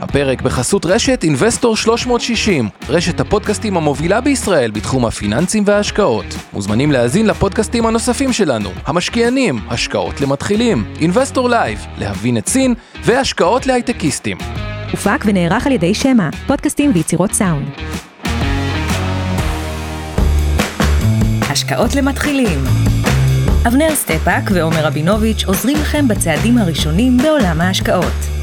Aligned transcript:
הפרק 0.00 0.42
בחסות 0.42 0.86
רשת 0.86 1.24
אינבסטור 1.24 1.76
360, 1.76 2.68
רשת 2.88 3.20
הפודקאסטים 3.20 3.76
המובילה 3.76 4.20
בישראל 4.20 4.70
בתחום 4.70 5.06
הפיננסים 5.06 5.62
וההשקעות. 5.66 6.24
מוזמנים 6.52 6.92
להאזין 6.92 7.26
לפודקאסטים 7.26 7.86
הנוספים 7.86 8.32
שלנו, 8.32 8.70
המשקיענים, 8.86 9.58
השקעות 9.68 10.20
למתחילים, 10.20 10.84
אינבסטור 11.00 11.48
לייב, 11.48 11.86
להבין 11.98 12.38
את 12.38 12.48
סין, 12.48 12.74
והשקעות 13.04 13.66
להייטקיסטים. 13.66 14.38
הופק 14.90 15.24
ונערך 15.24 15.66
על 15.66 15.72
ידי 15.72 15.94
שמע, 15.94 16.28
פודקאסטים 16.46 16.90
ויצירות 16.94 17.32
סאונד. 17.32 17.66
השקעות 21.50 21.94
למתחילים 21.94 22.58
אבנר 23.68 23.94
סטפאק 23.94 24.50
ועומר 24.52 24.86
רבינוביץ' 24.86 25.44
עוזרים 25.44 25.76
לכם 25.76 26.08
בצעדים 26.08 26.58
הראשונים 26.58 27.16
בעולם 27.16 27.60
ההשקעות. 27.60 28.40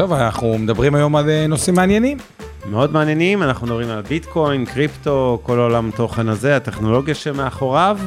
טוב, 0.00 0.12
אנחנו 0.12 0.58
מדברים 0.58 0.94
היום 0.94 1.16
על 1.16 1.30
אה, 1.30 1.46
נושאים 1.46 1.76
מעניינים. 1.76 2.18
מאוד 2.70 2.92
מעניינים, 2.92 3.42
אנחנו 3.42 3.66
מדברים 3.66 3.88
על 3.88 4.00
ביטקוין, 4.00 4.64
קריפטו, 4.64 5.40
כל 5.42 5.58
עולם 5.58 5.90
תוכן 5.96 6.28
הזה, 6.28 6.56
הטכנולוגיה 6.56 7.14
שמאחוריו. 7.14 7.98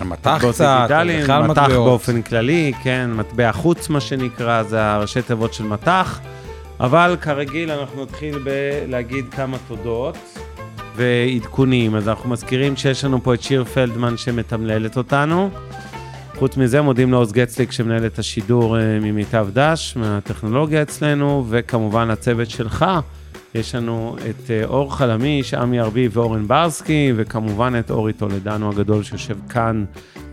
המטח 0.00 0.44
קצת, 0.48 0.86
בכלל 0.88 1.42
מטח 1.42 1.62
מטבעות. 1.62 1.86
באופן 1.88 2.22
כללי, 2.22 2.72
כן, 2.82 3.10
מטבע 3.14 3.52
חוץ 3.52 3.88
מה 3.88 4.00
שנקרא, 4.00 4.62
זה 4.62 4.82
הראשי 4.82 5.22
תיבות 5.22 5.54
של 5.54 5.64
מטח. 5.64 6.20
אבל 6.80 7.16
כרגיל 7.20 7.70
אנחנו 7.70 8.02
נתחיל 8.02 8.38
בלהגיד 8.38 9.24
כמה 9.30 9.56
תודות 9.68 10.16
ועדכונים. 10.96 11.94
אז 11.94 12.08
אנחנו 12.08 12.30
מזכירים 12.30 12.76
שיש 12.76 13.04
לנו 13.04 13.22
פה 13.22 13.34
את 13.34 13.42
שיר 13.42 13.64
פלדמן 13.64 14.16
שמתמללת 14.16 14.96
אותנו. 14.96 15.50
חוץ 16.38 16.56
מזה, 16.56 16.82
מודים 16.82 17.12
לעוז 17.12 17.32
גצליק 17.32 17.72
שמנהל 17.72 18.06
את 18.06 18.18
השידור 18.18 18.78
אה, 18.78 18.98
ממיטב 19.02 19.48
דש, 19.52 19.96
מהטכנולוגיה 19.96 20.82
אצלנו, 20.82 21.44
וכמובן 21.48 22.10
הצוות 22.10 22.50
שלך. 22.50 22.86
יש 23.54 23.74
לנו 23.74 24.16
את 24.30 24.50
אה, 24.50 24.64
אור 24.64 24.96
חלמיש, 24.96 25.54
עמי 25.54 25.80
ארבי 25.80 26.08
ואורן 26.12 26.48
ברסקי, 26.48 27.12
וכמובן 27.16 27.72
את 27.78 27.90
אורי 27.90 28.12
טולדנו 28.12 28.70
הגדול 28.70 29.02
שיושב 29.02 29.36
כאן 29.48 29.84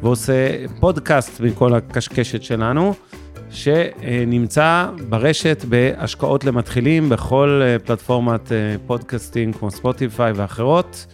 ועושה 0.01 0.67
פודקאסט 0.79 1.39
מכל 1.39 1.73
הקשקשת 1.73 2.43
שלנו, 2.43 2.93
שנמצא 3.49 4.87
ברשת 5.09 5.65
בהשקעות 5.69 6.43
למתחילים 6.43 7.09
בכל 7.09 7.61
אה, 7.63 7.79
פלטפורמת 7.79 8.51
פודקאסטים 8.87 9.53
כמו 9.53 9.71
ספוטיפיי 9.71 10.31
ואחרות. 10.31 11.05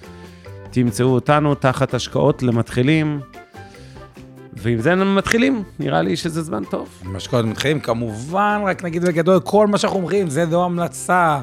תמצאו 0.71 1.07
אותנו 1.07 1.55
תחת 1.55 1.93
השקעות 1.93 2.43
למתחילים. 2.43 3.19
ועם 4.61 4.79
זה 4.81 4.95
מתחילים, 4.95 5.63
נראה 5.79 6.01
לי 6.01 6.15
שזה 6.15 6.41
זמן 6.41 6.63
טוב. 6.63 6.89
עם 7.05 7.15
השקעות 7.15 7.45
מתחילים, 7.45 7.79
כמובן, 7.79 8.61
רק 8.65 8.83
נגיד 8.83 9.05
בגדול, 9.05 9.39
כל 9.39 9.67
מה 9.67 9.77
שאנחנו 9.77 9.99
אומרים 9.99 10.29
זה 10.29 10.45
לא 10.45 10.65
המלצה, 10.65 11.39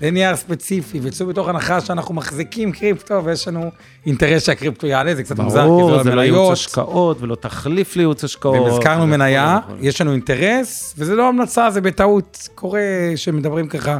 זה 0.00 0.10
נייר 0.10 0.36
ספציפי, 0.36 1.00
וצאו 1.02 1.26
בתוך 1.26 1.48
הנחה 1.48 1.80
שאנחנו 1.80 2.14
מחזיקים 2.14 2.72
קריפטו, 2.72 3.24
ויש 3.24 3.48
לנו 3.48 3.70
אינטרס 4.06 4.46
שהקריפטו 4.46 4.86
יעלה, 4.86 5.14
זה 5.14 5.22
קצת 5.22 5.38
מוזר, 5.38 5.62
כי 5.62 5.66
ברור, 5.66 6.02
זה 6.02 6.10
לא 6.10 6.16
לא 6.16 6.20
ייעוץ 6.20 6.52
השקעות 6.52 7.22
ולא 7.22 7.34
תחליף 7.34 7.96
לייעוץ 7.96 8.24
השקעות. 8.24 8.58
ואם 8.58 8.66
הזכרנו 8.66 9.06
מניה. 9.06 9.58
יש 9.80 10.00
לנו 10.00 10.12
אינטרס, 10.12 10.94
וזה 10.98 11.14
לא 11.14 11.28
המלצה, 11.28 11.70
זה 11.70 11.80
בטעות 11.80 12.48
קורה 12.54 12.80
שמדברים 13.16 13.68
ככה 13.68 13.98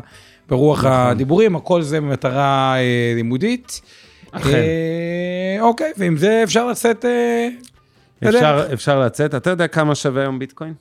ברוח 0.49 0.79
נכון. 0.79 0.93
הדיבורים, 0.93 1.57
הכל 1.57 1.83
זה 1.83 2.01
במטרה 2.01 2.75
אה, 2.77 3.13
לימודית. 3.17 3.81
אכן. 4.33 4.51
אה, 4.51 5.61
אוקיי, 5.61 5.93
ועם 5.97 6.17
זה 6.17 6.41
אפשר 6.45 6.67
לצאת... 6.67 7.05
אה. 7.05 7.49
אפשר, 8.25 8.67
אפשר 8.73 9.01
לצאת. 9.01 9.35
אתה 9.35 9.51
יודע 9.51 9.69
כמה 9.69 9.95
שווה 9.95 10.23
היום 10.23 10.39
ביטקוין? 10.39 10.75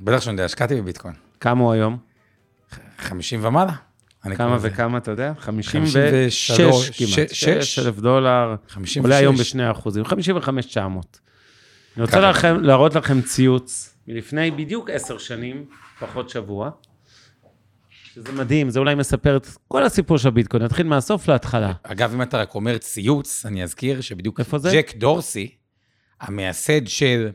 בטח 0.00 0.20
שאני 0.20 0.32
יודע, 0.32 0.44
השקעתי 0.44 0.80
בביטקוין. 0.80 1.14
כמה 1.40 1.62
הוא 1.62 1.72
היום? 1.72 1.98
50 2.98 3.44
ומעלה. 3.44 3.72
אני 4.24 4.36
כמה. 4.36 4.58
וכמה, 4.60 4.98
אתה 4.98 5.10
יודע? 5.10 5.32
56, 5.38 6.50
56 6.50 7.14
כמעט. 7.14 7.28
שש, 7.28 7.74
6 7.74 7.78
אלף 7.78 7.98
דולר. 7.98 8.54
56. 8.68 8.98
עולה 8.98 9.16
היום 9.16 9.36
ב-2 9.36 9.70
אחוזים. 9.70 10.04
55,900. 10.04 11.20
אני 11.96 12.02
רוצה. 12.02 12.20
לכם, 12.20 12.60
להראות 12.60 12.94
לכם 12.94 13.20
ציוץ 13.22 13.96
מלפני 14.08 14.50
בדיוק 14.50 14.90
10 14.90 15.18
שנים, 15.18 15.64
פחות 16.00 16.30
שבוע. 16.30 16.70
שזה 18.14 18.32
מדהים, 18.32 18.70
זה 18.70 18.78
אולי 18.78 18.94
מספר 18.94 19.36
את 19.36 19.46
כל 19.68 19.84
הסיפור 19.84 20.18
של 20.18 20.28
הביטקוין. 20.28 20.62
נתחיל 20.62 20.86
מהסוף 20.86 21.28
להתחלה. 21.28 21.72
אגב, 21.82 22.14
אם 22.14 22.22
אתה 22.22 22.38
רק 22.38 22.54
אומר 22.54 22.78
ציוץ, 22.78 23.46
אני 23.46 23.62
אזכיר 23.62 24.00
שבדיוק 24.00 24.40
איפה 24.40 24.58
זה? 24.58 24.70
ג'ק 24.72 24.92
דורסי, 24.96 25.54
המייסד 26.22 26.86
של 26.86 27.30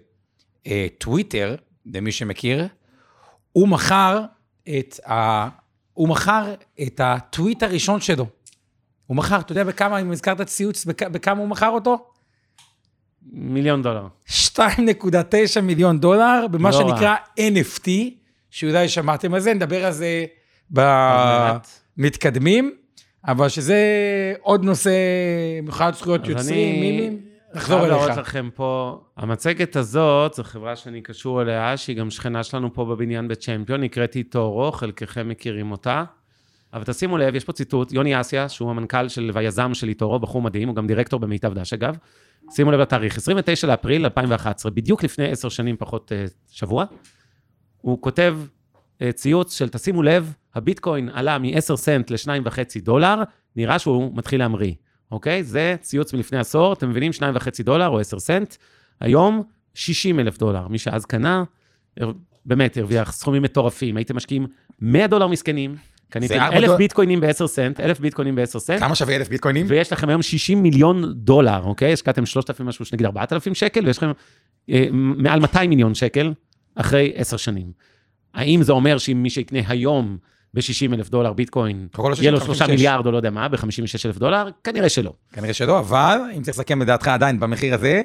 אה, 0.67 0.87
טוויטר, 0.97 1.55
למי 1.85 2.11
שמכיר, 2.11 2.67
הוא 3.51 3.67
מכר 3.67 4.21
את 4.69 4.99
ה... 5.09 5.47
הוא 5.93 6.09
מכר 6.09 6.53
את 6.81 7.01
הטוויט 7.03 7.63
הראשון 7.63 8.01
שלו. 8.01 8.25
הוא 9.05 9.17
מכר, 9.17 9.39
אתה 9.39 9.51
יודע 9.51 9.63
בכמה, 9.63 10.01
אם 10.01 10.11
הזכרת 10.11 10.41
ציוץ, 10.41 10.85
בכ, 10.85 11.03
בכמה 11.03 11.39
הוא 11.39 11.47
מכר 11.47 11.69
אותו? 11.69 12.09
מיליון 13.31 13.81
דולר. 13.81 14.07
2.9 14.27 15.61
מיליון 15.63 15.99
דולר, 15.99 16.45
במה 16.51 16.69
לא 16.69 16.75
רע. 16.75 16.89
שנקרא 16.89 17.15
NFT, 17.39 17.89
שאולי 18.49 18.89
שמעתם 18.89 19.33
על 19.33 19.39
זה, 19.39 19.53
נדבר 19.53 19.85
על 19.85 19.91
זה. 19.91 20.25
במתקדמים, 21.97 22.75
אבל 23.27 23.49
שזה 23.49 23.77
עוד 24.41 24.63
נושא, 24.63 24.91
במיוחד 25.61 25.93
זכויות 25.93 26.27
יוצרים, 26.27 26.69
אני 26.69 26.79
מימים, 26.79 27.21
נחזור 27.53 27.79
חייב 27.79 27.89
להראות 27.89 28.07
אליך. 28.07 28.19
לכם 28.19 28.49
פה, 28.55 29.01
המצגת 29.17 29.75
הזאת, 29.75 30.33
זו 30.33 30.43
חברה 30.43 30.75
שאני 30.75 31.01
קשור 31.01 31.41
אליה, 31.41 31.77
שהיא 31.77 31.97
גם 31.97 32.09
שכנה 32.09 32.43
שלנו 32.43 32.73
פה 32.73 32.85
בבניין 32.85 33.27
בצ'מפיון, 33.27 33.81
נקראת 33.81 34.15
איטורו, 34.15 34.71
חלקכם 34.71 35.29
מכירים 35.29 35.71
אותה. 35.71 36.03
אבל 36.73 36.83
תשימו 36.83 37.17
לב, 37.17 37.35
יש 37.35 37.43
פה 37.43 37.53
ציטוט, 37.53 37.91
יוני 37.91 38.21
אסיה, 38.21 38.49
שהוא 38.49 38.69
המנכ"ל 38.69 39.07
של 39.07 39.31
והיזם 39.33 39.73
של 39.73 39.89
איטורו, 39.89 40.19
בחור 40.19 40.41
מדהים, 40.41 40.67
הוא 40.67 40.75
גם 40.75 40.87
דירקטור 40.87 41.19
במיטב 41.19 41.53
דש 41.53 41.73
אגב. 41.73 41.97
שימו 42.51 42.71
לב 42.71 42.79
לתאריך, 42.79 43.17
29 43.17 43.67
לאפריל 43.67 44.03
2011, 44.03 44.71
בדיוק 44.71 45.03
לפני 45.03 45.31
עשר 45.31 45.49
שנים 45.49 45.77
פחות 45.77 46.11
אה, 46.11 46.25
שבוע, 46.51 46.85
הוא 47.81 48.01
כותב 48.01 48.37
אה, 49.01 49.11
ציוץ 49.11 49.57
של 49.57 49.69
תשימו 49.69 50.03
לב, 50.03 50.33
הביטקוין 50.55 51.09
עלה 51.09 51.37
מ-10 51.37 51.75
סנט 51.75 52.11
ל-2.5 52.11 52.81
דולר, 52.83 53.15
נראה 53.55 53.79
שהוא 53.79 54.11
מתחיל 54.15 54.39
להמריא, 54.39 54.73
אוקיי? 55.11 55.43
זה 55.43 55.75
ציוץ 55.81 56.13
מלפני 56.13 56.39
עשור, 56.39 56.73
אתם 56.73 56.89
מבינים? 56.89 57.11
2.5 57.11 57.19
דולר 57.63 57.87
או 57.87 57.99
10 57.99 58.19
סנט, 58.19 58.55
היום 58.99 59.43
60 59.73 60.19
אלף 60.19 60.37
דולר. 60.37 60.67
מי 60.67 60.77
שאז 60.77 61.05
קנה, 61.05 61.43
באמת 62.45 62.77
הרוויח 62.77 63.11
סכומים 63.11 63.41
מטורפים. 63.41 63.97
הייתם 63.97 64.15
משקיעים 64.15 64.47
100 64.81 65.07
דולר 65.07 65.27
מסכנים, 65.27 65.75
קניתם 66.09 66.33
ארבע 66.39 66.57
אלף 66.57 66.65
דולר- 66.65 66.77
ביטקוינים 66.77 67.19
ב-10 67.21 67.45
סנט, 67.47 67.79
אלף 67.79 67.99
ביטקוינים 67.99 68.35
ב-10 68.35 68.59
סנט, 68.59 68.79
כמה 68.79 68.95
שווה 68.95 69.15
אלף 69.15 69.29
ביטקוינים? 69.29 69.65
ויש 69.69 69.91
לכם 69.93 70.09
היום 70.09 70.21
60 70.21 70.63
מיליון 70.63 71.13
דולר, 71.13 71.63
אוקיי? 71.63 71.93
השקעתם 71.93 72.25
3,000 72.25 72.65
משהו, 72.65 72.85
נגיד 72.93 73.05
4,000 73.05 73.53
שקל, 73.53 73.85
ויש 73.85 73.97
לכם 73.97 74.11
אה, 74.69 74.85
מעל 74.91 75.39
200 75.39 75.69
מיליון 75.69 75.95
שקל 75.95 76.33
אחרי 76.75 77.11
10 77.15 77.37
שנים. 77.37 77.71
האם 78.33 78.63
זה 78.63 78.71
אומר 78.71 78.97
שאם 78.97 79.23
מי 79.23 79.29
שיקנה 79.29 79.59
היום 79.67 80.17
ב-60 80.57 80.93
אלף 80.93 81.09
דולר 81.09 81.33
ביטקוין, 81.33 81.87
לא 81.97 82.03
יהיה 82.21 82.31
לו 82.31 82.37
60, 82.37 82.45
3 82.55 82.59
56. 82.61 82.69
מיליארד 82.69 83.05
או 83.05 83.11
לא 83.11 83.17
יודע 83.17 83.29
מה, 83.29 83.47
ב-56 83.47 83.59
אלף 84.05 84.17
דולר? 84.17 84.47
כנראה 84.63 84.89
שלא. 84.89 85.13
כנראה 85.33 85.53
שלא, 85.53 85.79
אבל 85.79 86.17
אם 86.37 86.41
צריך 86.41 86.57
לסכם 86.57 86.81
לדעתך 86.81 87.07
עדיין 87.07 87.39
במחיר 87.39 87.73
הזה, 87.73 88.01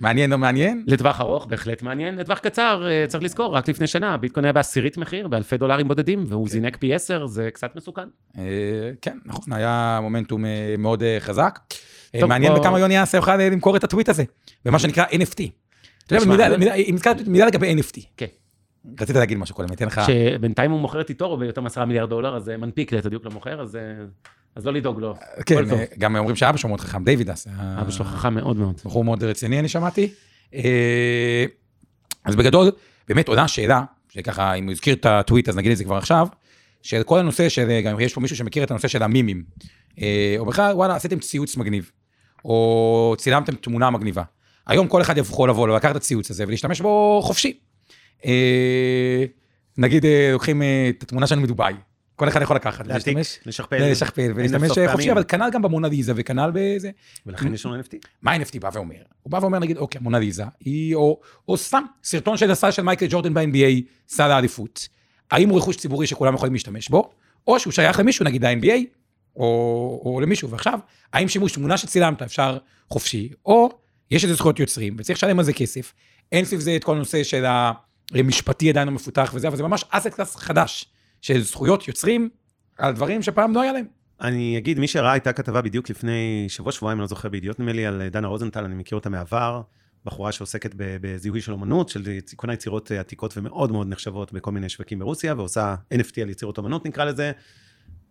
מעניין 0.00 0.32
או 0.32 0.38
מעניין? 0.38 0.84
לטווח 0.86 1.20
ארוך, 1.20 1.46
בהחלט 1.46 1.82
מעניין. 1.82 2.16
לטווח 2.16 2.38
קצר, 2.38 2.86
אה, 2.90 3.04
צריך 3.08 3.24
לזכור, 3.24 3.56
רק 3.56 3.68
לפני 3.68 3.86
שנה, 3.86 4.16
ביטקוין 4.16 4.44
היה 4.44 4.52
בעשירית 4.52 4.96
מחיר, 4.98 5.28
באלפי 5.28 5.56
דולרים 5.56 5.88
בודדים, 5.88 6.24
והוא 6.28 6.48
זינק 6.48 6.76
פי 6.76 6.94
10, 6.94 7.26
זה 7.26 7.48
קצת 7.52 7.76
מסוכן. 7.76 8.02
אה, 8.38 8.42
כן, 9.02 9.18
נכון, 9.26 9.52
היה 9.52 9.98
מומנטום 10.02 10.44
אה, 10.44 10.50
מאוד 10.78 11.02
חזק. 11.20 11.58
טוב, 12.20 12.28
מעניין 12.28 12.52
בוא- 12.52 12.60
בכמה 12.60 12.78
יוני 12.78 13.02
אסה 13.02 13.18
יוכל 13.18 13.36
למכור 13.36 13.76
את 13.76 13.84
הטוויט 13.84 14.08
הזה, 14.08 14.24
במה 14.64 14.78
שנקרא 14.78 15.04
NFT. 15.04 15.42
אתה 16.06 16.14
יודע, 16.14 16.48
מילה 17.26 17.46
לגבי 17.46 17.74
NFT. 17.74 18.00
כן. 18.16 18.26
רצית 19.00 19.16
להגיד 19.16 19.38
משהו 19.38 19.54
קודם, 19.54 19.72
אתן 19.72 19.86
לך... 19.86 20.00
שבינתיים 20.06 20.70
הוא 20.70 20.80
מוכר 20.80 21.00
את 21.00 21.08
איטורו 21.08 21.36
ביותר 21.36 21.60
מ-10 21.60 21.84
מיליארד 21.84 22.10
דולר, 22.10 22.36
אז 22.36 22.44
זה 22.44 22.56
מנפיק 22.56 22.92
ליתר 22.92 23.08
דיוק 23.08 23.24
למוכר, 23.24 23.60
אז, 23.60 23.76
אה, 23.76 23.80
אז 24.54 24.66
לא 24.66 24.72
לדאוג 24.72 25.00
לו. 25.00 25.14
כן. 25.46 25.70
אה, 25.70 25.84
גם 25.98 26.16
אומרים 26.16 26.36
שאבא 26.36 26.56
שלו 26.56 26.68
מאוד 26.68 26.80
חכם, 26.80 27.04
דיוויד 27.04 27.30
אס. 27.30 27.46
אבא 27.80 27.90
שלו 27.90 28.04
חכם 28.04 28.34
מאוד 28.34 28.56
מאוד. 28.56 28.80
בחור 28.84 29.04
מאוד 29.04 29.24
רציני, 29.24 29.58
אני 29.58 29.68
שמעתי. 29.68 30.12
אה, 30.54 31.44
אז 32.24 32.36
בגדול, 32.36 32.70
באמת 33.08 33.28
עולה 33.28 33.48
שאלה, 33.48 33.82
שככה, 34.08 34.54
אם 34.54 34.64
הוא 34.64 34.72
הזכיר 34.72 34.94
את 34.94 35.06
הטוויט, 35.06 35.48
אז 35.48 35.56
נגיד 35.56 35.70
את 35.70 35.76
זה 35.76 35.84
כבר 35.84 35.96
עכשיו, 35.96 36.28
של 36.82 37.02
כל 37.02 37.18
הנושא 37.18 37.48
של, 37.48 37.80
גם 37.80 38.00
יש 38.00 38.14
פה 38.14 38.20
מישהו 38.20 38.36
שמכיר 38.36 38.64
את 38.64 38.70
הנושא 38.70 38.88
של 38.88 39.02
המימים. 39.02 39.42
אה, 40.00 40.34
או 40.38 40.44
בכלל, 40.44 40.74
וואלה, 40.74 40.96
עשיתם 40.96 41.18
ציוץ 41.18 41.56
מגניב, 41.56 41.90
או 42.44 43.14
צילמתם 43.18 43.54
תמונה 43.54 43.90
מגניבה. 43.90 44.22
היום 44.66 44.88
כל 44.88 45.02
אחד 45.02 45.18
יכול 45.18 45.50
לבוא, 45.50 45.68
לקחת 45.68 45.90
את 45.90 45.96
הציוץ 45.96 46.30
הזה 46.30 46.44
ולהשתמש 46.46 46.80
בו 46.80 47.20
חופשי. 47.24 47.58
אה, 48.24 49.24
נגיד, 49.78 50.04
אה, 50.04 50.30
לוקחים 50.32 50.62
אה, 50.62 50.90
את 50.90 51.02
התמונה 51.02 51.26
שלנו 51.26 51.42
מדובאי, 51.42 51.74
כל 52.16 52.28
אחד 52.28 52.42
יכול 52.42 52.56
לקחת, 52.56 52.86
להשתמש, 52.86 53.38
לשכפל. 53.46 53.90
לשכפל 53.90 54.32
ולהשתמש 54.34 54.70
חופשי. 54.92 55.12
אבל 55.12 55.24
כנ"ל 55.28 55.50
גם 55.52 55.62
במונליזה 55.62 56.12
וכנ"ל 56.16 56.50
בזה. 56.54 56.90
ולכן 57.26 57.54
יש 57.54 57.66
לנו 57.66 57.80
NFT. 57.80 57.94
מה 58.22 58.36
NFT 58.36 58.58
בא 58.60 58.70
ואומר? 58.72 59.02
הוא 59.22 59.30
בא 59.30 59.36
ואומר, 59.36 59.58
נגיד, 59.58 59.76
אוקיי, 59.76 59.98
המונליזה, 59.98 60.44
היא, 60.60 60.94
או, 60.94 61.20
או 61.48 61.56
סתם 61.56 61.82
סרטון 62.04 62.36
של 62.36 62.50
הסל 62.50 62.70
של 62.70 62.82
מייקל 62.82 63.06
ג'ורדן 63.10 63.34
ב-NBA, 63.34 63.82
סל 64.08 64.30
האליפות. 64.30 64.88
האם 65.30 65.48
הוא 65.48 65.58
רכוש 65.58 65.76
ציבורי 65.76 66.06
שכולם 66.06 66.34
יכולים 66.34 66.52
להשתמש 66.52 66.88
בו, 66.88 67.10
או 67.46 67.60
שהוא 67.60 67.72
שייך 67.72 67.98
למישהו, 67.98 68.24
נגיד 68.24 68.44
ה-NBA, 68.44 68.84
או, 69.36 70.02
או 70.04 70.20
למישהו, 70.20 70.50
ועכשיו, 70.50 70.78
האם 71.12 71.28
שימוש 71.28 71.52
תמונה 71.52 71.76
שצילמת 71.76 72.22
אפשר 72.22 72.58
חופשי, 72.90 73.28
או 73.46 73.70
יש 74.10 74.24
איזה 74.24 74.34
זכויות 74.34 74.58
יוצרים, 74.60 74.96
וצריך 74.98 75.18
לשלם 75.18 75.38
על 75.38 75.44
זה 75.44 75.52
כסף. 75.52 75.92
אין 76.32 76.44
סביב 76.44 76.60
זה 76.60 76.76
את 76.76 76.84
כל 76.84 76.94
הנושא 76.96 77.22
של 77.22 77.44
המשפטי 78.14 78.70
עדיין 78.70 78.88
לא 78.88 78.94
מפותח 78.94 79.32
וזה, 79.34 79.48
אבל 79.48 79.56
זה 79.56 79.62
ממש 79.62 79.84
אסט 79.90 80.06
קלאס 80.06 80.36
חדש, 80.36 80.86
של 81.20 81.42
זכויות 81.42 81.88
יוצרים 81.88 82.28
על 82.78 82.92
דברים 82.92 83.22
שפעם 83.22 83.54
לא 83.54 83.60
היה 83.60 83.72
להם. 83.72 83.86
אני 84.20 84.58
אגיד, 84.58 84.78
מי 84.78 84.88
שראה 84.88 85.12
הייתה 85.12 85.32
כתבה 85.32 85.62
בדיוק 85.62 85.90
לפני 85.90 86.46
שבוע, 86.48 86.72
שבועיים, 86.72 86.98
אני 86.98 87.00
לא 87.00 87.06
זוכר 87.06 87.28
בידיעות 87.28 87.60
נדמה 87.60 87.72
לי, 87.72 87.86
על 87.86 88.08
דנה 88.08 88.28
רוזנטל, 88.28 88.64
אני 88.64 88.74
מכיר 88.74 88.98
אותה 88.98 89.08
מהעבר, 89.08 89.62
בחורה 90.04 90.32
שעוסקת 90.32 90.70
בזיהוי 90.76 91.40
של 91.40 91.52
אומנות, 91.52 91.88
של 91.88 92.18
קונה 92.36 92.52
יצירות 92.52 92.92
אה, 92.92 93.00
עתיקות 93.00 93.36
ומאוד 93.36 93.72
מאוד 93.72 93.88
נחשבות 93.88 94.32
בכל 94.32 94.52
מיני 94.52 94.68
שווקים 94.68 94.98
ברוסיה, 94.98 95.34
ועושה 95.36 95.74
NFT 95.94 96.20
על 96.22 96.30
יצירות 96.30 96.58
אומנות 96.58 96.86
נקרא 96.86 97.04
לזה. 97.04 97.32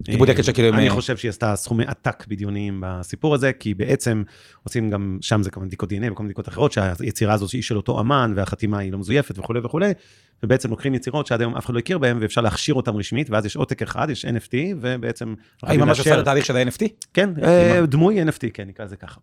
היא 0.08 0.18
בודקת 0.18 0.44
שכאילו... 0.44 0.78
אני 0.78 0.90
חושב 0.90 1.18
שהיא 1.18 1.30
עשתה 1.30 1.56
סכומי 1.56 1.84
עתק 1.88 2.28
בדיוניים 2.28 2.84
בסיפור 2.86 3.36
הזה, 3.36 3.54
כי 3.54 3.74
בעצם 3.74 4.24
עושים 4.64 4.90
גם, 4.90 5.18
שם 5.22 5.44
זה 5.44 5.52
כמובן 5.52 5.68
בדיקות 5.68 5.92
DNA 5.92 6.12
וכל 6.12 6.24
מיני 6.24 6.28
בדיקות 6.28 6.48
אחרות, 6.50 6.72
שהיצירה 6.72 7.34
הזאת 7.34 7.52
היא 7.52 7.62
של 7.62 7.78
אותו 7.78 8.00
אמן, 8.00 8.34
והחתימה 8.36 8.78
היא 8.80 8.92
לא 8.92 8.98
מזויפת 8.98 9.40
וכולי 9.40 9.60
וכולי, 9.60 9.92
ובעצם 10.44 10.70
לוקחים 10.70 10.94
יצירות 10.94 11.28
שעד 11.28 11.42
היום 11.42 11.56
אף 11.56 11.66
אחד 11.66 11.74
לא 11.74 11.80
הכיר 11.80 11.98
בהן, 11.98 12.18
ואפשר 12.22 12.42
להכשיר 12.42 12.76
אותן 12.76 12.92
רשמית, 12.92 13.30
ואז 13.30 13.46
יש 13.46 13.56
עותק 13.56 13.82
אחד, 13.82 14.10
יש 14.10 14.26
NFT, 14.26 14.56
ובעצם... 14.82 15.34
היא 15.64 15.80
ממש 15.80 16.00
עושה 16.00 16.14
את 16.14 16.20
התהליך 16.20 16.46
של 16.46 16.58
ה-NFT? 16.58 16.88
כן, 17.14 17.30
אה, 17.44 17.86
דמוי 17.86 18.24
NFT, 18.24 18.50
כן, 18.54 18.68
נקרא 18.68 18.86
לזה 18.86 18.96
ככה. 18.96 19.20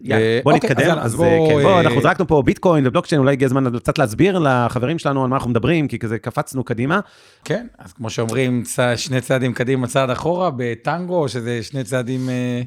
בוא 0.00 0.52
אוקיי, 0.52 0.70
נתקדם, 0.70 0.98
אז 0.98 1.14
אז 1.14 1.14
אה, 1.14 1.18
בוא, 1.18 1.48
כן, 1.48 1.62
בוא, 1.62 1.70
אה, 1.70 1.80
אנחנו 1.80 2.00
זרקנו 2.00 2.26
פה 2.26 2.42
ביטקוין 2.42 2.86
ובלוקצ'יין, 2.86 3.20
אולי 3.20 3.32
הגיע 3.32 3.46
הזמן 3.46 3.78
קצת 3.78 3.98
להסביר 3.98 4.38
לחברים 4.38 4.98
שלנו 4.98 5.22
על 5.22 5.30
מה 5.30 5.36
אנחנו 5.36 5.50
מדברים, 5.50 5.88
כי 5.88 5.98
כזה 5.98 6.18
קפצנו 6.18 6.64
קדימה. 6.64 7.00
כן, 7.44 7.66
אז 7.78 7.92
כמו 7.92 8.10
שאומרים, 8.10 8.62
שני 8.96 9.20
צעדים 9.20 9.52
קדימה, 9.52 9.86
צעד 9.86 10.10
אחורה, 10.10 10.50
בטנגו, 10.56 11.28
שזה 11.28 11.62
שני 11.62 11.84
צעדים... 11.84 12.28
אה, 12.28 12.62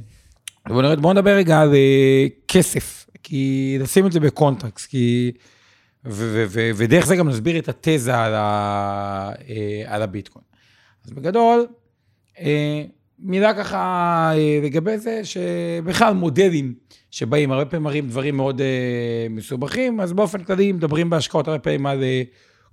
בוא 0.67 0.81
נרד, 0.81 0.99
בוא 0.99 1.13
נדבר 1.13 1.31
רגע 1.35 1.59
על 1.59 1.73
אה, 1.73 2.27
כסף, 2.47 3.05
כי 3.23 3.77
נשים 3.81 4.05
את 4.05 4.11
זה 4.11 4.19
בקונטקסט, 4.19 4.89
כי... 4.89 5.31
ודרך 6.75 7.05
זה 7.05 7.15
גם 7.15 7.29
נסביר 7.29 7.59
את 7.59 7.69
התזה 7.69 8.17
על, 8.17 8.33
אה, 8.33 10.03
הביטקוין. 10.03 10.45
אז 11.05 11.11
בגדול, 11.11 11.67
אה, 12.39 12.83
מילה 13.19 13.53
ככה 13.53 13.77
אה, 14.33 14.59
לגבי 14.63 14.97
זה, 14.97 15.21
שבכלל 15.23 16.13
מודלים 16.13 16.73
שבאים, 17.11 17.51
הרבה 17.51 17.65
פעמים 17.65 17.83
מראים 17.83 18.07
דברים 18.09 18.37
מאוד 18.37 18.61
אה, 18.61 19.27
מסובכים, 19.29 19.99
אז 20.01 20.13
באופן 20.13 20.43
כללי 20.43 20.71
מדברים 20.71 21.09
בהשקעות 21.09 21.47
הרבה 21.47 21.59
פעמים 21.59 21.85
על 21.85 22.03
אה, 22.03 22.21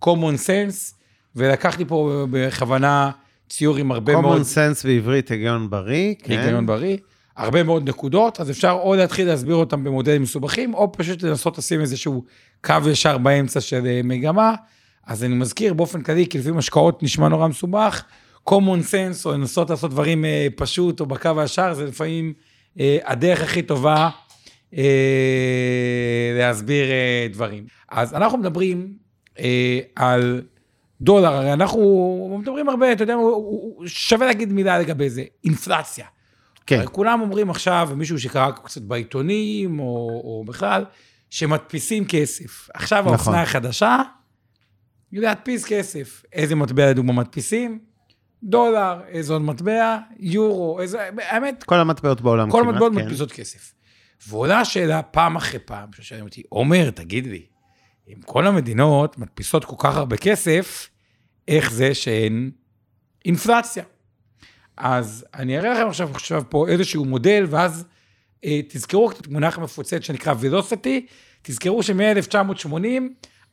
common 0.04 0.36
sense, 0.46 0.94
ולקחתי 1.36 1.84
פה 1.84 2.26
בכוונה 2.30 3.10
ציור 3.48 3.76
עם 3.76 3.92
הרבה 3.92 4.20
מאוד... 4.20 4.40
common 4.40 4.44
sense 4.44 4.86
בעברית, 4.86 5.28
היגיון 5.28 5.70
בריא, 5.70 6.14
כן. 6.18 6.38
היגיון 6.38 6.66
בריא, 6.66 6.96
הרבה 7.36 7.62
מאוד 7.62 7.88
נקודות, 7.88 8.40
אז 8.40 8.50
אפשר 8.50 8.78
או 8.82 8.94
להתחיל 8.94 9.26
להסביר 9.28 9.54
אותם 9.54 9.84
במודלים 9.84 10.22
מסובכים, 10.22 10.74
או 10.74 10.92
פשוט 10.92 11.22
לנסות 11.22 11.58
לשים 11.58 11.80
איזשהו 11.80 12.24
קו 12.64 12.74
ישר 12.90 13.18
באמצע 13.18 13.60
של 13.60 14.00
מגמה. 14.04 14.54
אז 15.06 15.24
אני 15.24 15.34
מזכיר 15.34 15.74
באופן 15.74 16.02
כללי, 16.02 16.26
כי 16.26 16.38
לפעמים 16.38 16.58
השקעות 16.58 17.02
נשמע 17.02 17.28
נורא 17.28 17.48
מסובך, 17.48 18.04
common 18.50 18.82
sense, 18.90 19.26
או 19.26 19.32
לנסות 19.32 19.70
לעשות 19.70 19.90
דברים 19.90 20.24
אה, 20.24 20.46
פשוט, 20.56 21.00
או 21.00 21.06
בקו 21.06 21.40
הישר, 21.40 21.74
זה 21.74 21.84
לפעמים 21.84 22.32
אה, 22.80 22.98
הדרך 23.04 23.42
הכי 23.42 23.62
טובה 23.62 24.10
אה, 24.76 26.34
להסביר 26.38 26.90
אה, 26.90 27.26
דברים. 27.32 27.66
אז 27.88 28.14
אנחנו 28.14 28.38
מדברים 28.38 28.92
אה, 29.38 29.80
על 29.96 30.42
דולר, 31.00 31.32
הרי 31.32 31.52
אנחנו 31.52 32.38
מדברים 32.40 32.68
הרבה, 32.68 32.92
אתה 32.92 33.02
יודע, 33.02 33.16
שווה 33.86 34.26
להגיד 34.26 34.52
מילה 34.52 34.78
לגבי 34.78 35.10
זה, 35.10 35.24
אינפלציה. 35.44 36.06
כן. 36.66 36.78
הרי 36.78 36.86
כולם 36.86 37.20
אומרים 37.20 37.50
עכשיו, 37.50 37.90
מישהו 37.96 38.20
שקרא 38.20 38.50
קצת 38.50 38.82
בעיתונים, 38.82 39.80
או, 39.80 39.84
או 40.24 40.44
בכלל, 40.46 40.84
שמדפיסים 41.30 42.04
כסף. 42.04 42.68
עכשיו 42.74 43.00
נכון. 43.00 43.12
האופנה 43.14 43.42
החדשה, 43.42 44.02
היא 45.12 45.20
להדפיס 45.20 45.64
כסף. 45.64 46.22
איזה 46.32 46.54
מטבע 46.54 46.90
לדוגמה 46.90 47.12
מדפיסים? 47.12 47.93
דולר, 48.44 49.00
איזה 49.08 49.32
עוד 49.32 49.42
מטבע? 49.42 49.98
יורו, 50.18 50.80
איזה... 50.80 51.08
האמת, 51.18 51.64
כל 51.64 51.74
המטבעות 51.74 52.20
בעולם 52.20 52.50
כל 52.50 52.68
המטבעות 52.68 52.92
כן. 52.92 52.98
מדפיסות 52.98 53.32
כסף. 53.32 53.74
ועולה 54.28 54.60
השאלה 54.60 55.02
פעם 55.02 55.36
אחרי 55.36 55.58
פעם, 55.58 55.88
ששואלים 55.92 56.26
אותי, 56.26 56.42
עומר, 56.48 56.90
תגיד 56.90 57.26
לי, 57.26 57.42
אם 58.08 58.20
כל 58.24 58.46
המדינות 58.46 59.18
מדפיסות 59.18 59.64
כל 59.64 59.76
כך 59.78 59.96
הרבה 59.96 60.16
כסף, 60.16 60.88
איך 61.48 61.72
זה 61.72 61.94
שאין 61.94 62.50
אינפלציה? 63.24 63.84
אז 64.76 65.26
אני 65.34 65.58
אראה 65.58 65.74
לכם 65.74 65.88
עכשיו, 65.88 66.10
עכשיו 66.10 66.42
פה 66.48 66.68
איזשהו 66.68 67.04
מודל, 67.04 67.46
ואז 67.50 67.84
אה, 68.44 68.60
תזכרו 68.68 69.10
את 69.10 69.26
המונח 69.26 69.58
המפוצץ 69.58 70.02
שנקרא 70.02 70.34
וילוסיטי, 70.38 71.06
תזכרו 71.42 71.82
שמ-1980, 71.82 72.76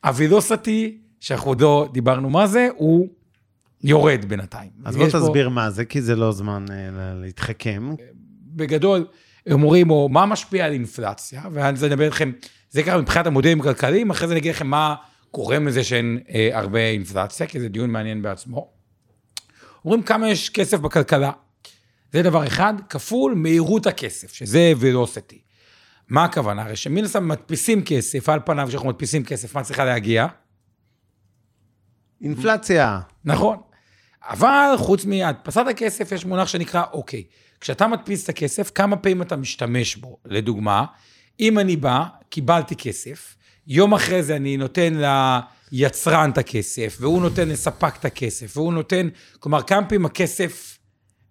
הוילוסיטי, 0.04 0.98
שאנחנו 1.20 1.50
עוד 1.50 1.60
לא 1.60 1.88
דיברנו 1.92 2.30
מה 2.30 2.46
זה, 2.46 2.68
הוא 2.76 3.08
יורד 3.82 4.24
בינתיים. 4.28 4.70
אז 4.84 4.96
בוא 4.96 5.06
יש 5.06 5.12
פה- 5.12 5.18
תסביר 5.20 5.48
מה 5.48 5.70
זה, 5.70 5.84
כי 5.84 6.02
זה 6.02 6.16
לא 6.16 6.32
זמן 6.32 6.64
אה, 6.70 6.90
ל- 6.90 7.20
להתחכם. 7.24 7.90
בגדול, 8.46 9.06
הם 9.46 9.52
אומרים, 9.62 9.90
או 9.90 10.08
מה 10.08 10.26
משפיע 10.26 10.64
על 10.66 10.72
אינפלציה, 10.72 11.42
ואז 11.52 11.84
אני 11.84 11.92
אדבר 11.94 12.08
לכם, 12.08 12.32
זה 12.70 12.82
ככה 12.82 12.98
מבחינת 12.98 13.26
המודלים 13.26 13.60
הכלכליים, 13.60 14.10
אחרי 14.10 14.28
זה 14.28 14.32
אני 14.34 14.40
אגיד 14.40 14.54
לכם 14.54 14.66
מה 14.66 14.94
גורם 15.34 15.66
לזה 15.68 15.84
שאין 15.84 16.18
אה, 16.34 16.50
הרבה 16.52 16.78
אינפלציה, 16.88 17.46
כי 17.46 17.60
זה 17.60 17.68
דיון 17.68 17.90
מעניין 17.90 18.22
בעצמו. 18.22 18.70
אומרים 19.84 20.02
כמה 20.02 20.28
יש 20.28 20.50
כסף 20.50 20.78
בכלכלה. 20.80 21.30
זה 22.12 22.22
דבר 22.22 22.46
אחד, 22.46 22.74
כפול 22.88 23.34
מהירות 23.34 23.86
הכסף, 23.86 24.32
שזה 24.32 24.72
ולוסיטי. 24.78 25.40
מה 26.08 26.24
הכוונה? 26.24 26.62
הרי 26.62 26.76
שמן 26.76 27.04
הסתם 27.04 27.28
מדפיסים 27.28 27.82
כסף, 27.84 28.28
על 28.28 28.40
פניו 28.44 28.66
כשאנחנו 28.68 28.88
מדפיסים 28.88 29.24
כסף, 29.24 29.56
מה 29.56 29.62
צריכה 29.62 29.84
להגיע? 29.84 30.26
אינפלציה. 32.20 33.00
נכון. 33.24 33.56
אבל 34.28 34.74
חוץ 34.76 35.04
מהדפסת 35.04 35.64
הכסף, 35.70 36.12
יש 36.12 36.24
מונח 36.24 36.48
שנקרא 36.48 36.82
אוקיי. 36.92 37.24
כשאתה 37.60 37.86
מדפיס 37.86 38.24
את 38.24 38.28
הכסף, 38.28 38.70
כמה 38.74 38.96
פעמים 38.96 39.22
אתה 39.22 39.36
משתמש 39.36 39.96
בו? 39.96 40.18
לדוגמה, 40.24 40.84
אם 41.40 41.58
אני 41.58 41.76
בא, 41.76 42.04
קיבלתי 42.28 42.76
כסף, 42.76 43.36
יום 43.66 43.94
אחרי 43.94 44.22
זה 44.22 44.36
אני 44.36 44.56
נותן 44.56 44.94
ליצרן 45.72 46.30
את 46.30 46.38
הכסף, 46.38 46.96
והוא 47.00 47.22
נותן 47.22 47.48
לספק 47.48 47.96
את 48.00 48.04
הכסף, 48.04 48.56
והוא 48.56 48.72
נותן, 48.72 49.08
כלומר, 49.40 49.62
כמה 49.62 49.86
פעמים 49.86 50.06
הכסף 50.06 50.78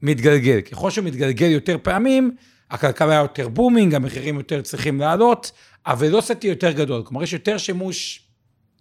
מתגלגל. 0.02 0.62
ככל 0.62 0.92
שהוא 0.92 1.06
מתגלגל 1.06 1.48
יותר 1.48 1.78
פעמים, 1.84 2.36
הכלכלה 2.72 3.14
יותר 3.16 3.48
בומינג, 3.48 3.96
המחירים 3.96 4.36
יותר 4.36 4.62
צריכים 4.62 5.00
לעלות, 5.00 5.52
הוולוסיטי 5.88 6.48
יותר 6.48 6.72
גדול, 6.72 7.04
כלומר, 7.06 7.24
יש 7.24 7.34
יותר 7.34 7.58
שימוש 7.58 8.24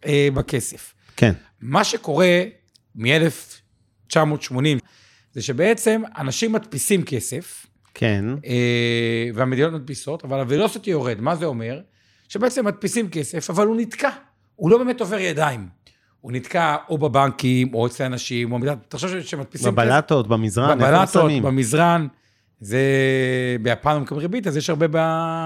אה, 0.07 0.29
בכסף. 0.35 0.95
כן. 1.17 1.33
מה 1.61 1.85
שקורה 1.85 2.43
מ-1980 4.17 4.79
זה 5.33 5.43
שבעצם 5.43 6.03
אנשים 6.19 6.53
מדפיסים 6.53 7.03
כסף, 7.03 7.67
כן. 7.95 8.25
אה, 8.47 9.29
והמדינות 9.35 9.73
מדפיסות, 9.73 10.25
אבל 10.25 10.39
הוולוסיטי 10.39 10.91
יורד. 10.91 11.21
מה 11.21 11.37
זה 11.37 11.47
אומר? 11.47 11.81
שבעצם 12.29 12.67
מדפיסים 12.67 13.09
כסף, 13.09 13.51
אבל 13.51 13.67
הוא 13.67 13.77
נתקע. 13.77 14.11
הוא 14.57 14.71
לא 14.71 14.79
באמת 14.79 15.01
עובר 15.01 15.19
ידיים. 15.19 15.69
הוא 16.21 16.33
נתקע 16.33 16.77
או 16.89 16.99
בבנקים, 16.99 17.75
או 17.75 17.87
אצל 17.87 18.05
אנשים, 18.05 18.53
או... 18.53 18.59
תחשוב 18.89 19.21
שמדפיסים 19.21 19.75
בבלטות, 19.75 20.29
במזרן, 20.29 20.81
איפה 20.81 20.91
בבלטות, 20.91 21.23
שמים? 21.31 21.43
במזרן. 21.43 22.07
זה... 22.61 22.81
ביפן 23.63 23.95
לא 23.95 24.01
מקבלים 24.01 24.23
ריבית, 24.23 24.47
אז 24.47 24.57
יש 24.57 24.71
הרבה 24.71 24.87
ב... 24.91 24.97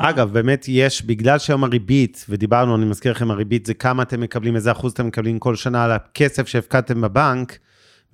אגב, 0.02 0.32
באמת 0.32 0.64
יש, 0.68 1.02
בגלל 1.02 1.38
שהיום 1.38 1.64
הריבית, 1.64 2.24
ודיברנו, 2.28 2.76
אני 2.76 2.84
מזכיר 2.84 3.12
לכם, 3.12 3.30
הריבית 3.30 3.66
זה 3.66 3.74
כמה 3.74 4.02
אתם 4.02 4.20
מקבלים, 4.20 4.56
איזה 4.56 4.72
אחוז 4.72 4.92
אתם 4.92 5.06
מקבלים 5.06 5.38
כל 5.38 5.56
שנה 5.56 5.84
על 5.84 5.92
הכסף 5.92 6.48
שהפקדתם 6.48 7.00
בבנק, 7.00 7.58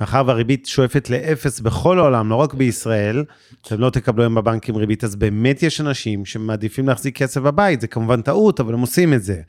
מאחר 0.00 0.22
והריבית 0.26 0.66
שואפת 0.66 1.10
לאפס 1.10 1.60
בכל 1.60 1.98
העולם, 1.98 2.30
לא 2.30 2.34
רק 2.34 2.54
בישראל, 2.54 3.24
אתם 3.62 3.80
לא 3.80 3.90
תקבלו 3.90 4.22
היום 4.22 4.34
בבנקים 4.34 4.76
ריבית, 4.76 5.04
אז 5.04 5.16
באמת 5.16 5.62
יש 5.62 5.80
אנשים 5.80 6.24
שמעדיפים 6.24 6.88
להחזיק 6.88 7.16
כסף 7.18 7.40
בבית, 7.40 7.80
זה 7.80 7.86
כמובן 7.86 8.22
טעות, 8.22 8.60
אבל 8.60 8.74
הם 8.74 8.80
עושים 8.80 9.14
את 9.14 9.22
זה. 9.22 9.40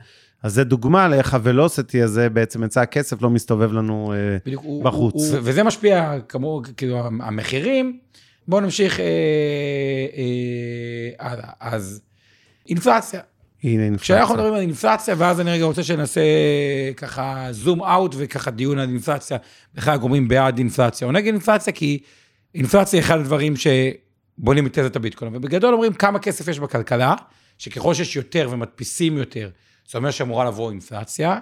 אז 0.44 0.54
זה 0.54 0.64
דוגמה 0.64 1.08
לאיך 1.08 1.34
הוולוסיטי 1.34 2.02
הזה, 2.02 2.30
בעצם 2.30 2.64
יצא 2.64 2.82
הכסף, 2.82 3.22
לא 3.22 3.30
מסתובב 3.30 3.74
לנו 3.74 4.14
אה, 4.14 4.38
בדיוק, 4.46 4.64
בחוץ. 4.84 5.14
הוא- 5.14 5.28
הוא- 5.28 5.40
וזה 5.44 5.64
משפיע, 5.64 6.14
כמו, 6.30 6.62
כאילו, 6.78 6.98
המחירים. 7.06 8.00
בואו 8.48 8.62
נמשיך 8.62 9.00
אה, 9.00 9.06
אה, 10.18 11.28
הלאה. 11.32 11.50
אז 11.60 12.02
אינפלציה. 12.70 13.20
הנה 13.64 13.84
אינפלציה. 13.84 14.16
כשאנחנו 14.16 14.36
מדברים 14.36 14.54
על 14.54 14.60
אינפלציה, 14.60 15.16
ואז 15.18 15.42
אני 15.42 15.52
רגע 15.52 15.66
רוצה 15.66 15.84
שנעשה 15.84 16.22
ככה 16.98 17.48
זום 17.52 17.84
אאוט 17.84 18.16
וככה 18.18 18.52
דיון 18.52 18.80
על 18.80 18.90
אינפלציה, 18.90 19.38
בכלל 19.74 19.98
גורמים 19.98 20.28
בעד 20.28 20.58
אינפלציה 20.58 21.08
או 21.08 21.12
נגד 21.12 21.28
אינפלציה, 21.28 21.74
כי 21.74 22.00
אינפלציה 22.56 23.00
היא 23.00 23.06
אחד 23.06 23.20
הדברים 23.20 23.54
שבונים 23.56 24.68
את 24.68 24.80
תזת 24.80 24.96
הביטקוין. 24.96 25.36
ובגדול 25.36 25.74
אומרים 25.74 25.94
כמה 25.94 26.20
כסף 26.20 26.48
יש 26.48 26.60
בכלכלה, 26.60 27.16
שככל 27.58 27.94
שיש 27.94 28.16
יותר 28.16 28.50
ומדפיסים 28.52 29.18
יותר, 29.18 29.50
זה 29.90 29.98
אומר 29.98 30.12
שאמורה 30.12 30.46
לבוא 30.46 30.72
אינפלציה, 30.72 31.40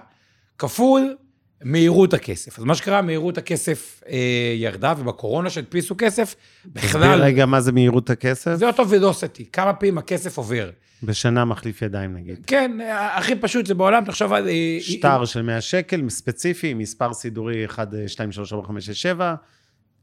כפול 0.58 1.16
מהירות 1.64 2.14
הכסף. 2.14 2.58
אז 2.58 2.64
מה 2.64 2.74
שקרה, 2.74 3.02
מהירות 3.02 3.38
הכסף 3.38 4.02
אה, 4.08 4.54
ירדה, 4.56 4.94
ובקורונה 4.98 5.50
שהדפיסו 5.50 5.94
כסף, 5.98 6.34
תסביר 6.62 6.82
בכלל, 6.84 7.22
רגע 7.22 7.46
מה 7.46 7.60
זה 7.60 7.72
מהירות 7.72 8.10
הכסף. 8.10 8.54
זה 8.54 8.66
אותו 8.66 8.88
ולוסיטי, 8.88 9.44
כמה 9.52 9.72
פעמים 9.72 9.98
הכסף 9.98 10.38
עובר. 10.38 10.70
בשנה 11.02 11.44
מחליף 11.44 11.82
ידיים 11.82 12.14
נגיד. 12.14 12.38
כן, 12.46 12.78
הכי 12.90 13.36
פשוט 13.36 13.66
זה 13.66 13.74
בעולם, 13.74 14.04
תחשוב 14.04 14.32
על... 14.32 14.48
אה, 14.48 14.78
שטר 14.80 15.24
של 15.24 15.42
100 15.42 15.60
שקל, 15.60 16.08
ספציפי, 16.08 16.74
מספר 16.74 17.12
סידורי 17.12 17.64
1, 17.64 17.88
2, 18.06 18.32
3, 18.32 18.52
4, 18.52 18.66
5, 18.66 18.86
6, 18.86 19.02
7. 19.02 19.34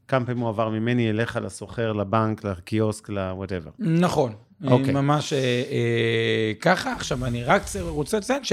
כמה 0.08 0.26
פעמים 0.26 0.42
הוא 0.42 0.48
עבר 0.48 0.68
ממני 0.68 1.10
אליך 1.10 1.38
לסוחר, 1.42 1.92
לבנק, 1.92 2.44
לקיוסק, 2.44 3.10
ל-whatever. 3.10 3.70
נכון, 3.78 4.32
אוקיי. 4.66 4.92
ממש 4.94 5.32
אה, 5.32 5.38
אה, 5.38 6.52
ככה. 6.60 6.92
עכשיו, 6.92 7.24
אני 7.24 7.44
רק 7.44 7.62
רוצה 7.80 8.18
לציין 8.18 8.44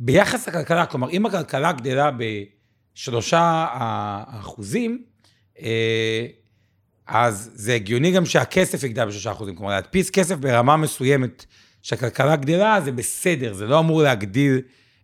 שביחס 0.00 0.48
לכלכלה, 0.48 0.86
כלומר, 0.86 1.10
אם 1.10 1.26
הכלכלה 1.26 1.72
גדלה 1.72 2.10
בשלושה 2.94 3.66
אחוזים, 4.40 5.02
אה, 5.60 6.26
אז 7.06 7.50
זה 7.54 7.74
הגיוני 7.74 8.12
גם 8.12 8.26
שהכסף 8.26 8.84
יגדל 8.84 9.04
בשלושה 9.04 9.32
אחוזים. 9.32 9.56
כלומר, 9.56 9.72
להדפיס 9.72 10.10
כסף 10.10 10.36
ברמה 10.36 10.76
מסוימת 10.76 11.44
שהכלכלה 11.82 12.36
גדלה, 12.36 12.80
זה 12.84 12.92
בסדר, 12.92 13.52
זה 13.52 13.66
לא 13.66 13.78
אמור 13.78 14.02
להגדיל 14.02 14.60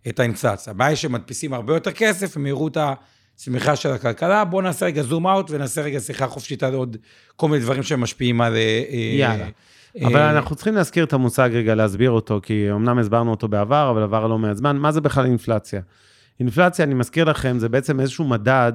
את 0.08 0.20
האינפלציה. 0.20 0.70
הבעיה 0.70 0.88
היא 0.88 0.96
שמדפיסים 0.96 1.54
הרבה 1.54 1.74
יותר 1.74 1.92
כסף, 1.92 2.36
ומהירות 2.36 2.76
הצמיחה 2.76 3.76
של 3.76 3.90
הכלכלה. 3.90 4.44
בואו 4.44 4.62
נעשה 4.62 4.86
רגע 4.86 5.02
זום 5.02 5.26
אאוט 5.26 5.50
ונעשה 5.50 5.82
רגע 5.82 6.00
שיחה 6.00 6.26
חופשית 6.26 6.62
על 6.62 6.74
עוד 6.74 6.96
כל 7.36 7.48
מיני 7.48 7.62
דברים 7.62 7.82
שמשפיעים 7.82 8.40
על... 8.40 8.56
אה, 8.56 9.16
יאללה. 9.18 9.48
אה, 9.96 10.06
אבל 10.06 10.20
אנחנו 10.20 10.56
צריכים 10.56 10.74
להזכיר 10.74 11.04
את 11.04 11.12
המושג 11.12 11.50
רגע, 11.52 11.74
להסביר 11.74 12.10
אותו, 12.10 12.40
כי 12.42 12.72
אמנם 12.72 12.98
הסברנו 12.98 13.30
אותו 13.30 13.48
בעבר, 13.48 13.90
אבל 13.90 14.02
עבר 14.02 14.26
לא 14.26 14.38
מעט 14.38 14.56
זמן. 14.56 14.76
מה 14.76 14.92
זה 14.92 15.00
בכלל 15.00 15.24
אינפלציה? 15.24 15.80
אינפלציה, 16.40 16.84
אני 16.84 16.94
מזכיר 16.94 17.24
לכם, 17.24 17.58
זה 17.58 17.68
בעצם 17.68 18.00
איזשהו 18.00 18.24
מדד 18.24 18.72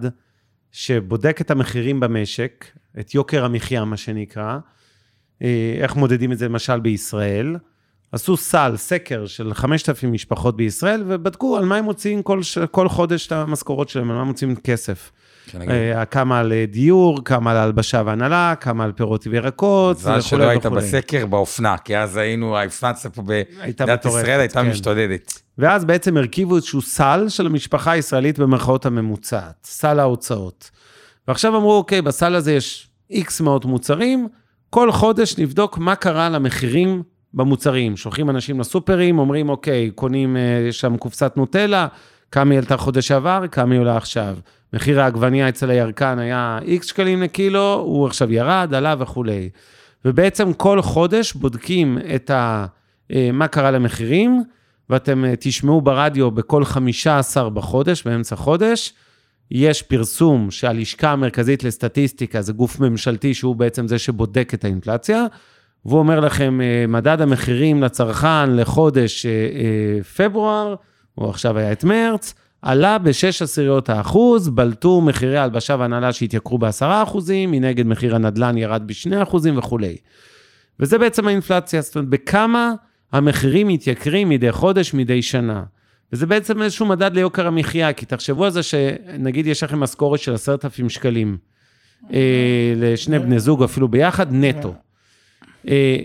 שבודק 0.72 1.42
את 1.42 1.52
המחירים 1.52 2.00
במשק, 2.00 2.66
את 3.00 3.16
יוקר 3.16 3.46
המחיה, 3.46 3.86
מה 3.86 3.98
שנקרא. 3.98 4.58
אה, 5.42 5.78
איך 5.82 5.96
מודדים 5.96 6.32
את 6.32 6.38
זה 6.38 6.46
למשל 6.46 6.80
בישראל? 6.80 7.56
עשו 8.12 8.38
סל, 8.38 8.74
סקר 8.76 9.26
של 9.26 9.54
5,000 9.54 10.12
משפחות 10.12 10.58
בישראל, 10.58 11.04
ובדקו 11.08 11.58
על 11.58 11.66
מה 11.66 11.78
הם 11.78 11.86
מוציאים 11.86 12.24
כל, 12.24 12.40
כל 12.72 12.90
חודש 12.90 13.28
את 13.28 13.32
המשכורות 13.32 13.90
שלהם, 13.90 14.12
על 14.12 14.18
מה 14.18 14.24
מוציאים 14.24 14.56
כסף. 14.56 15.12
כן, 15.48 16.04
כמה 16.12 16.40
על 16.40 16.54
אה, 16.54 16.66
דיור, 16.68 17.24
כמה 17.26 17.52
על 17.52 17.58
הלבשה 17.58 18.02
והנהלה, 18.06 18.54
כמה 18.60 18.84
על 18.84 18.92
פירות 18.92 19.28
וירקות, 19.28 19.98
מזל 19.98 20.22
שלא 20.22 20.44
היית 20.44 20.66
בסקר 20.66 21.26
באופנה, 21.26 21.78
כי 21.78 21.98
אז 21.98 22.18
היינו, 22.18 22.58
האינפלציה 22.58 23.10
פה 23.12 23.22
במדינת 23.22 24.06
ישראל 24.06 24.40
הייתה 24.40 24.62
כן. 24.64 24.70
משתוללת. 24.70 25.42
ואז 25.58 25.86
בעצם 25.86 26.18
הרכיבו 26.18 26.56
איזשהו 26.56 26.82
סל 26.82 27.26
של 27.30 27.46
המשפחה 27.46 27.92
הישראלית 27.92 28.40
במרכאות 28.40 28.86
הממוצעת, 28.86 29.56
סל 29.64 30.00
ההוצאות. 30.00 30.72
ועכשיו 31.28 31.58
אמרו, 31.58 31.78
אוקיי, 31.78 32.02
בסל 32.02 32.36
הזה 32.36 32.54
יש 32.54 32.90
איקס 33.10 33.42
מאות 33.42 33.66
מוצרים, 33.66 34.28
כל 34.70 34.92
חודש 34.92 35.38
נבדוק 35.38 35.78
מה 35.78 35.96
קרה 35.96 36.30
למחירים 36.30 37.04
במוצרים. 37.34 37.98
שולחים 37.98 38.30
אנשים 38.30 38.60
לסופרים, 38.60 39.20
אומרים, 39.20 39.50
אוקיי, 39.50 39.92
קונים 39.96 40.38
אה, 40.38 40.68
שם 40.72 40.98
קופסת 40.98 41.34
נוטלה, 41.36 41.88
כמה 42.32 42.52
היא 42.52 42.60
עלתה 42.60 42.78
חודש 42.78 43.08
שעבר, 43.08 43.44
כמה 43.52 43.74
היא 43.74 43.82
עולה 43.82 43.98
עכשיו. 43.98 44.36
מחיר 44.74 45.02
העגבנייה 45.02 45.50
אצל 45.50 45.70
הירקן 45.70 46.20
היה 46.20 46.60
איקס 46.62 46.86
שקלים 46.86 47.22
לקילו, 47.22 47.74
הוא 47.74 48.06
עכשיו 48.08 48.34
ירד, 48.34 48.74
עלה 48.74 48.96
וכולי. 49.00 49.50
ובעצם 50.06 50.54
כל 50.54 50.82
חודש 50.82 51.34
בודקים 51.34 51.98
את 52.16 52.30
ה, 52.30 52.66
אה, 53.12 53.30
מה 53.34 53.48
קרה 53.48 53.72
למחירים, 53.72 54.44
ואתם 54.90 55.26
אה, 55.26 55.34
תשמעו 55.40 55.82
ברדיו 55.82 56.32
בכל 56.32 56.66
15 56.66 57.50
בחודש, 57.50 58.04
באמצע 58.04 58.36
חודש, 58.36 58.94
יש 59.52 59.82
פרסום 59.82 60.52
שהלשכה 60.52 61.12
המרכזית 61.12 61.64
לסטטיסטיקה, 61.64 62.42
זה 62.42 62.54
גוף 62.54 62.80
ממשלתי 62.80 63.34
שהוא 63.34 63.56
בעצם 63.56 63.88
זה 63.88 64.00
שבודק 64.00 64.52
את 64.54 64.66
האינפלציה, 64.66 65.26
והוא 65.86 66.00
אומר 66.00 66.20
לכם, 66.20 66.62
אה, 66.62 66.86
מדד 66.88 67.22
המחירים 67.22 67.84
לצרכן 67.84 68.56
לחודש 68.56 69.26
פברואר, 70.18 70.76
או 71.18 71.30
עכשיו 71.30 71.58
היה 71.58 71.72
את 71.72 71.84
מרץ, 71.84 72.34
עלה 72.62 72.98
ב-6 72.98 73.44
עשיריות 73.44 73.90
האחוז, 73.90 74.50
בלטו 74.50 75.02
מחירי 75.02 75.38
ההלבשה 75.38 75.76
והנהלה 75.80 76.14
שהתייקרו 76.14 76.58
ב-10 76.58 76.86
אחוזים, 77.04 77.52
מנגד 77.52 77.88
מחיר 77.88 78.16
הנדל"ן 78.16 78.58
ירד 78.58 78.84
ב-2 78.86 79.24
אחוזים 79.24 79.58
וכולי. 79.58 79.98
וזה 80.80 80.98
בעצם 80.98 81.28
האינפלציה, 81.28 81.82
זאת 81.82 81.96
אומרת, 81.96 82.10
בכמה 82.10 82.74
המחירים 83.12 83.68
מתייקרים 83.68 84.30
מדי 84.30 84.52
חודש, 84.52 84.94
מדי 84.94 85.22
שנה. 85.22 85.64
וזה 86.14 86.26
בעצם 86.26 86.62
איזשהו 86.62 86.86
מדד 86.86 87.16
ליוקר 87.16 87.48
המחיה, 87.48 87.94
כי 87.94 88.06
תחשבו 88.06 88.46
על 88.46 88.52
זה 88.52 88.64
שנגיד 88.64 89.48
יש 89.48 89.64
לכם 89.64 89.80
משכורת 89.80 90.20
של 90.20 90.34
10,000 90.34 90.90
שקלים 90.90 91.38
אה, 92.14 92.74
לשני 92.76 93.20
בני 93.20 93.40
זוג, 93.40 93.64
אפילו 93.64 93.88
ביחד, 93.88 94.28
נטו. 94.32 94.74
אה, 95.68 95.98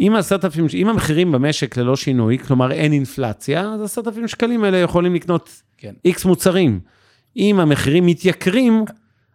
אם 0.00 0.16
10,000, 0.16 0.64
אם 0.74 0.88
המחירים 0.88 1.32
במשק 1.32 1.76
ללא 1.76 1.96
שינוי, 1.96 2.38
כלומר 2.38 2.72
אין 2.72 2.92
אינפלציה, 2.92 3.60
אז 3.60 3.82
10,000 3.82 4.28
שקלים 4.28 4.64
האלה 4.64 4.78
יכולים 4.78 5.14
לקנות 5.14 5.62
כן. 5.78 5.94
איקס 6.04 6.24
מוצרים. 6.24 6.80
אם 7.36 7.60
המחירים 7.60 8.06
מתייקרים, 8.06 8.84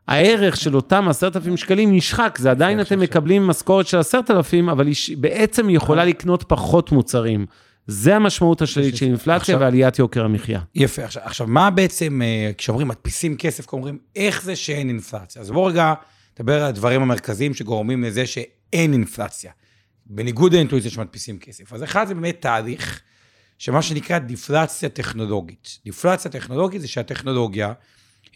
הערך 0.08 0.58
של 0.58 0.76
אותם 0.76 1.08
10,000 1.10 1.58
שקלים 1.58 1.96
נשחק, 1.96 2.38
זה 2.42 2.52
עדיין 2.52 2.82
אתם 2.82 3.00
מקבלים 3.00 3.48
משכורת 3.48 3.88
של 3.88 3.98
10,000, 3.98 4.70
אבל 4.70 4.88
היא 4.88 5.18
בעצם 5.18 5.70
יכולה 5.70 6.06
לקנות 6.06 6.44
פחות 6.48 6.92
מוצרים. 6.92 7.46
זה 7.88 8.16
המשמעות 8.16 8.62
השלילית 8.62 8.96
של 8.96 9.06
אינפלציה 9.06 9.58
ועליית 9.58 10.00
יוקר 10.00 10.26
המחיה. 10.26 10.60
יפה, 10.76 11.04
עכשיו, 11.04 11.24
עכשיו 11.26 11.48
מה 11.48 11.70
בעצם, 11.70 12.22
אה, 12.22 12.52
כשאומרים 12.58 12.88
מדפיסים 12.88 13.38
כסף, 13.38 13.74
אומרים, 13.74 13.98
איך 14.16 14.44
זה 14.44 14.56
שאין 14.56 14.90
אינפלציה? 14.90 15.42
אז 15.42 15.52
בואו 15.52 15.66
רגע 15.66 15.94
נדבר 16.40 16.62
על 16.62 16.70
הדברים 16.70 17.02
המרכזיים 17.02 17.54
שגורמים 17.54 18.04
לזה 18.04 18.26
שאין 18.26 18.94
אינפלציה, 18.94 19.52
בניגוד 20.06 20.54
לאינטואיציה 20.54 20.92
שמדפיסים 20.92 21.40
כסף. 21.40 21.74
אז 21.74 21.84
אחד 21.84 22.08
זה 22.08 22.14
באמת 22.14 22.42
תהליך, 22.42 23.02
שמה 23.58 23.82
שנקרא 23.82 24.18
דיפלציה 24.18 24.90
טכנולוגית. 24.90 25.80
דיפלציה 25.86 26.32
טכנולוגית 26.32 26.82
זה 26.82 26.88
שהטכנולוגיה, 26.88 27.74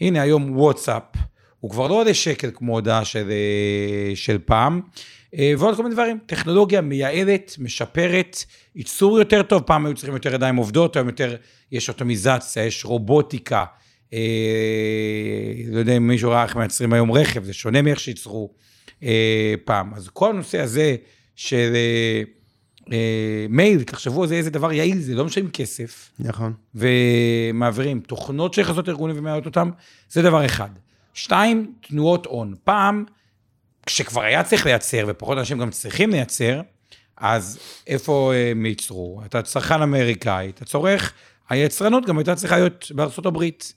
הנה 0.00 0.22
היום 0.22 0.56
וואטסאפ, 0.58 1.02
הוא 1.60 1.70
כבר 1.70 1.88
לא 1.88 1.94
עולה 1.94 2.14
שקל 2.14 2.50
כמו 2.54 2.72
הודעה 2.72 3.04
של, 3.04 3.30
אה, 3.30 4.16
של 4.16 4.38
פעם, 4.38 4.80
אה, 5.34 5.52
ועוד 5.58 5.76
כל 5.76 5.82
מיני 5.82 5.94
דברים. 5.94 6.18
טכנולוגיה 6.26 6.80
מייעלת, 6.80 7.54
משפרת, 7.58 8.44
ייצור 8.74 9.18
יותר 9.18 9.42
טוב, 9.42 9.62
פעם 9.62 9.86
היו 9.86 9.94
צריכים 9.94 10.14
יותר 10.14 10.34
ידיים 10.34 10.56
עובדות, 10.56 10.96
היום 10.96 11.08
יותר, 11.08 11.36
יש 11.72 11.88
אוטומיזציה, 11.88 12.64
יש 12.64 12.84
רובוטיקה. 12.84 13.64
אה, 14.12 14.18
לא 15.68 15.78
יודע 15.78 15.96
אם 15.96 16.08
מישהו 16.08 16.30
ראה 16.30 16.42
איך 16.42 16.56
מייצרים 16.56 16.92
היום 16.92 17.12
רכב, 17.12 17.44
זה 17.44 17.52
שונה 17.52 17.82
מאיך 17.82 18.00
שייצרו 18.00 18.50
אה, 19.02 19.54
פעם. 19.64 19.94
אז 19.94 20.08
כל 20.08 20.30
הנושא 20.30 20.60
הזה 20.60 20.96
של 21.40 21.72
אה, 21.74 22.22
אה, 22.92 23.46
מייל, 23.48 23.82
תחשבו 23.82 24.22
על 24.22 24.28
זה 24.28 24.34
איזה 24.34 24.50
דבר 24.50 24.72
יעיל, 24.72 25.00
זה 25.00 25.14
לא 25.14 25.24
משלמים 25.24 25.50
כסף. 25.50 26.10
נכון. 26.18 26.52
ומעבירים 26.74 28.00
תוכנות 28.00 28.54
שנכנסות 28.54 28.88
לארגונים 28.88 29.18
ומעלות 29.18 29.46
אותם, 29.46 29.70
זה 30.10 30.22
דבר 30.22 30.46
אחד. 30.46 30.68
שתיים, 31.14 31.72
תנועות 31.80 32.26
הון. 32.26 32.54
פעם, 32.64 33.04
כשכבר 33.86 34.22
היה 34.22 34.44
צריך 34.44 34.66
לייצר, 34.66 35.04
ופחות 35.08 35.38
אנשים 35.38 35.58
גם 35.58 35.70
צריכים 35.70 36.10
לייצר, 36.10 36.60
אז 37.16 37.58
איפה 37.86 38.32
הם 38.34 38.66
ייצרו? 38.66 39.22
אתה 39.26 39.42
צרכן 39.42 39.82
אמריקאי, 39.82 40.50
אתה 40.50 40.64
צורך, 40.64 41.12
היצרנות 41.48 42.06
גם 42.06 42.18
הייתה 42.18 42.34
צריכה 42.34 42.58
להיות 42.58 42.92
בארצות 42.94 43.26
הברית. 43.26 43.72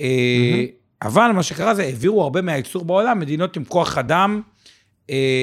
אה, 0.00 0.64
אבל 1.02 1.30
מה 1.34 1.42
שקרה 1.42 1.74
זה, 1.74 1.82
העבירו 1.82 2.22
הרבה 2.22 2.42
מהייצור 2.42 2.84
בעולם, 2.84 3.20
מדינות 3.20 3.56
עם 3.56 3.64
כוח 3.64 3.98
אדם 3.98 4.42
אה, 4.46 4.53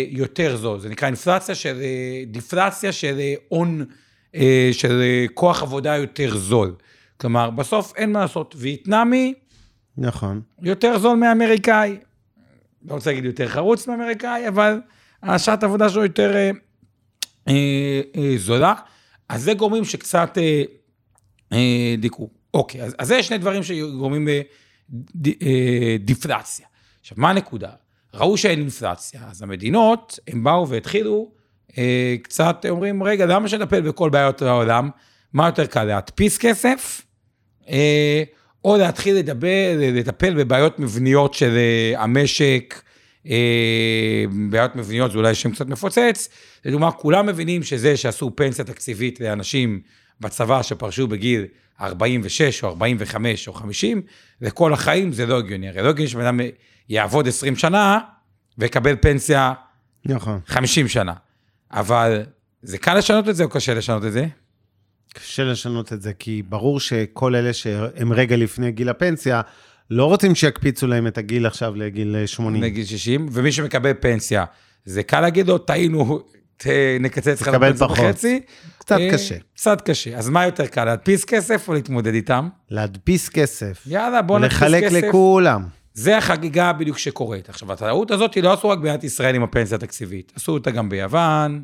יותר 0.10 0.58
זול. 0.58 0.80
זה 0.80 0.90
נקרא 0.90 1.08
אינפלציה 1.08 1.56
של, 1.56 1.80
אה, 1.82 2.24
דיפלציה 2.28 2.92
של 2.92 3.20
אה, 3.20 3.34
הון, 3.48 3.86
אה, 4.36 4.70
של 4.72 5.02
אה, 5.02 5.26
כוח 5.34 5.62
עבודה 5.62 5.98
יותר 5.98 6.38
זול. 6.38 6.76
כלומר, 7.18 7.50
בסוף 7.50 7.94
אין 7.96 8.12
מה 8.12 8.20
לעשות. 8.20 8.56
וייטנאמי 8.58 9.34
נכון. 9.98 10.42
יותר 10.62 11.00
זול 11.00 11.18
מאמריקאי. 11.18 11.98
לא 12.86 12.94
רוצה 12.94 13.10
להגיד 13.10 13.26
יותר 13.26 13.48
חרוץ 13.48 13.88
מאמריקאי, 13.88 14.48
אבל 14.48 14.80
השעת 15.24 15.64
העבודה 15.64 15.90
שלו 15.90 16.04
יותר 16.04 16.36
אה, 16.36 16.52
אה, 17.48 18.02
אה, 18.16 18.34
זולה. 18.38 18.74
אז 19.30 19.44
זה 19.44 19.54
גורמים 19.54 19.86
שקצת 19.86 20.38
אה, 20.38 20.64
אה, 21.54 21.96
דיכאו. 21.98 22.30
אוקיי, 22.54 22.84
אז, 22.84 22.96
אז 23.00 23.08
זה 23.08 23.24
שני 23.24 23.38
דברים 23.38 23.64
שגורמים 23.64 24.28
לדיפלציה. 25.16 26.66
עכשיו, 27.02 27.18
מה 27.20 27.30
הנקודה? 27.30 27.70
ראו 28.14 28.38
שאין 28.38 28.60
אינפלציה, 28.60 29.22
אז 29.30 29.42
המדינות, 29.42 30.20
הם 30.28 30.44
באו 30.44 30.70
והתחילו 30.70 31.32
אה, 31.78 32.16
קצת 32.24 32.66
אומרים, 32.70 33.04
רגע, 33.04 33.26
למה 33.26 33.48
שנטפל 33.50 33.82
בכל 33.82 34.10
בעיות 34.10 34.42
העולם? 34.42 34.90
מה 35.34 35.46
יותר 35.46 35.66
קל, 35.66 35.84
להדפיס 35.84 36.38
כסף, 36.38 37.02
אה, 37.70 38.24
או 38.66 38.78
להתחיל 38.78 39.16
לדבר, 39.16 39.78
לטפל 39.78 40.34
בבעיות 40.34 40.80
מבניות 40.80 41.34
של 41.34 41.58
אה, 41.58 42.04
המשק, 42.04 42.82
אה, 43.30 44.26
בעיות 44.50 44.76
מבניות 44.76 45.12
זה 45.12 45.18
אולי 45.18 45.36
שם 45.36 45.52
קצת 45.52 45.68
מפוצץ. 45.68 46.30
לדוגמה, 46.66 46.92
כולם 46.92 47.26
מבינים 47.26 47.64
שזה 47.64 47.98
שעשו 47.98 48.36
פנסיה 48.36 48.66
תקציבית 48.66 49.20
לאנשים 49.20 49.82
בצבא 50.22 50.64
שפרשו 50.64 51.08
בגיל 51.08 51.46
46 51.82 52.64
או 52.64 52.70
45 52.70 53.48
או 53.48 53.54
50, 53.54 54.02
לכל 54.42 54.74
החיים 54.74 55.12
זה 55.12 55.26
לא 55.26 55.38
הגיוני. 55.38 55.70
הרי 55.70 55.82
לא 55.82 55.90
הגיוני 55.90 56.10
שבן 56.10 56.26
אדם 56.26 56.40
יעבוד 56.92 57.28
20 57.28 57.56
שנה 57.56 58.00
ויקבל 58.58 58.96
פנסיה 59.02 59.54
נכון. 60.06 60.40
50 60.48 60.88
שנה. 60.88 61.14
אבל 61.72 62.24
זה 62.62 62.78
קל 62.78 62.98
לשנות 62.98 63.30
את 63.30 63.36
זה 63.36 63.44
או 63.44 63.50
קשה 63.50 63.74
לשנות 63.74 64.06
את 64.06 64.12
זה? 64.12 64.26
קשה 65.14 65.44
לשנות 65.44 65.94
את 65.94 66.02
זה, 66.02 66.14
כי 66.14 66.44
ברור 66.50 66.80
שכל 66.80 67.36
אלה 67.36 67.54
שהם 67.54 68.14
רגע 68.14 68.38
לפני 68.38 68.72
גיל 68.72 68.90
הפנסיה, 68.90 69.42
לא 69.90 70.06
רוצים 70.06 70.36
שיקפיצו 70.36 70.88
להם 70.88 71.08
את 71.08 71.18
הגיל 71.18 71.46
עכשיו 71.46 71.76
לגיל 71.76 72.26
80. 72.26 72.64
לגיל 72.64 72.86
60, 72.86 73.30
ומי 73.32 73.52
שמקבל 73.52 73.94
פנסיה, 74.00 74.46
זה 74.86 75.04
קל 75.04 75.22
להגיד 75.22 75.48
לו, 75.48 75.58
טעינו, 75.58 76.20
נקצץ 77.00 77.42
לך 77.42 77.48
לפנסיה 77.48 77.88
פחות. 77.88 78.06
בחצי. 78.06 78.42
קצת 78.78 78.98
אה, 79.00 79.10
קשה. 79.12 79.36
קצת 79.56 79.82
קשה. 79.82 80.18
אז 80.18 80.30
מה 80.30 80.46
יותר 80.46 80.68
קל, 80.68 80.86
להדפיס 80.86 81.26
כסף 81.26 81.68
או 81.68 81.74
להתמודד 81.74 82.14
איתם? 82.14 82.50
להדפיס 82.70 83.30
כסף, 83.30 83.84
יאללה, 83.88 84.22
בוא 84.22 84.40
נדפיס 84.40 84.58
לחלק 84.58 84.84
כסף. 84.84 85.04
לכולם. 85.04 85.81
זה 86.02 86.18
החגיגה 86.18 86.74
בדיוק 86.74 86.98
שקורית. 86.98 87.50
עכשיו, 87.50 87.72
הטעות 87.72 88.12
הזאת 88.12 88.38
לא 88.38 88.54
עשו 88.54 88.70
רק 88.70 88.78
במדינת 88.78 89.04
ישראל 89.04 89.36
עם 89.36 89.44
הפנסיה 89.44 89.78
התקציבית, 89.78 90.32
עשו 90.36 90.52
אותה 90.52 90.72
גם 90.72 90.90
ביוון, 90.90 91.62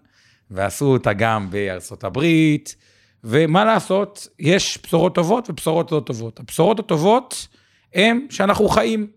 ועשו 0.52 0.86
אותה 0.86 1.14
גם 1.14 1.50
בארצות 1.50 2.04
הברית, 2.04 2.76
ומה 3.24 3.66
לעשות, 3.66 4.28
יש 4.40 4.80
בשורות 4.84 5.16
טובות 5.16 5.50
ובשורות 5.50 5.92
לא 5.92 6.00
טובות. 6.00 6.40
הבשורות 6.40 6.80
הטובות 6.80 7.48
הן 7.94 8.26
שאנחנו 8.30 8.70
חיים. 8.70 9.08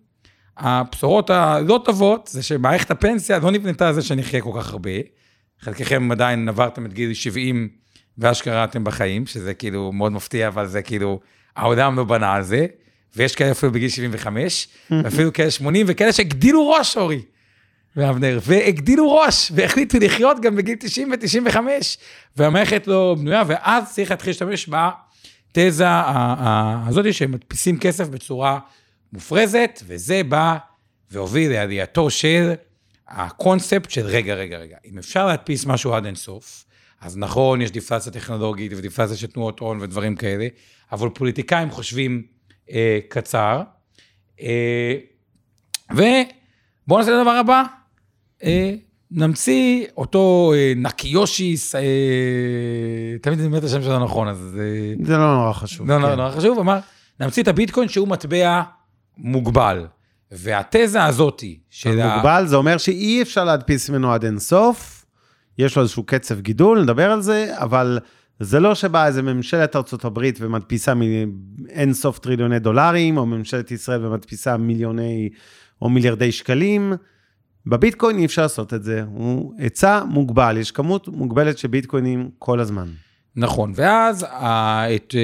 הבשורות 0.56 1.30
הלא 1.30 1.80
טובות 1.84 2.26
זה 2.32 2.42
שמערכת 2.42 2.90
הפנסיה 2.90 3.38
לא 3.38 3.50
נבנתה 3.50 3.88
על 3.88 3.94
זה 3.94 4.02
שנחיה 4.02 4.42
כל 4.42 4.52
כך 4.58 4.72
הרבה. 4.72 4.90
חלקכם 5.60 6.12
עדיין 6.12 6.48
עברתם 6.48 6.86
את 6.86 6.92
גיל 6.92 7.14
70 7.14 7.68
ואשכרה 8.18 8.64
אתם 8.64 8.84
בחיים, 8.84 9.26
שזה 9.26 9.54
כאילו 9.54 9.92
מאוד 9.92 10.12
מפתיע, 10.12 10.48
אבל 10.48 10.66
זה 10.66 10.82
כאילו, 10.82 11.20
העולם 11.56 11.96
לא 11.96 12.04
בנה 12.04 12.32
על 12.32 12.42
זה. 12.42 12.66
ויש 13.16 13.34
כאלה 13.34 13.50
אפילו 13.50 13.72
בגיל 13.72 13.88
75, 13.88 14.68
ואפילו 15.04 15.32
כאלה 15.32 15.50
80, 15.50 15.86
וכאלה 15.88 16.12
שהגדילו 16.12 16.70
ראש, 16.70 16.96
אורי 16.96 17.22
ואבנר, 17.96 18.38
והגדילו 18.42 19.12
ראש, 19.12 19.52
והחליטו 19.54 19.98
לחיות 20.00 20.40
גם 20.40 20.56
בגיל 20.56 20.76
90 20.80 21.12
ו-95, 21.12 21.56
והמערכת 22.36 22.86
לא 22.86 23.16
בנויה, 23.18 23.42
ואז 23.46 23.92
צריך 23.94 24.10
להתחיל 24.10 24.30
להשתמש 24.30 24.68
בתזה 24.68 25.84
הזאת 26.86 27.14
שהם 27.14 27.30
מדפיסים 27.30 27.78
כסף 27.78 28.08
בצורה 28.08 28.58
מופרזת, 29.12 29.82
וזה 29.86 30.22
בא 30.28 30.56
והוביל 31.10 31.52
לעלייתו 31.52 32.10
של 32.10 32.52
הקונספט 33.08 33.90
של 33.90 34.06
רגע, 34.06 34.34
רגע, 34.34 34.58
רגע, 34.58 34.76
אם 34.84 34.98
אפשר 34.98 35.26
להדפיס 35.26 35.66
משהו 35.66 35.94
עד 35.94 36.06
אינסוף, 36.06 36.64
אז 37.00 37.16
נכון, 37.16 37.62
יש 37.62 37.70
דיפלציה 37.70 38.12
טכנולוגית 38.12 38.72
ודיפלציה 38.76 39.16
של 39.16 39.26
תנועות 39.26 39.58
הון 39.58 39.80
ודברים 39.80 40.16
כאלה, 40.16 40.46
אבל 40.92 41.08
פוליטיקאים 41.08 41.70
חושבים 41.70 42.22
אה, 42.72 42.98
קצר. 43.08 43.62
אה, 44.42 44.94
ובואו 45.90 46.98
נעשה 46.98 47.10
את 47.10 47.16
הדבר 47.16 47.30
הבא, 47.30 47.62
אה, 48.44 48.74
נמציא 49.10 49.86
אותו 49.96 50.52
אה, 50.56 50.72
נקיושיס, 50.76 51.74
אה, 51.74 51.80
תמיד 53.22 53.38
אני 53.38 53.46
אומר 53.46 53.58
את 53.58 53.64
השם 53.64 53.82
שלו 53.82 54.04
נכון, 54.04 54.28
אז 54.28 54.58
אה, 54.60 55.04
זה 55.06 55.16
לא 55.16 55.34
נורא 55.36 55.52
חשוב. 55.52 55.90
לא 55.90 55.94
כן. 55.94 56.00
נורא 56.00 56.14
נורא 56.14 56.30
חשוב, 56.30 56.58
אמר, 56.58 56.78
נמציא 57.20 57.42
את 57.42 57.48
הביטקוין 57.48 57.88
שהוא 57.88 58.08
מטבע 58.08 58.62
מוגבל. 59.18 59.86
והתזה 60.32 61.04
הזאתי 61.04 61.58
של 61.70 62.00
ה... 62.00 62.16
מוגבל, 62.16 62.46
זה 62.46 62.56
אומר 62.56 62.78
שאי 62.78 63.22
אפשר 63.22 63.44
להדפיס 63.44 63.90
ממנו 63.90 64.12
עד 64.12 64.24
אינסוף, 64.24 65.04
יש 65.58 65.76
לו 65.76 65.82
איזשהו 65.82 66.02
קצב 66.02 66.40
גידול, 66.40 66.82
נדבר 66.82 67.10
על 67.10 67.20
זה, 67.20 67.52
אבל 67.56 67.98
זה 68.40 68.60
לא 68.60 68.74
שבאה 68.74 69.06
איזה 69.06 69.22
ממשלת 69.22 69.76
הברית 70.04 70.38
ומדפיסה 70.40 70.92
מאינסוף 70.94 72.18
טריליוני 72.18 72.58
דולרים, 72.58 73.16
או 73.16 73.26
ממשלת 73.26 73.70
ישראל 73.70 74.06
ומדפיסה 74.06 74.56
מיליוני 74.56 75.28
או 75.82 75.88
מיליארדי 75.88 76.32
שקלים. 76.32 76.92
בביטקוין 77.66 78.18
אי 78.18 78.24
אפשר 78.24 78.42
לעשות 78.42 78.74
את 78.74 78.82
זה, 78.82 79.02
הוא 79.02 79.54
היצע 79.58 80.04
מוגבל, 80.04 80.56
יש 80.56 80.70
כמות 80.70 81.08
מוגבלת 81.08 81.58
של 81.58 81.68
ביטקוינים 81.68 82.30
כל 82.38 82.60
הזמן. 82.60 82.88
נכון, 83.36 83.72
ואז 83.74 84.22
את, 84.22 85.14
אה, 85.14 85.20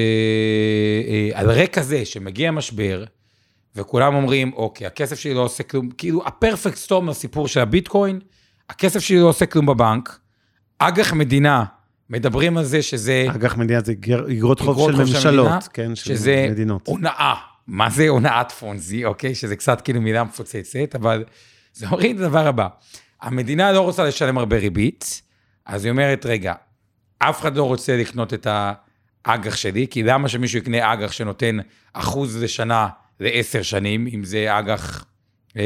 אה, 1.09 1.41
על 1.41 1.51
רקע 1.51 1.83
זה 1.83 2.05
שמגיע 2.05 2.51
משבר, 2.51 3.05
וכולם 3.77 4.15
אומרים, 4.15 4.53
אוקיי, 4.53 4.87
הכסף 4.87 5.19
שלי 5.19 5.35
לא 5.35 5.41
עושה 5.41 5.63
כלום, 5.63 5.91
כאילו 5.91 6.27
הפרפקט 6.27 6.77
סטורם 6.77 7.09
לסיפור 7.09 7.49
של 7.49 7.61
הביטקוין, 7.61 8.21
הכסף 8.71 9.01
שלי 9.01 9.21
לא 9.21 9.29
עושה 9.29 9.47
כלום 9.47 9.67
בבנק, 9.67 10.19
אג"ח 10.79 11.13
מדינה, 11.13 11.65
מדברים 12.11 12.57
על 12.59 12.65
זה 12.65 12.83
שזה 12.83 13.27
אג"ח 13.35 13.57
מדינה 13.57 13.81
זה 13.81 13.95
גר- 13.95 14.27
אגרות 14.33 14.61
חוב 14.61 14.91
של 14.93 14.97
ממשלות, 14.99 15.47
המדינה, 15.47 15.61
כן, 15.73 15.95
של 15.95 16.05
שזה 16.17 16.47
מדינות. 16.51 16.87
הונאה. 16.87 17.35
מה 17.67 17.91
זה 17.91 18.09
הונאת 18.09 18.53
פונזי, 18.53 19.05
אוקיי? 19.05 19.35
שזה 19.35 19.57
קצת 19.57 19.81
כאילו 19.81 20.01
מילה 20.01 20.25
מפוצצת, 20.25 20.95
אבל 20.95 21.25
זה 21.73 21.87
אומרים 21.87 22.17
את 22.17 22.21
הדבר 22.21 22.47
הבא. 22.47 22.69
המדינה 23.23 23.73
לא 23.73 23.81
רוצה 23.81 24.05
לשלם 24.05 24.39
הרבה 24.39 24.57
ריבית, 24.59 25.23
אז 25.67 25.85
היא 25.85 25.91
אומרת, 25.91 26.27
רגע, 26.27 26.55
אף 27.19 27.41
אחד 27.41 27.57
לא 27.57 27.63
רוצה 27.65 27.97
לקנות 27.97 28.35
את 28.35 28.47
האג"ח 29.25 29.57
שלי, 29.57 29.87
כי 29.91 30.03
למה 30.03 30.29
שמישהו 30.29 30.59
יקנה 30.59 30.93
אג"ח 30.93 31.13
שנותן 31.13 31.57
אחוז 31.93 32.43
לשנה 32.43 32.89
לעשר 33.21 33.63
שנים, 33.63 34.07
אם 34.15 34.25
זה 34.25 34.59
אג"ח, 34.59 35.05
אה, 35.57 35.63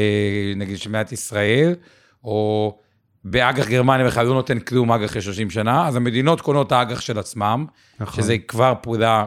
נגיד, 0.55 0.77
של 0.77 0.89
מדינת 0.89 1.11
ישראל, 1.11 1.75
או 2.23 2.77
באג"ח 3.23 3.67
גרמניה 3.67 4.05
בכלל 4.05 4.25
לא 4.25 4.33
נותן 4.33 4.59
כלום 4.59 4.91
אג"ח 4.91 5.15
ל-30 5.15 5.49
שנה, 5.49 5.87
אז 5.87 5.95
המדינות 5.95 6.41
קונות 6.41 6.67
את 6.67 6.71
האג"ח 6.71 7.01
של 7.01 7.19
עצמם, 7.19 7.65
נכון. 7.99 8.23
שזה 8.23 8.37
כבר 8.37 8.73
פעולה 8.81 9.25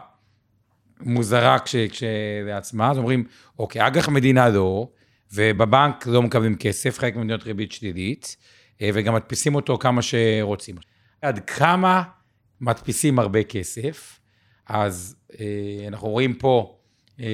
מוזרה 0.99 1.59
כש, 1.59 1.75
כשלעצמה, 1.75 2.91
אז 2.91 2.97
אומרים, 2.97 3.23
אוקיי, 3.59 3.87
אג"ח 3.87 4.09
מדינה 4.09 4.49
לא, 4.49 4.87
ובבנק 5.33 6.07
לא 6.07 6.21
מקבלים 6.21 6.55
כסף, 6.55 6.99
חלק 6.99 7.15
ממדינות 7.15 7.43
ריבית 7.43 7.71
שלילית, 7.71 8.35
אה, 8.81 8.89
וגם 8.93 9.15
מדפיסים 9.15 9.55
אותו 9.55 9.77
כמה 9.77 10.01
שרוצים. 10.01 10.75
עד 11.21 11.39
כמה 11.39 12.03
מדפיסים 12.61 13.19
הרבה 13.19 13.43
כסף, 13.43 14.19
אז 14.67 15.15
אה, 15.39 15.87
אנחנו 15.87 16.09
רואים 16.09 16.33
פה 16.33 16.77
אה, 17.19 17.25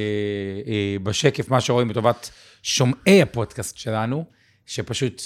אה, 0.68 0.96
בשקף 1.04 1.50
מה 1.50 1.62
שרואים 1.62 1.90
לטובת 1.90 2.32
שומעי 2.64 3.22
הפודקאסט 3.22 3.78
שלנו, 3.78 4.26
שפשוט 4.66 5.22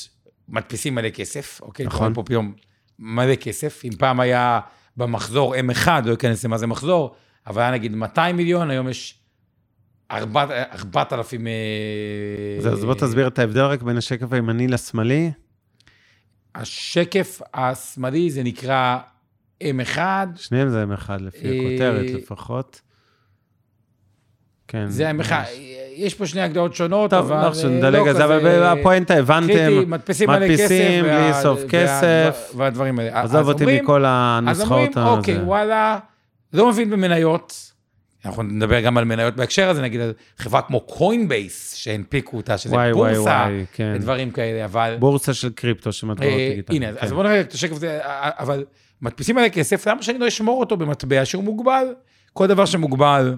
מדפיסים 0.50 0.96
מלא 0.96 1.10
כסף, 1.10 1.62
אוקיי? 1.62 1.86
נכון. 1.86 2.14
פה 2.14 2.24
פתאום 2.24 2.54
מלא 3.00 3.36
כסף. 3.36 3.82
אם 3.86 3.92
פעם 3.98 4.20
היה 4.20 4.60
במחזור 4.98 5.56
M1, 5.56 5.88
לא 6.06 6.14
אכנס 6.14 6.46
למה 6.46 6.58
זה 6.58 6.68
מחזור, 6.68 7.16
אבל 7.48 7.62
היה 7.62 7.72
נגיד 7.72 7.96
200 7.96 8.36
מיליון, 8.38 8.70
היום 8.70 8.90
יש 8.90 9.20
4,000... 10.12 11.48
אז 12.60 12.68
אז 12.68 12.86
בוא 12.86 12.94
תסביר 12.94 13.28
את 13.28 13.40
ההבדל 13.40 13.62
רק 13.66 13.82
בין 13.82 13.98
השקף 13.98 14.34
הימני 14.34 14.68
לשמאלי. 14.68 15.32
השקף 16.56 17.42
השמאלי 17.54 18.32
זה 18.32 18.44
נקרא 18.44 18.98
M1, 19.64 19.98
שניהם 20.36 20.70
זה 20.70 20.84
M1 20.84 21.12
לפי 21.20 21.48
אה, 21.48 21.60
הכותרת 21.60 22.10
לפחות. 22.10 22.82
כן. 24.68 24.86
זה 24.88 25.10
M1. 25.10 25.14
ממש. 25.14 25.32
יש 25.96 26.14
פה 26.14 26.28
שני 26.28 26.42
הגדרות 26.42 26.76
שונות, 26.76 27.10
טוב, 27.10 27.32
אבל... 27.32 27.42
לא 27.42 27.52
אה, 27.64 27.70
נדלג 27.70 28.08
על 28.08 28.16
זה, 28.16 28.26
אבל 28.26 28.40
כזה 28.40 28.72
הפואנטה, 28.72 29.14
הבנתם, 29.14 29.48
קריטי, 29.48 29.86
מדפיסים 29.88 30.30
מלא 30.30 30.48
כסף. 30.48 30.64
מדפיסים 30.64 31.04
בלי 31.04 31.34
סוף 31.42 31.60
כסף. 31.70 32.52
והדברים 32.56 33.00
האלה. 33.00 33.22
עזוב 33.22 33.48
אותי 33.48 33.66
מכל 33.66 34.06
אז 34.06 34.62
אומרים, 34.62 34.88
הנוסחאות. 34.88 35.18
אוקיי. 35.18 35.38
וואלה, 35.38 36.00
לא 36.54 36.70
מבין 36.70 36.90
במניות. 36.90 37.72
אנחנו 38.26 38.44
נדבר 38.44 38.82
גם 38.82 38.98
על 38.98 39.06
מניות 39.06 39.36
בהקשר 39.36 39.70
הזה, 39.70 39.82
נגיד 39.82 40.02
חברה 40.38 40.62
כמו 40.62 40.80
קוינבייס, 40.80 41.76
שהנפיקו 41.76 42.38
אותה, 42.38 42.58
שזה 42.58 42.76
וואי, 42.76 42.94
וואי, 42.94 43.16
בורסה, 43.16 43.46
וואי, 43.48 43.66
כן. 43.74 43.94
ודברים 43.96 44.32
כאלה, 44.32 44.66
אבל... 44.66 44.96
בואורסה 45.00 45.34
של 45.34 45.50
קריפטו 45.50 45.92
שמטבעות 45.92 46.32
אה, 46.32 46.50
דיגיטליות. 46.50 46.84
הנה, 46.84 47.00
כן. 47.00 47.06
אז 47.06 47.12
בואו 47.12 47.24
נראה 47.24 47.42
את 47.42 47.54
השקף 47.54 47.76
הזה, 47.76 48.00
אה, 48.04 48.30
אבל 48.40 48.66
מדפיסים 49.02 49.38
עלי 49.38 49.52
כסף, 49.52 49.88
למה 49.88 50.04
שאני 50.04 50.20
לא 50.20 50.28
אשמור 50.28 50.60
אותו 50.60 50.78
במטבע 50.78 51.26
שהוא 51.26 51.44
מוגבל? 51.44 51.88
כל 52.34 52.48
דבר 52.48 52.66
שמוגבל 52.66 53.36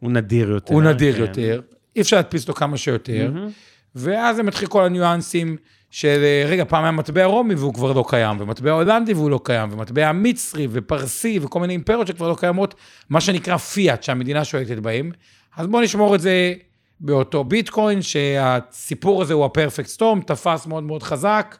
הוא 0.00 0.10
נדיר 0.12 0.50
יותר. 0.50 0.74
הוא 0.74 0.82
נדיר 0.82 1.14
כן. 1.14 1.20
יותר, 1.20 1.60
אי 1.96 2.00
אפשר 2.00 2.16
להדפיס 2.16 2.42
אותו 2.42 2.52
כמה 2.52 2.76
שיותר, 2.76 3.30
מהמם. 3.32 3.48
ואז 3.94 4.36
זה 4.36 4.42
מתחיל 4.42 4.68
כל 4.68 4.84
הניואנסים 4.84 5.56
של, 5.90 6.20
אה, 6.22 6.44
רגע, 6.48 6.64
פעם 6.64 6.82
היה 6.82 6.92
מטבע 6.92 7.24
רומי 7.24 7.54
והוא 7.54 7.74
כבר 7.74 7.92
לא 7.92 8.04
קיים, 8.08 8.40
ומטבע 8.40 8.70
הולנדי 8.70 9.12
והוא 9.12 9.30
לא 9.30 9.40
קיים, 9.44 9.72
ומטבע 9.72 10.12
מצרי 10.12 10.68
ופרסי 10.70 11.38
וכל 11.42 11.60
מיני 11.60 11.72
אימפריות 11.72 12.06
שכבר 12.06 12.28
לא 12.28 12.34
קיימות, 12.34 12.74
מה 13.10 13.20
שנקרא 13.20 13.56
פיאט, 13.56 14.02
שהמדינה 14.02 14.44
שולטת 14.44 14.78
בהם. 14.78 15.10
אז 15.56 15.66
בואו 15.66 15.82
נשמור 15.82 16.14
את 16.14 16.20
זה 16.20 16.54
באותו 17.00 17.44
ביטקוין, 17.44 18.02
שהסיפור 18.02 19.22
הזה 19.22 19.34
הוא 19.34 19.44
הפרפקט 19.44 19.88
סטורם, 19.88 20.20
תפס 20.20 20.66
מאוד 20.66 20.84
מאוד 20.84 21.02
חזק. 21.02 21.56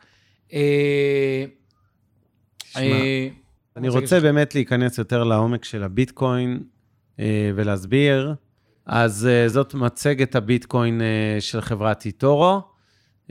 אה, 0.52 1.44
אה, 2.76 3.28
אני 3.76 3.88
רוצה 3.88 4.20
באמת 4.20 4.54
להיכנס 4.54 4.98
יותר 4.98 5.24
לעומק 5.24 5.64
של 5.64 5.82
הביטקוין 5.82 6.62
ולהסביר. 7.54 8.34
אז 8.86 9.28
אה, 9.30 9.48
זאת 9.48 9.74
מצגת 9.74 10.34
הביטקוין 10.34 11.00
אה, 11.00 11.40
של 11.40 11.60
חברת 11.60 12.06
איטורו. 12.06 12.60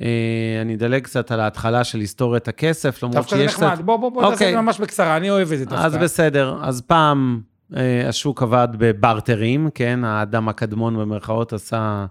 אה, 0.01 0.59
אני 0.61 0.75
אדלג 0.75 1.03
קצת 1.03 1.31
על 1.31 1.39
ההתחלה 1.39 1.83
של 1.83 1.99
היסטוריית 1.99 2.47
הכסף, 2.47 3.03
למרות 3.03 3.15
דווקא 3.15 3.35
זה 3.35 3.41
שיש 3.41 3.53
נחמד, 3.53 3.73
קצת... 3.73 3.83
בוא, 3.83 3.97
בוא, 3.97 4.09
בוא 4.09 4.21
תעשה 4.21 4.33
את 4.33 4.33
אוקיי. 4.33 4.51
זה 4.53 4.61
ממש 4.61 4.79
בקצרה, 4.79 5.17
אני 5.17 5.29
אוהב 5.29 5.51
את 5.51 5.59
זה 5.59 5.65
דווקא. 5.65 5.85
אז 5.85 5.97
בסדר, 5.97 6.59
אז 6.61 6.81
פעם 6.81 7.41
אה, 7.75 8.09
השוק 8.09 8.43
עבד 8.43 8.67
בברטרים, 8.77 9.69
כן? 9.75 10.03
האדם 10.03 10.49
הקדמון 10.49 10.97
במרכאות 10.97 11.53
עשה 11.53 12.05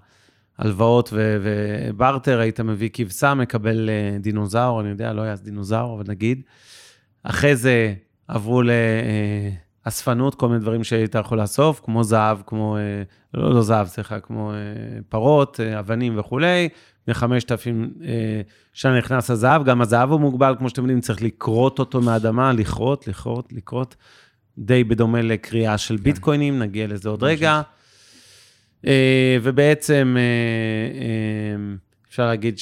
הלוואות 0.58 1.10
ו- 1.12 1.38
וברטר, 1.42 2.40
היית 2.40 2.60
מביא 2.60 2.90
כבשה, 2.92 3.34
מקבל 3.34 3.90
אה, 3.90 4.18
דינוזאור, 4.18 4.80
אני 4.80 4.88
יודע, 4.88 5.12
לא 5.12 5.22
היה 5.22 5.32
אז 5.32 5.42
דינוזאור, 5.42 5.94
אבל 5.94 6.04
נגיד. 6.08 6.42
אחרי 7.22 7.56
זה 7.56 7.94
עברו 8.28 8.62
לאספנות, 9.88 10.34
כל 10.34 10.48
מיני 10.48 10.60
דברים 10.60 10.84
שהיית 10.84 11.14
יכול 11.14 11.40
לאסוף, 11.40 11.80
כמו 11.84 12.04
זהב, 12.04 12.38
כמו, 12.46 12.76
אה, 12.76 13.02
לא, 13.34 13.54
לא 13.54 13.62
זהב, 13.62 13.86
סליחה, 13.86 14.20
כמו 14.20 14.52
אה, 14.52 14.56
פרות, 15.08 15.60
אה, 15.60 15.78
אבנים 15.78 16.18
וכולי. 16.18 16.68
מ-5,000 17.08 18.02
שנה 18.72 18.98
נכנס 18.98 19.30
הזהב, 19.30 19.64
גם 19.64 19.80
הזהב 19.80 20.10
הוא 20.10 20.20
מוגבל, 20.20 20.54
כמו 20.58 20.68
שאתם 20.68 20.82
יודעים, 20.82 21.00
צריך 21.00 21.22
לכרות 21.22 21.78
אותו 21.78 22.00
מהאדמה, 22.00 22.52
לכרות, 22.52 23.08
לכרות, 23.08 23.52
לכרות, 23.52 23.96
די 24.58 24.84
בדומה 24.84 25.22
לקריאה 25.22 25.78
של 25.78 25.96
ביטקוינים, 25.96 26.58
נגיע 26.58 26.86
לזה 26.86 27.08
עוד 27.08 27.22
רגע. 27.22 27.60
ובעצם 29.42 30.16
אפשר 32.08 32.26
להגיד 32.26 32.58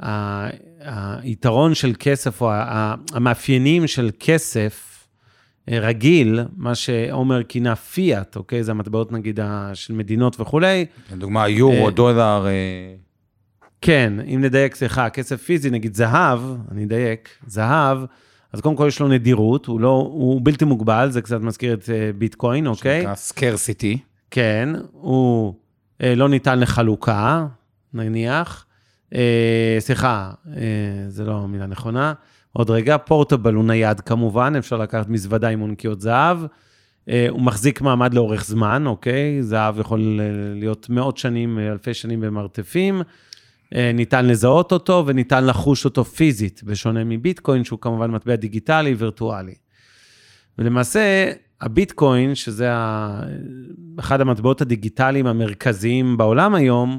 שהיתרון 0.00 1.74
של 1.74 1.92
כסף, 1.98 2.40
או 2.40 2.50
המאפיינים 3.12 3.86
של 3.86 4.10
כסף 4.20 4.91
רגיל, 5.70 6.40
מה 6.56 6.74
שעומר 6.74 7.42
כינה 7.42 7.76
פיאט, 7.76 8.36
אוקיי? 8.36 8.64
זה 8.64 8.70
המטבעות 8.70 9.12
נגיד 9.12 9.40
של 9.74 9.94
מדינות 9.94 10.40
וכולי, 10.40 10.86
לדוגמה, 11.12 11.48
יורו, 11.48 11.86
אה, 11.86 11.90
דולר, 11.90 12.46
אה, 12.46 12.94
כן, 13.80 14.12
אם 14.34 14.40
נדייק, 14.40 14.74
סליחה, 14.74 15.10
כסף 15.10 15.42
פיזי, 15.42 15.70
נגיד 15.70 15.94
זהב, 15.94 16.40
אני 16.70 16.84
אדייק, 16.84 17.28
זהב, 17.46 17.98
אז 18.52 18.60
קודם 18.60 18.76
כל 18.76 18.84
יש 18.88 19.00
לו 19.00 19.08
נדירות, 19.08 19.66
הוא, 19.66 19.80
לא, 19.80 20.10
הוא 20.12 20.40
בלתי 20.44 20.64
מוגבל, 20.64 21.10
זה 21.10 21.22
קצת 21.22 21.40
מזכיר 21.40 21.74
את 21.74 21.90
אה, 21.90 22.10
ביטקוין, 22.18 22.66
אוקיי? 22.66 23.00
שנקרא 23.00 23.14
scarcity. 23.14 23.98
כן, 24.30 24.68
הוא 24.92 25.54
אה, 26.02 26.14
לא 26.14 26.28
ניתן 26.28 26.60
לחלוקה, 26.60 27.46
נניח. 27.94 28.66
אה, 29.14 29.76
סליחה, 29.78 30.30
אה, 30.56 30.62
זה 31.08 31.24
לא 31.24 31.36
המילה 31.36 31.66
נכונה. 31.66 32.12
עוד 32.52 32.70
רגע, 32.70 32.98
portable 32.98 33.54
הוא 33.54 33.64
נייד 33.64 34.00
כמובן, 34.00 34.56
אפשר 34.58 34.76
לקחת 34.76 35.08
מזוודה 35.08 35.48
עם 35.48 35.60
אונקיות 35.60 36.00
זהב. 36.00 36.38
אה, 37.08 37.26
הוא 37.28 37.42
מחזיק 37.42 37.80
מעמד 37.80 38.14
לאורך 38.14 38.44
זמן, 38.44 38.86
אוקיי? 38.86 39.42
זהב 39.42 39.78
יכול 39.78 40.20
אה, 40.20 40.26
להיות 40.54 40.88
מאות 40.90 41.18
שנים, 41.18 41.58
אה, 41.58 41.72
אלפי 41.72 41.94
שנים 41.94 42.20
במרתפים. 42.20 43.02
ניתן 43.94 44.26
לזהות 44.26 44.72
אותו 44.72 45.04
וניתן 45.06 45.46
לחוש 45.46 45.84
אותו 45.84 46.04
פיזית, 46.04 46.62
בשונה 46.64 47.04
מביטקוין, 47.04 47.64
שהוא 47.64 47.78
כמובן 47.78 48.10
מטבע 48.10 48.36
דיגיטלי, 48.36 48.94
וירטואלי. 48.94 49.54
ולמעשה, 50.58 51.32
הביטקוין, 51.60 52.34
שזה. 52.34 52.70
אחד 53.98 54.20
המטבעות 54.20 54.60
הדיגיטליים 54.60 55.26
המרכזיים 55.26 56.16
בעולם 56.16 56.54
היום, 56.54 56.98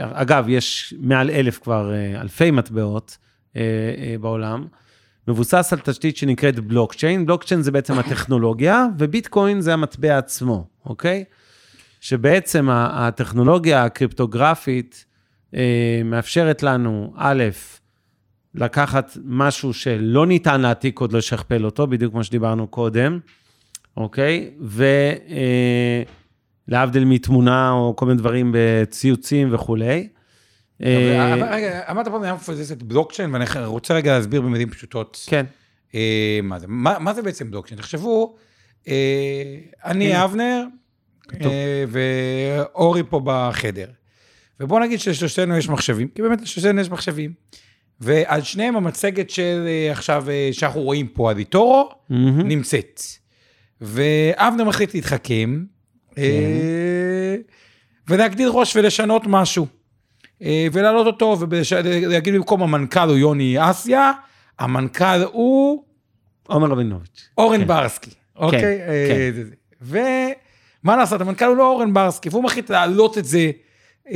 אגב, 0.00 0.44
יש 0.48 0.94
מעל 1.00 1.30
אלף 1.30 1.58
כבר, 1.58 1.92
אלפי 2.20 2.50
מטבעות 2.50 3.18
בעולם, 4.20 4.66
מבוסס 5.28 5.72
על 5.72 5.78
תשתית 5.78 6.16
שנקראת 6.16 6.60
בלוקצ'יין. 6.60 7.26
בלוקצ'יין 7.26 7.62
זה 7.62 7.70
בעצם 7.70 7.98
הטכנולוגיה, 7.98 8.86
וביטקוין 8.98 9.60
זה 9.60 9.72
המטבע 9.72 10.18
עצמו, 10.18 10.66
אוקיי? 10.86 11.24
שבעצם 12.00 12.68
הטכנולוגיה 12.70 13.84
הקריפטוגרפית 13.84 15.04
אה, 15.54 16.00
מאפשרת 16.04 16.62
לנו, 16.62 17.12
א', 17.16 17.44
לקחת 18.54 19.16
משהו 19.24 19.74
שלא 19.74 20.26
ניתן 20.26 20.60
להעתיק 20.60 21.00
עוד 21.00 21.12
לשכפל 21.12 21.64
אותו, 21.64 21.86
בדיוק 21.86 22.12
כמו 22.12 22.24
שדיברנו 22.24 22.66
קודם, 22.66 23.18
אוקיי? 23.96 24.50
ולהבדיל 26.68 27.04
מתמונה 27.04 27.70
או 27.70 27.96
כל 27.96 28.06
מיני 28.06 28.18
דברים 28.18 28.54
בציוצים 28.54 29.54
וכולי. 29.54 30.08
אה, 30.84 31.34
אבל 31.34 31.42
רגע, 31.54 31.80
אמרת 31.90 32.08
פה 32.08 32.18
מילה 32.18 32.34
מפוצצת 32.34 32.82
בלוקצ'יין, 32.82 33.34
ואני 33.34 33.44
רוצה 33.64 33.94
רגע 33.94 34.16
להסביר 34.16 34.40
במילים 34.40 34.70
פשוטות. 34.70 35.24
כן, 35.26 35.46
אה, 35.94 36.40
מה 36.42 36.58
זה, 36.58 36.66
מה, 36.68 37.14
זה 37.14 37.22
בעצם 37.22 37.50
בלוקצ'יין? 37.50 37.80
תחשבו, 37.80 38.36
אה, 38.88 39.56
אני 39.84 40.24
אבנר. 40.24 40.64
אה, 41.40 41.84
ואורי 41.88 43.02
פה 43.08 43.20
בחדר. 43.24 43.86
ובואו 44.60 44.80
נגיד 44.80 45.00
שלשלושתנו 45.00 45.56
יש 45.56 45.68
מחשבים, 45.68 46.08
כי 46.08 46.22
באמת 46.22 46.40
לשלושתנו 46.40 46.80
יש 46.80 46.90
מחשבים. 46.90 47.32
ועל 48.00 48.42
שניהם 48.42 48.76
המצגת 48.76 49.30
של 49.30 49.64
אה, 49.66 49.92
עכשיו, 49.92 50.30
אה, 50.30 50.48
שאנחנו 50.52 50.80
רואים 50.80 51.08
פה 51.08 51.30
מהמם. 52.08 52.48
נמצאת. 52.48 53.00
ואבנר 53.80 54.64
מחליט 54.64 54.94
להתחכם, 54.94 55.64
אה, 56.18 57.36
ולהגדיל 58.08 58.48
ראש 58.48 58.76
ולשנות 58.76 59.22
משהו. 59.26 59.66
אה, 60.42 60.66
ולהעלות 60.72 61.06
אותו, 61.06 61.36
ולהגיד 61.40 62.34
במקום 62.34 62.62
המנכ"ל 62.62 63.08
הוא 63.08 63.16
יוני 63.16 63.70
אסיה, 63.70 64.12
המנכ"ל 64.58 65.22
הוא 65.32 65.82
עומר 66.46 66.68
רבינוביץ'. 66.68 67.28
אורן 67.38 67.60
כן. 67.60 67.66
ברסקי, 67.66 68.10
אוקיי? 68.36 68.64
אה, 68.64 69.06
כן. 69.08 69.30
זה- 69.34 69.42
זה. 69.80 70.30
ומה 70.82 70.96
לעשות, 70.96 71.20
המנכ"ל 71.20 71.44
הוא 71.44 71.56
לא 71.56 71.70
אורן 71.70 71.94
ברסקי, 71.94 72.28
והוא 72.28 72.44
מחליט 72.44 72.70
להעלות 72.70 73.18
את 73.18 73.24
זה 73.24 73.50
אה, 74.10 74.14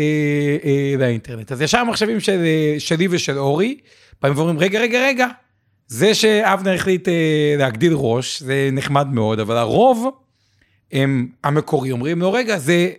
אה, 0.64 0.94
לאינטרנט. 0.98 1.52
אז 1.52 1.62
ישר 1.62 1.78
המחשבים 1.78 2.20
של, 2.20 2.40
אה, 2.44 2.74
שלי 2.78 3.08
ושל 3.10 3.38
אורי, 3.38 3.78
באים 4.22 4.34
ואומרים, 4.36 4.58
רגע, 4.58 4.80
רגע, 4.80 5.00
רגע, 5.06 5.26
זה 5.86 6.14
שאבנר 6.14 6.74
החליט 6.74 7.08
אה, 7.08 7.14
להגדיל 7.58 7.92
ראש, 7.96 8.42
זה 8.42 8.68
נחמד 8.72 9.08
מאוד, 9.12 9.40
אבל 9.40 9.56
הרוב 9.56 10.08
הם 10.92 11.28
המקורי, 11.44 11.92
אומרים 11.92 12.20
לו, 12.20 12.32
רגע, 12.32 12.58
זה, 12.58 12.90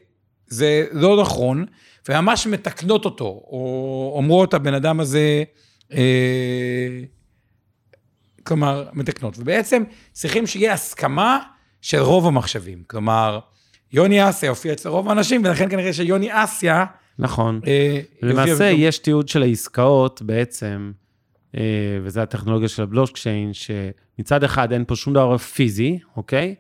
זה 0.48 0.86
לא 0.92 1.22
נכון, 1.22 1.66
וממש 2.10 2.48
מתקנות 2.48 3.06
אותו, 3.06 3.26
או 3.26 4.14
אומרות, 4.16 4.54
הבן 4.54 4.74
אדם 4.74 5.00
הזה, 5.00 5.44
אה, 5.94 7.00
כלומר, 8.44 8.90
מתקנות. 8.94 9.36
ובעצם 9.38 9.84
צריכים 10.12 10.48
שיהיה 10.48 10.74
הסכמה 10.74 11.40
של 11.82 12.00
רוב 12.00 12.28
המחשבים. 12.28 12.84
כלומר, 12.88 13.40
יוני 13.94 14.30
אסיה 14.30 14.50
הופיע 14.50 14.74
אצל 14.74 14.90
רוב 14.90 15.10
האנשים, 15.10 15.42
ולכן 15.46 15.70
כנראה 15.70 15.94
שיוני 15.94 16.30
אסיה... 16.32 16.86
נכון. 17.20 17.60
אה, 17.68 18.00
למעשה 18.22 18.66
יש 18.66 18.98
תיעוד 18.98 19.28
של 19.28 19.44
העסקאות 19.44 20.22
בעצם, 20.22 20.92
אה, 21.58 21.62
וזה 22.04 22.22
הטכנולוגיה 22.24 22.70
של 22.70 22.84
הבלוקצ'יין, 22.84 23.52
שמצד 23.54 24.44
אחד 24.44 24.72
אין 24.72 24.84
פה 24.88 24.96
שום 24.96 25.14
דבר 25.14 25.38
פיזי, 25.38 26.00
אוקיי? 26.18 26.56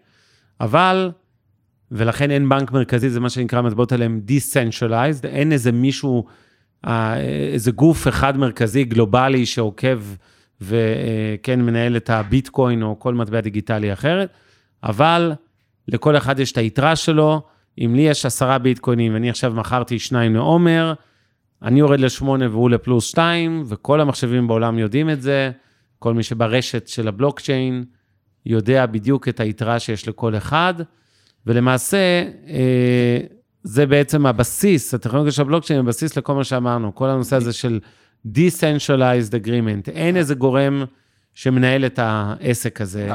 אבל, 0.62 1.12
ולכן 1.93 2.32
אין 2.32 2.49
בנק 2.49 2.71
מרכזי, 2.71 3.10
זה 3.10 3.19
מה 3.19 3.29
שנקרא, 3.29 3.60
המטבעות 3.60 3.91
האלה 3.91 4.06
הם 4.06 4.21
decentralized, 4.27 5.27
אין 5.27 5.51
איזה 5.51 5.71
מישהו, 5.71 6.25
אה, 6.88 7.19
איזה 7.53 7.71
גוף 7.71 8.08
אחד 8.08 8.38
מרכזי 8.38 8.84
גלובלי 8.84 9.45
שעוקב 9.45 9.99
וכן 10.62 11.62
מנהל 11.62 11.97
את 11.97 12.10
הביטקוין 12.10 12.84
או 12.84 12.99
כל 12.99 13.13
מטבע 13.13 13.41
דיגיטלי 13.41 13.93
אחרת, 13.93 14.29
אבל 14.84 15.34
לכל 15.88 16.17
אחד 16.17 16.39
יש 16.39 16.51
את 16.51 16.58
היתרה 16.58 16.95
שלו. 16.95 17.41
אם 17.77 17.95
לי 17.95 18.01
יש 18.01 18.25
עשרה 18.25 18.58
ביטקוינים 18.58 19.13
ואני 19.13 19.29
עכשיו 19.29 19.53
מכרתי 19.53 19.99
שניים 19.99 20.36
לעומר, 20.36 20.93
אני 21.62 21.79
יורד 21.79 21.99
לשמונה 21.99 22.49
והוא 22.49 22.69
לפלוס 22.69 23.08
שתיים, 23.10 23.63
וכל 23.67 24.01
המחשבים 24.01 24.47
בעולם 24.47 24.79
יודעים 24.79 25.10
את 25.10 25.21
זה. 25.21 25.51
כל 25.99 26.13
מי 26.13 26.23
שברשת 26.23 26.88
של 26.88 27.08
הבלוקצ'יין 27.08 27.84
יודע 28.45 28.86
בדיוק 28.86 29.27
את 29.27 29.39
היתרה 29.39 29.79
שיש 29.79 30.08
לכל 30.08 30.36
אחד, 30.38 30.73
ולמעשה, 31.47 32.23
אה, 32.47 33.17
זה 33.63 33.86
בעצם 33.86 34.25
הבסיס, 34.25 34.93
הטכנולוגיה 34.93 35.32
של 35.32 35.41
הבלוקצ'יין 35.41 35.79
היא 35.79 35.84
הבסיס 35.84 36.17
לכל 36.17 36.34
מה 36.34 36.43
שאמרנו, 36.43 36.95
כל 36.95 37.10
הנושא 37.10 37.36
הזה 37.36 37.53
של 37.53 37.79
Decentralized 38.27 39.45
Agreement. 39.45 39.91
אין 39.91 40.17
איזה 40.17 40.36
גורם 40.36 40.84
שמנהל 41.34 41.86
את 41.86 41.99
העסק 41.99 42.82
הזה 42.82 43.10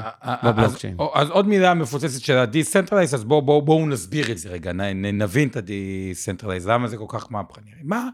בבלוקצ'יין. 0.44 0.96
אז, 1.00 1.06
אז 1.14 1.30
עוד 1.30 1.48
מילה 1.48 1.74
מפוצצת 1.74 2.20
של 2.20 2.36
ה-Decentralize, 2.36 3.14
אז 3.14 3.24
בואו 3.24 3.42
בוא, 3.42 3.62
בוא 3.62 3.88
נסביר 3.88 4.32
את 4.32 4.38
זה 4.38 4.48
רגע, 4.48 4.72
נ, 4.72 5.04
נבין 5.22 5.48
את 5.48 5.56
ה-Decentralize, 5.56 6.66
למה 6.68 6.88
זה 6.88 6.96
כל 6.96 7.04
כך 7.08 7.32
מהפכני. 7.32 7.70
מה, 7.82 8.08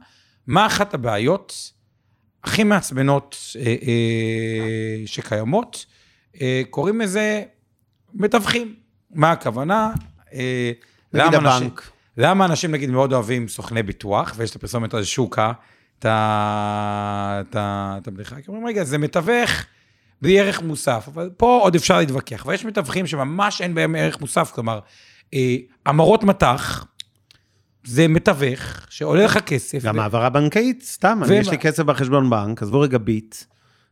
מה 0.46 0.66
אחת 0.66 0.94
הבעיות 0.94 1.72
הכי 2.44 2.64
מעצבנות 2.64 3.36
אה, 3.56 3.62
אה, 3.64 5.02
שקיימות? 5.06 5.86
אה, 6.40 6.62
קוראים 6.70 7.00
לזה 7.00 7.42
מתווכים. 8.14 8.83
מה 9.14 9.32
הכוונה? 9.32 9.92
אה, 10.34 10.72
נגיד 11.12 11.26
למה 11.34 11.54
אנשים, 11.54 11.66
הבנק. 11.66 11.90
למה 12.16 12.44
אנשים 12.44 12.70
נגיד 12.70 12.90
מאוד 12.90 13.12
אוהבים 13.12 13.48
סוכני 13.48 13.82
ביטוח, 13.82 14.34
ויש 14.36 14.50
את 14.50 14.56
הפרסומת 14.56 14.94
על 14.94 15.04
שוקה, 15.04 15.52
את 15.98 16.06
הבדיחה, 18.08 18.36
כי 18.36 18.48
אומרים, 18.48 18.66
רגע, 18.66 18.84
זה 18.84 18.98
מתווך 18.98 19.50
בלי 20.22 20.40
ערך 20.40 20.62
מוסף, 20.62 21.08
אבל 21.14 21.30
פה 21.36 21.58
עוד 21.62 21.74
אפשר 21.74 21.98
להתווכח. 21.98 22.46
ויש 22.46 22.64
מתווכים 22.64 23.06
שממש 23.06 23.60
אין 23.60 23.74
בהם 23.74 23.94
ערך 23.94 24.20
מוסף, 24.20 24.52
כלומר, 24.54 24.78
אה, 25.34 25.56
המרות 25.86 26.24
מטח, 26.24 26.86
זה 27.84 28.08
מתווך 28.08 28.60
שעולה 28.90 29.24
לך 29.24 29.38
כסף. 29.38 29.82
גם 29.84 29.96
ו- 29.98 30.00
העברה 30.02 30.28
בנקאית, 30.28 30.82
סתם, 30.82 31.18
אני, 31.22 31.30
ומה- 31.32 31.40
יש 31.40 31.48
לי 31.48 31.58
כסף 31.58 31.82
בחשבון 31.82 32.30
בנק, 32.30 32.62
עזבו 32.62 32.80
רגע 32.80 32.98
ביט, 32.98 33.36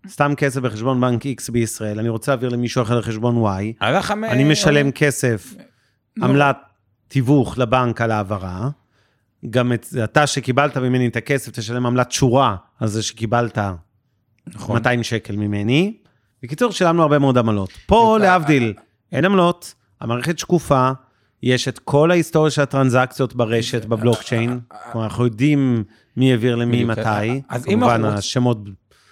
סתם 0.09 0.35
כסף 0.37 0.61
בחשבון 0.61 1.01
בנק 1.01 1.27
X 1.27 1.53
בישראל, 1.53 1.99
אני 1.99 2.09
רוצה 2.09 2.33
להעביר 2.33 2.49
למישהו 2.49 2.83
אחר 2.83 2.99
לחשבון 2.99 3.45
Y, 3.45 3.85
אני 4.33 4.45
משלם 4.45 4.91
כסף, 4.91 5.55
לא. 6.17 6.25
עמלת 6.25 6.57
תיווך 7.09 7.59
לבנק 7.59 8.01
על 8.01 8.11
העברה, 8.11 8.71
גם 9.51 9.73
את, 9.73 9.87
אתה 10.05 10.27
שקיבלת 10.27 10.77
ממני 10.77 11.07
את 11.07 11.17
הכסף, 11.17 11.53
תשלם 11.53 11.87
עמלת 11.87 12.13
שורה 12.13 12.57
על 12.81 12.89
זה 12.89 13.03
שקיבלת 13.03 13.59
נכון. 14.47 14.77
200 14.77 15.03
שקל 15.03 15.37
ממני. 15.37 15.97
בקיצור, 16.43 16.73
שילמנו 16.73 17.03
הרבה 17.03 17.19
מאוד 17.19 17.39
עמלות. 17.39 17.71
פה. 17.87 18.19
להבדיל, 18.21 18.75
אין 19.13 19.25
עמלות, 19.25 19.75
המערכת 20.01 20.39
שקופה, 20.39 20.91
יש 21.43 21.69
את 21.69 21.79
כל 21.79 22.11
ההיסטוריה 22.11 22.51
של 22.51 22.63
הטרנזקציות 22.63 23.35
ברשת, 23.35 23.85
בבלוקצ'יין, 23.85 24.61
כלומר, 24.93 25.07
אנחנו 25.07 25.25
יודעים 25.25 25.85
מי 26.17 26.31
העביר 26.31 26.57
למי. 26.57 26.85
מתי, 26.85 27.43
כמובן 27.65 28.05
השמות, 28.05 28.59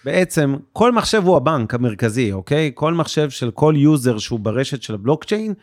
בעצם, 0.04 0.56
כל 0.72 0.92
מחשב 0.92 1.22
הוא 1.24 1.36
הבנק 1.36 1.74
המרכזי, 1.74 2.32
אוקיי? 2.32 2.70
כל 2.74 2.94
מחשב 2.94 3.30
של 3.30 3.50
כל 3.50 3.74
user 3.76 4.18
שהוא 4.18 4.40
ברשת 4.40 4.82
של 4.82 4.94
הבלוקצ'יין, 4.94 5.54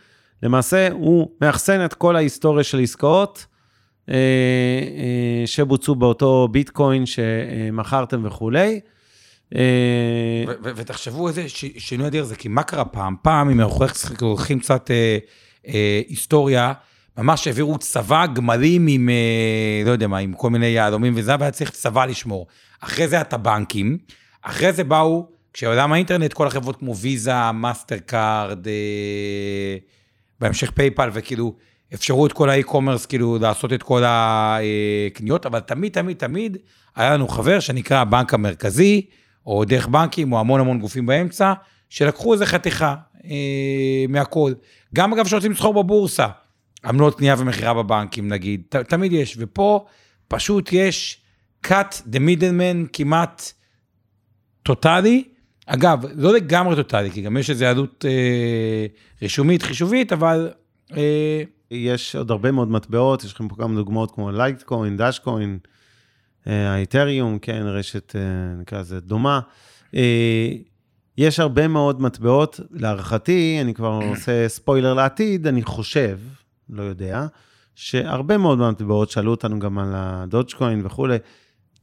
למעשה 0.44 0.90
הוא 0.92 1.30
מאחסן 1.42 1.86
את 1.86 1.94
כל 1.94 2.16
ההיסטוריה 2.16 2.64
של 2.64 2.80
עסקאות 2.80 3.46
אה, 4.10 4.16
אה, 4.16 5.48
שבוצעו 5.48 5.96
באותו 5.96 6.48
ביטקוין 6.52 7.06
שמכרתם 7.06 8.26
וכולי. 8.26 8.80
אה, 9.56 10.44
ותחשבו 10.64 11.28
איזה 11.28 11.44
שינוי 11.78 12.08
אדיר 12.08 12.24
זה, 12.24 12.36
כי 12.36 12.48
מה 12.48 12.64
קרה 12.64 12.86
פעם? 12.86 13.16
פעם, 13.22 13.50
אם 13.50 13.62
אנחנו 13.62 13.86
הולכים 14.22 14.60
קצת 14.60 14.92
אה, 14.92 15.18
אה, 15.68 16.02
היסטוריה, 16.08 16.74
ממש 17.18 17.48
העבירו 17.48 17.78
צבא 17.78 18.26
גמלים 18.26 18.88
עם, 18.88 19.10
אה, 19.10 19.84
לא 19.86 19.92
יודע 19.92 20.08
מה, 20.08 20.18
עם 20.18 20.34
כל 20.34 20.50
מיני 20.50 20.66
יהלומים 20.66 21.14
וזה, 21.16 21.36
והיה 21.40 21.52
צריך 21.52 21.72
צבא 21.72 22.06
לשמור. 22.06 22.48
אחרי 22.80 23.08
זה 23.08 23.16
היה 23.16 23.22
את 23.22 23.34
הבנקים, 23.34 23.98
אחרי 24.50 24.74
זה 24.74 24.84
באו, 24.84 25.28
כשעולם 25.54 25.94
האינטרנט, 25.94 26.34
כל 26.34 26.48
החברות 26.48 26.76
כמו 26.76 26.96
ויזה, 26.96 27.52
מאסטר 27.52 27.98
קארד, 27.98 28.68
אה, 28.68 29.78
בהמשך 30.40 30.72
פייפל, 30.72 31.10
וכאילו, 31.14 31.56
אפשרו 31.94 32.26
את 32.26 32.34
כל 32.34 32.50
ה 32.50 32.55
e-commerce, 32.55 33.06
כאילו, 33.06 33.38
לעשות 33.42 33.74
את 33.74 33.84
כל 33.84 34.04
הקניות, 34.06 35.46
אבל 35.46 35.60
תמיד, 35.60 35.92
תמיד, 35.92 36.18
תמיד, 36.18 36.58
היה 36.96 37.14
לנו 37.14 37.28
חבר 37.28 37.60
שנקרא 37.60 37.98
הבנק 37.98 38.34
המרכזי, 38.34 39.06
או 39.46 39.66
דרך 39.66 39.88
בנקים, 39.88 40.34
או 40.34 40.40
המון 40.40 40.60
המון 40.60 40.80
גופים 40.80 41.06
באמצע, 41.06 41.54
שלקחו 41.90 42.34
איזה 42.34 42.46
חתיכה 42.46 42.96
אה, 43.26 44.06
מהכל. 44.10 44.54
גם 44.96 45.14
אגב, 45.14 45.28
שרוצים 45.28 45.52
לסחור 45.52 45.84
בבורסה, 45.84 46.28
עמלות 46.86 47.18
קנייה 47.18 47.36
ומכירה 47.38 47.74
בבנקים 47.74 48.28
נגיד, 48.28 48.62
ת, 48.70 48.76
תמיד 48.76 49.14
יש, 49.14 49.36
ופה 49.40 49.86
פשוט 50.28 50.70
יש 50.72 51.22
cut 51.66 52.02
the 52.12 52.18
middleman 52.18 52.88
כמעט 52.94 53.57
טוטאלי. 54.68 55.24
אגב, 55.66 56.06
לא 56.16 56.34
לגמרי 56.34 56.76
טוטאלי, 56.76 57.12
כי 57.12 57.22
גם 57.22 57.38
יש 57.38 57.50
איזו 57.50 57.66
עלות 57.66 58.06
אה, 58.08 58.86
רישומית, 59.22 59.64
חישובית, 59.64 60.14
אבל... 60.14 60.52
אה, 60.98 61.44
יש 61.72 62.16
עוד 62.16 62.32
הרבה 62.32 62.52
מאוד 62.52 62.72
מטבעות, 62.72 63.24
יש 63.24 63.34
לכם 63.34 63.48
פה 63.48 63.56
כמה 63.56 63.76
דוגמאות 63.76 64.12
כמו 64.12 64.32
לייטקוין, 64.32 64.98
דאשקוין, 64.98 65.58
אה, 66.48 66.74
האתריום, 66.74 67.40
כן, 67.40 67.62
רשת, 67.66 68.16
אה, 68.16 68.22
נקרא 68.62 68.80
לזה, 68.80 69.00
דומה. 69.00 69.40
אה, 69.96 70.52
יש 71.18 71.40
הרבה 71.40 71.68
מאוד 71.68 72.02
מטבעות, 72.02 72.60
להערכתי, 72.72 73.58
אני 73.62 73.74
כבר 73.74 74.00
עושה 74.10 74.48
ספוילר 74.48 74.94
לעתיד, 74.94 75.48
אני 75.48 75.64
חושב, 75.64 76.20
לא 76.70 76.84
יודע, 76.84 77.26
שהרבה 77.76 78.38
מאוד 78.38 78.58
מהמטבעות, 78.58 79.10
שאלו 79.10 79.32
אותנו 79.32 79.60
גם 79.60 79.80
על 79.80 79.92
הדודג'קוין 79.96 80.86
וכולי, 80.86 81.18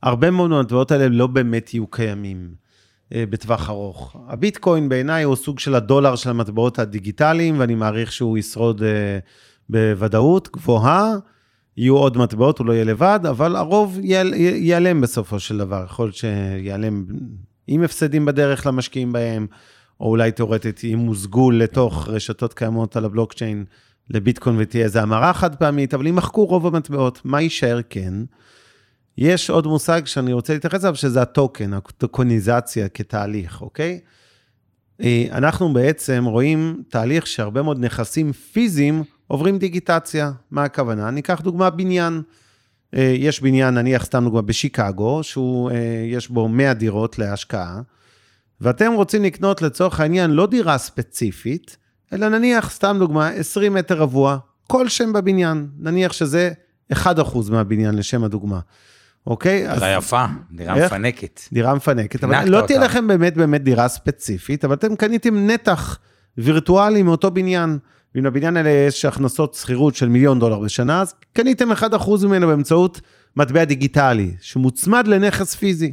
הרבה 0.03 0.31
מאוד 0.31 0.51
מהמטבעות 0.51 0.90
האלה 0.90 1.09
לא 1.09 1.27
באמת 1.27 1.75
יהיו 1.75 1.87
קיימים 1.87 2.63
בטווח 3.12 3.71
ארוך. 3.71 4.17
הביטקוין 4.29 4.88
בעיניי 4.88 5.23
הוא 5.23 5.37
סוג 5.37 5.59
של 5.59 5.75
הדולר 5.75 6.17
של 6.17 6.31
המטבעות 6.31 6.79
הדיגיטליים, 6.79 7.59
ואני 7.59 7.75
מעריך 7.75 8.12
שהוא 8.12 8.38
ישרוד 8.38 8.83
אה, 8.83 9.19
בוודאות 9.69 10.49
גבוהה. 10.53 11.14
יהיו 11.77 11.97
עוד 11.97 12.19
מטבעות, 12.19 12.59
הוא 12.59 12.67
לא 12.67 12.73
יהיה 12.73 12.85
לבד, 12.85 13.21
אבל 13.31 13.57
הרוב 13.57 13.99
ייעל- 14.03 14.35
ייעלם 14.35 15.01
בסופו 15.01 15.40
של 15.40 15.59
דבר. 15.59 15.85
יכול 15.85 16.07
להיות 16.07 16.17
שיעלם 16.17 17.05
עם 17.67 17.83
הפסדים 17.83 18.25
בדרך 18.25 18.67
למשקיעים 18.67 19.12
בהם, 19.12 19.47
או 20.01 20.09
אולי 20.09 20.33
תאורטית 20.33 20.85
ימוזגו 20.85 21.51
לתוך 21.51 22.09
רשתות 22.09 22.55
קיימות 22.55 22.97
על 22.97 23.05
הבלוקצ'יין 23.05 23.64
לביטקוין 24.11 24.57
ותהיה 24.59 24.85
איזו 24.85 24.99
המרה 24.99 25.33
חד 25.33 25.55
פעמית, 25.55 25.95
אבל 25.95 26.07
יימחקו 26.07 26.45
רוב 26.45 26.67
המטבעות. 26.67 27.21
מה 27.25 27.40
יישאר 27.40 27.81
כן? 27.90 28.12
יש 29.18 29.50
עוד 29.50 29.66
מושג 29.66 30.07
שאני 30.07 30.33
רוצה 30.33 30.53
להתייחס 30.53 30.85
אליו, 30.85 30.96
שזה 30.96 31.22
הטוקן, 31.22 31.72
הטוקניזציה 31.72 32.88
כתהליך, 32.88 33.62
אוקיי? 33.62 34.00
אה, 35.00 35.27
אנחנו 35.33 35.72
בעצם 35.72 36.24
רואים 36.24 36.83
תהליך 36.88 37.27
שהרבה 37.27 37.62
מאוד 37.62 37.85
נכסים 37.85 38.33
פיזיים 38.33 39.03
עוברים 39.27 39.59
דיגיטציה. 39.59 40.33
מה 40.50 40.64
הכוונה? 40.64 41.11
ניקח 41.11 41.40
דוגמה 41.40 41.70
בניין. 41.70 42.22
אה, 42.96 43.14
יש 43.18 43.40
בניין, 43.40 43.74
נניח 43.74 44.05
סתם 44.05 44.24
דוגמה 44.24 44.42
בשיקגו, 44.42 45.22
שהוא, 45.22 45.70
אה, 45.70 45.77
יש 46.07 46.29
בו 46.29 46.48
100 46.48 46.74
דירות 46.74 47.18
להשקעה, 47.18 47.81
ואתם 48.61 48.92
רוצים 48.92 49.24
לקנות 49.24 49.62
לצורך 49.62 50.00
העניין 50.00 50.31
לא 50.31 50.46
דירה 50.46 50.79
ספציפית, 50.79 51.77
אלא 52.12 52.29
נניח, 52.29 52.70
סתם 52.70 52.96
דוגמה, 52.98 53.29
20 53.29 53.74
מטר 53.74 53.98
רבוע, 53.98 54.38
כל 54.66 54.88
שם 54.88 55.12
בבניין, 55.12 55.68
נניח 55.79 56.12
שזה 56.12 56.53
1% 56.92 57.50
מהבניין 57.50 57.94
לשם 57.94 58.24
הדוגמה. 58.24 58.61
אוקיי? 59.27 59.71
אז 59.71 59.79
דירה 59.79 59.93
יפה, 59.93 60.25
דירה 60.53 60.77
איך? 60.77 60.93
מפנקת. 60.93 61.41
דירה 61.53 61.75
מפנקת, 61.75 62.25
אבל 62.25 62.49
לא 62.49 62.61
תהיה 62.67 62.79
אותה. 62.79 62.89
לכם 62.89 63.07
באמת 63.07 63.37
באמת 63.37 63.63
דירה 63.63 63.89
ספציפית, 63.89 64.65
אבל 64.65 64.75
אתם 64.75 64.97
קניתם 64.97 65.47
נתח 65.47 65.99
וירטואלי 66.39 67.03
מאותו 67.03 67.31
בניין. 67.31 67.79
ואם 68.15 68.25
לבניין 68.25 68.57
האלה 68.57 68.71
יש 68.71 69.05
הכנסות 69.05 69.55
שכירות 69.55 69.95
של 69.95 70.09
מיליון 70.09 70.39
דולר 70.39 70.59
בשנה, 70.59 71.01
אז 71.01 71.15
קניתם 71.33 71.73
1% 71.73 71.77
ממנו 72.25 72.47
באמצעות 72.47 73.01
מטבע 73.37 73.65
דיגיטלי, 73.65 74.35
שמוצמד 74.41 75.07
לנכס 75.07 75.55
פיזי. 75.55 75.93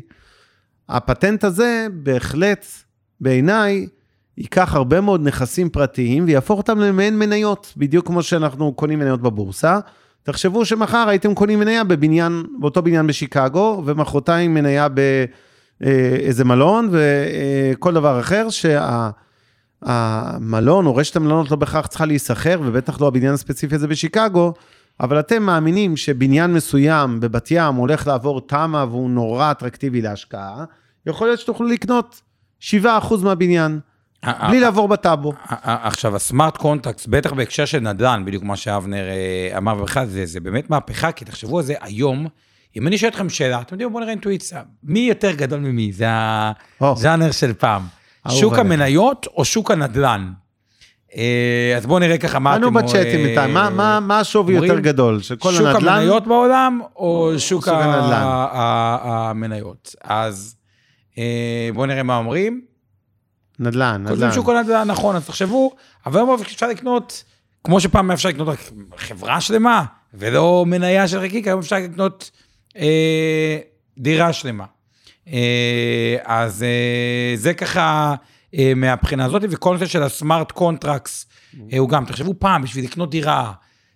הפטנט 0.90 1.44
הזה 1.44 1.88
בהחלט, 1.94 2.66
בעיניי, 3.22 3.88
ייקח 4.38 4.76
הרבה 4.76 5.02
מאוד 5.02 5.28
נכסים 5.28 5.70
פרטיים 5.70 6.26
ויהפוך 6.26 6.58
אותם 6.58 6.80
למעין 6.80 7.20
מניות, 7.20 7.74
בדיוק 7.78 8.08
כמו 8.08 8.24
שאנחנו 8.24 8.74
קונים 8.74 9.00
מניות 9.00 9.22
בבורסה. 9.22 9.80
תחשבו 10.24 10.66
שמחר 10.66 11.10
הייתם 11.10 11.34
קונים 11.34 11.60
מניה 11.60 11.84
בבניין, 11.84 12.44
באותו 12.60 12.82
בניין 12.82 13.08
בשיקגו, 13.08 13.84
ומחרתיים 13.86 14.54
מניה 14.54 14.88
באיזה 15.80 16.46
מלון 16.46 16.90
וכל 16.92 17.94
דבר 17.94 18.20
אחר, 18.20 18.48
שהמלון 19.82 20.86
או 20.86 20.96
רשת 20.96 21.16
המלונות 21.16 21.52
לא 21.52 21.58
בהכרח 21.58 21.88
צריכה 21.88 22.06
להיסחר, 22.06 22.60
ובטח 22.66 23.02
לא 23.02 23.08
הבניין 23.08 23.34
הספציפי 23.34 23.76
הזה 23.76 23.88
בשיקגו, 23.88 24.54
אבל 25.00 25.20
אתם 25.20 25.44
מאמינים 25.44 25.98
שבניין 25.98 26.54
מסוים 26.54 27.20
בבת 27.20 27.48
ים 27.52 27.76
הולך 27.76 28.08
לעבור 28.08 28.42
תמ"א 28.42 28.86
והוא 28.90 29.10
נורא 29.10 29.52
אטרקטיבי 29.52 30.02
להשקעה, 30.02 30.66
יכול 31.06 31.28
להיות 31.28 31.40
שתוכלו 31.40 31.68
לקנות 31.68 32.22
7% 32.62 32.64
מהבניין, 33.24 33.80
בלי 34.26 34.60
לעבור 34.60 34.88
בטאבו. 34.88 35.34
עכשיו, 35.64 36.16
הסמארט 36.16 36.58
קונטקט, 36.58 37.08
בטח 37.08 37.34
בהקשר 37.34 37.66
של 37.66 37.80
נדל"ן, 37.80 38.24
בדיוק 38.26 38.44
מה 38.44 38.56
שאבנר 38.56 39.06
אה, 39.10 39.58
אמר, 39.58 39.76
ובכלל 39.80 40.06
זה, 40.06 40.26
זה 40.26 40.40
באמת 40.40 40.70
מהפכה, 40.70 41.12
כי 41.12 41.26
תחשבו 41.26 41.58
על 41.58 41.64
זה 41.64 41.74
היום, 41.82 42.28
אם 42.78 42.88
אני 42.88 42.98
שואל 42.98 43.12
אתכם 43.12 43.30
שאלה, 43.30 43.62
אתם 43.62 43.74
יודעים, 43.76 43.90
בואו 43.92 44.00
נראה 44.02 44.12
אינטואיציה, 44.12 44.62
מי 44.84 45.00
יותר 45.00 45.32
גדול 45.32 45.60
ממי? 45.60 45.92
זה. 45.92 46.06
הז'אנר 46.82 47.32
של 47.32 47.54
פעם. 47.54 47.82
שוק. 48.30 48.54
המניות 48.54 49.28
או 49.36 49.46
שוק 49.46 49.72
הנדל"ן? 49.72 50.32
אה, 51.16 51.74
אז 51.78 51.86
בואו 51.86 52.00
נראה 52.00 52.18
ככה 52.18 52.40
מה 52.40 52.56
אתם... 52.56 52.64
אנו 52.64 52.72
בצ'אטים 52.72 53.20
אה, 53.26 53.30
איתי, 53.44 53.54
מה- 53.54 53.70
מה- 53.70 54.00
מה 54.00 54.20
השווי? 54.20 54.54
יותר 54.54 54.80
גדול? 54.80 55.22
של 55.22 55.36
כל 55.36 55.52
שוק 55.54 55.66
הנדל"ן? 55.68 55.94
המניות 55.94 56.28
בעולם, 56.28 56.80
או 56.96 57.32
שוק 57.38 57.64
שוק 57.66 57.74
ה- 57.74 57.84
הנדל"ן. 57.84 58.12
ה- 58.24 58.48
ה- 58.52 59.30
המניות? 59.30 59.96
אז 60.04 60.56
אה, 61.18 61.24
בואו 61.74 61.86
נראה 61.86 62.04
מה 62.04 62.18
אומרים. 62.18 62.62
נדל"ן, 63.62 64.04
כותבים 64.08 64.28
נדל"ן. 64.28 64.36
שוק 64.36 64.50
הנדל"ן, 64.50 64.88
נכון, 64.88 65.16
אז 65.16 65.26
תחשבו, 65.26 65.72
אבל 66.06 66.20
היום 66.20 66.42
אפשר 66.42 66.68
לקנות, 66.68 67.24
כמו 67.64 67.80
שפעם 67.80 68.12
אפשר 68.12 68.30
לקנות 68.30 68.48
רק 68.48 68.60
חברה 68.98 69.42
שלמה, 69.42 69.86
ולא 70.14 70.64
מניה 70.68 71.08
של 71.08 71.20
חלקיק, 71.20 71.48
היום 71.48 71.60
אפשר 71.60 71.76
לקנות 71.76 72.32
אה, 72.78 73.58
דירה 73.98 74.34
שלמה. 74.34 74.66
אה, 75.28 76.18
אז 76.24 76.64
אה, 76.64 77.34
זה 77.36 77.54
ככה 77.54 78.16
אה, 78.56 78.74
מהבחינה 78.76 79.26
הזאת, 79.26 79.44
וכל 79.50 79.74
נושא 79.74 79.86
של 79.86 80.04
ה 80.04 80.12
smart 80.12 80.52
contracts, 80.52 81.26
אה, 81.74 81.78
הוא 81.78 81.90
גם, 81.90 82.06
תחשבו 82.06 82.34
פעם, 82.40 82.62
בשביל 82.62 82.86
לקנות 82.86 83.10
דירה, 83.12 83.52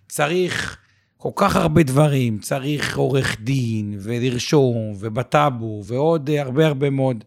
צריך 0.08 0.76
כל 1.16 1.30
כך 1.36 1.56
הרבה 1.56 1.82
דברים, 1.82 2.38
צריך 2.38 2.96
עורך 2.96 3.36
דין, 3.40 3.98
ולרשום, 4.02 4.94
ובטאבו, 4.98 5.82
ועוד 5.86 6.30
אה, 6.30 6.42
הרבה 6.42 6.66
הרבה 6.66 6.90
מאוד 6.90 7.24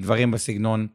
דברים 0.00 0.30
בסגנון 0.30 0.86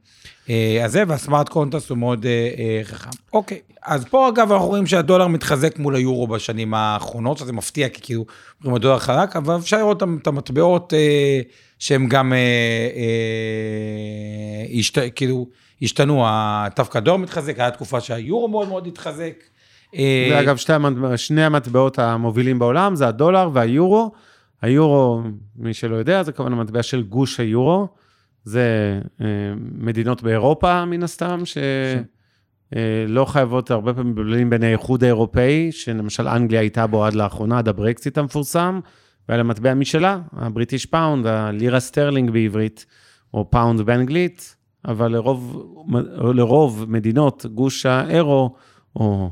אה, 0.49 0.85
הזה, 0.85 1.03
וה 1.07 1.19
smart 1.19 1.49
contract 1.49 1.89
הוא 1.89 1.97
מאוד 1.97 2.25
אה, 2.25 2.49
אה, 2.57 2.81
חכם. 2.83 3.09
אוקיי, 3.33 3.59
אז 3.83 4.05
פה 4.05 4.29
אגב 4.29 4.51
אנחנו 4.51 4.67
רואים 4.67 4.87
שהדולר 4.87 5.27
מתחזק 5.27 5.79
מול 5.79 5.95
היורו 5.95 6.27
בשנים 6.27 6.73
האחרונות, 6.73 7.37
שזה 7.37 7.53
מפתיע, 7.53 7.89
כי 7.89 8.01
כאילו, 8.01 8.25
אומרים 8.59 8.75
הדולר 8.75 8.99
חלק, 8.99 9.35
אבל 9.35 9.55
אפשר 9.55 9.77
לראות 9.77 10.03
את 10.21 10.27
המטבעות 10.27 10.93
אה, 10.93 11.41
שהם 11.79 12.07
גם, 12.07 12.33
אה, 12.33 12.37
אה, 12.95 14.79
השת, 14.79 15.15
כאילו, 15.15 15.47
השתנו, 15.81 16.25
דווקא 16.75 16.97
הדולר 16.97 17.17
מתחזק, 17.17 17.59
הייתה 17.59 17.75
תקופה 17.75 18.01
שהיורו 18.01 18.47
מאוד 18.47 18.67
מאוד 18.67 18.87
התחזק. 18.87 19.33
אה, 19.95 20.29
ואגב, 20.31 20.57
שתי 21.15 21.41
המטבעות 21.41 21.99
המובילים 21.99 22.59
בעולם 22.59 22.95
זה 22.95 23.07
הדולר 23.07 23.49
והיורו. 23.53 24.11
היורו, 24.61 25.21
מי 25.55 25.73
שלא 25.73 25.95
יודע, 25.95 26.23
זה 26.23 26.31
כמובן 26.31 26.53
המטבע 26.53 26.83
של 26.83 27.03
גוש 27.03 27.39
היורו. 27.39 27.87
זה 28.43 28.99
אה, 29.21 29.25
מדינות 29.71 30.23
באירופה, 30.23 30.85
מן 30.85 31.03
הסתם, 31.03 31.41
שלא 31.45 33.25
חייבות 33.25 33.71
הרבה 33.71 33.93
פעמים 33.93 34.11
מבלבלים 34.11 34.49
בין 34.49 34.63
האיחוד 34.63 35.03
האירופאי, 35.03 35.71
שלמשל 35.71 36.27
אנגליה 36.27 36.59
הייתה 36.59 36.87
בו 36.87 37.05
עד 37.05 37.13
לאחרונה, 37.13 37.57
עד 37.59 37.67
הברקסיט 37.67 38.17
המפורסם, 38.17 38.79
והיה 39.29 39.37
לה 39.37 39.43
מטבע 39.43 39.73
משלה, 39.73 40.19
ה 40.33 40.40
British 40.40 40.85
pound, 40.85 41.25
הלירה 41.27 41.79
סטרלינג 41.79 42.31
בעברית, 42.31 42.85
או 43.33 43.51
pound 43.51 43.81
באנגלית, 43.81 44.55
אבל 44.85 45.11
לרוב, 45.11 45.65
לרוב 46.35 46.85
מדינות 46.87 47.45
גוש 47.45 47.85
האירו, 47.85 48.55
או 48.95 49.29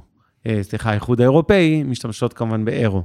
אה, 0.48 0.64
סליחה, 0.64 0.90
האיחוד 0.90 1.22
האירופאי, 1.22 1.84
משתמשות 1.84 2.34
כמובן 2.34 2.66
באירו. 2.66 3.04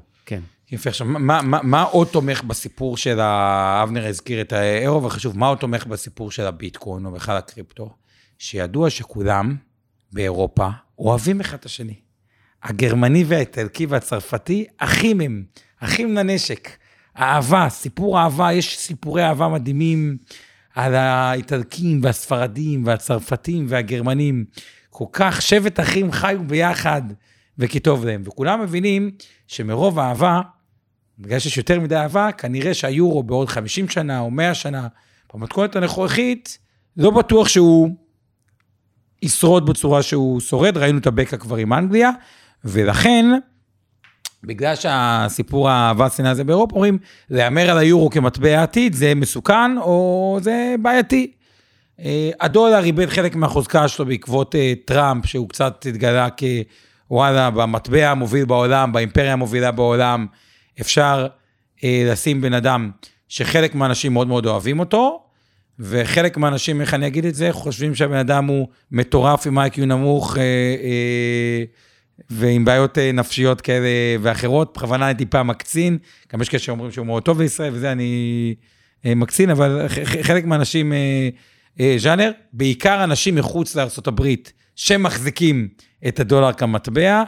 יפה, 0.73 0.91
עכשיו, 0.91 1.07
מה, 1.07 1.43
מה, 1.43 1.61
מה 1.63 1.83
עוד 1.83 2.09
תומך 2.09 2.43
בסיפור 2.43 2.97
של 2.97 3.21
ה... 3.21 3.81
אבנר 3.83 4.07
הזכיר 4.07 4.41
את 4.41 4.53
האירו, 4.53 5.03
וחשוב, 5.03 5.39
מה 5.39 5.47
עוד 5.47 5.59
תומך 5.59 5.87
בסיפור 5.87 6.31
של 6.31 6.47
הביטקוין, 6.47 7.07
או 7.07 7.11
בכלל 7.11 7.37
הקריפטו? 7.37 7.91
שידוע 8.39 8.91
שכולם 8.91 9.57
באירופה 10.13 10.69
אוהבים 10.99 11.41
אחד 11.41 11.57
את 11.57 11.65
השני. 11.65 11.95
הגרמני 12.63 13.25
והאיטלקי 13.25 13.87
והצרפתי, 13.87 14.65
אחים 14.79 15.21
הם, 15.21 15.45
אחים 15.79 16.15
לנשק. 16.15 16.69
אהבה, 17.19 17.67
סיפור 17.69 18.21
אהבה, 18.21 18.53
יש 18.53 18.79
סיפורי 18.79 19.25
אהבה 19.25 19.49
מדהימים 19.49 20.17
על 20.75 20.95
האיטלקים 20.95 22.01
והספרדים 22.03 22.87
והצרפתים 22.87 23.65
והגרמנים. 23.69 24.45
כל 24.91 25.07
כך 25.13 25.43
שבט 25.43 25.81
אחים 25.81 26.13
חיו 26.13 26.45
ביחד 26.47 27.03
וכי 27.59 27.81
טוב 27.81 28.05
להם. 28.05 28.23
וכולם 28.27 28.63
מבינים 28.63 29.11
שמרוב 29.47 29.99
אהבה, 29.99 30.41
בגלל 31.19 31.39
שיש 31.39 31.57
יותר 31.57 31.81
מדי 31.81 31.97
אהבה, 31.97 32.33
כנראה 32.33 32.75
שהיורו 32.75 33.23
בעוד 33.23 33.49
50 33.49 33.89
שנה 33.89 34.19
או 34.19 34.31
100 34.31 34.55
שנה, 34.55 34.89
במתכונת 35.35 35.77
הנוכחית, 35.77 36.59
לא 36.97 37.11
בטוח 37.11 37.49
שהוא 37.49 37.91
ישרוד 39.23 39.67
בצורה 39.67 40.03
שהוא 40.03 40.41
שורד, 40.41 40.77
ראינו 40.77 40.99
את 40.99 41.07
הבקע 41.07 41.37
כבר 41.37 41.57
עם 41.57 41.73
אנגליה, 41.73 42.11
ולכן, 42.65 43.27
בגלל 44.45 44.75
שהסיפור 44.75 45.71
האהבה 45.71 46.07
השנאה 46.07 46.31
הזה 46.31 46.45
באירופה, 46.45 46.75
אומרים, 46.75 46.99
להמר 47.31 47.71
על 47.71 47.79
היורו 47.79 48.11
כמטבע 48.11 48.59
העתיד, 48.59 48.95
זה 48.95 49.15
מסוכן 49.15 49.79
או 49.79 50.39
זה 50.43 50.75
בעייתי. 50.83 51.33
אה, 52.01 52.31
הדולר 52.41 52.85
איבד 52.85 53.07
חלק 53.07 53.37
מהחוזקה 53.37 53.89
שלו 53.89 54.07
בעקבות 54.07 54.55
אה, 54.55 54.73
טראמפ, 54.85 55.27
שהוא 55.27 55.49
קצת 55.49 55.87
התגלה 55.89 56.29
כוואלה, 57.09 57.51
במטבע 57.51 58.11
המוביל 58.11 58.45
בעולם, 58.45 58.93
באימפריה 58.93 59.33
המובילה 59.33 59.71
בעולם, 59.71 60.27
אפשר 60.81 61.27
אה, 61.85 62.09
לשים 62.13 62.41
בן 62.41 62.55
אדם 62.55 62.91
שחלק 63.29 63.75
מהאנשים 63.75 64.13
מאוד 64.13 64.29
מאוד 64.29 64.47
אוהבים 64.47 64.81
אותו, 64.81 65.23
וחלק 65.79 66.37
מהאנשים, 66.37 66.81
איך 66.81 66.95
אני 66.95 67.07
אגיד 67.07 67.25
את 67.25 67.35
זה, 67.35 67.53
חושבים 67.53 67.95
שהבן 67.95 68.17
אדם 68.17 68.47
הוא 68.47 68.69
מטורף 68.93 69.47
עם 69.47 69.59
איי-קיו 69.59 69.87
נמוך 69.87 70.37
אה, 70.37 70.43
אה, 70.43 71.65
ועם 72.31 72.65
בעיות 72.65 72.99
אה, 72.99 73.13
נפשיות 73.13 73.61
כאלה 73.61 73.89
ואחרות, 74.21 74.77
בכוונה 74.77 75.11
אני 75.11 75.19
טיפה 75.19 75.43
מקצין, 75.43 75.99
גם 76.33 76.43
יש 76.43 76.49
כאלה 76.49 76.61
שאומרים 76.61 76.93
שהוא 76.93 77.07
מאוד 77.07 77.23
טוב 77.23 77.41
לישראל 77.41 77.75
וזה, 77.75 77.93
אני 77.93 78.55
אה, 79.07 79.15
מקצין, 79.15 79.51
אבל 79.51 79.89
חלק 80.23 80.45
מהאנשים 80.45 80.93
אה, 80.93 81.29
אה, 81.81 81.95
ז'אנר, 81.99 82.31
בעיקר 82.53 83.05
אנשים 83.05 83.35
מחוץ 83.35 83.77
לארה"ב 83.77 84.27
שמחזיקים 84.77 85.69
את 86.09 86.21
הדולר 86.21 86.53
כמטבע, 86.53 87.23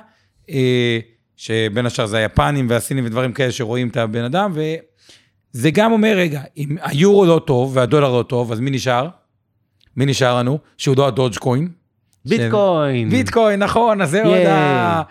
אה, 0.50 0.98
שבין 1.36 1.86
השאר 1.86 2.06
זה 2.06 2.16
היפנים 2.16 2.66
והסינים 2.70 3.06
ודברים 3.06 3.32
כאלה 3.32 3.52
שרואים 3.52 3.88
את 3.88 3.96
הבן 3.96 4.24
אדם, 4.24 4.52
וזה 4.54 5.70
גם 5.70 5.92
אומר, 5.92 6.16
רגע, 6.16 6.42
אם 6.56 6.76
היורו 6.82 7.24
לא 7.24 7.40
טוב 7.46 7.76
והדולר 7.76 8.12
לא 8.12 8.22
טוב, 8.22 8.52
אז 8.52 8.60
מי 8.60 8.70
נשאר? 8.70 9.08
מי 9.96 10.06
נשאר 10.06 10.38
לנו? 10.38 10.58
שהוא 10.78 10.96
לא 10.96 11.06
הדודג' 11.06 11.38
קוין. 11.38 11.68
ביטקוין. 12.24 13.10
ביטקוין, 13.10 13.62
נכון, 13.62 14.02
אז 14.02 14.10
זה 14.10 14.24
עוד 14.24 14.46
ה... 14.46 15.02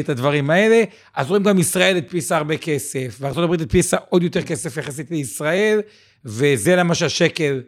את 0.00 0.08
הדברים 0.08 0.50
האלה. 0.50 0.82
אז 1.14 1.28
רואים 1.28 1.42
גם 1.42 1.58
ישראל 1.58 1.96
הדפיסה 1.96 2.36
הרבה 2.36 2.56
כסף, 2.56 3.16
וארה"ב 3.20 3.52
הדפיסה 3.52 3.96
עוד 4.08 4.22
יותר 4.22 4.42
כסף 4.42 4.76
יחסית 4.76 5.10
לישראל, 5.10 5.80
וזה 6.24 6.76
למה 6.76 6.94
שהשקל 6.94 7.62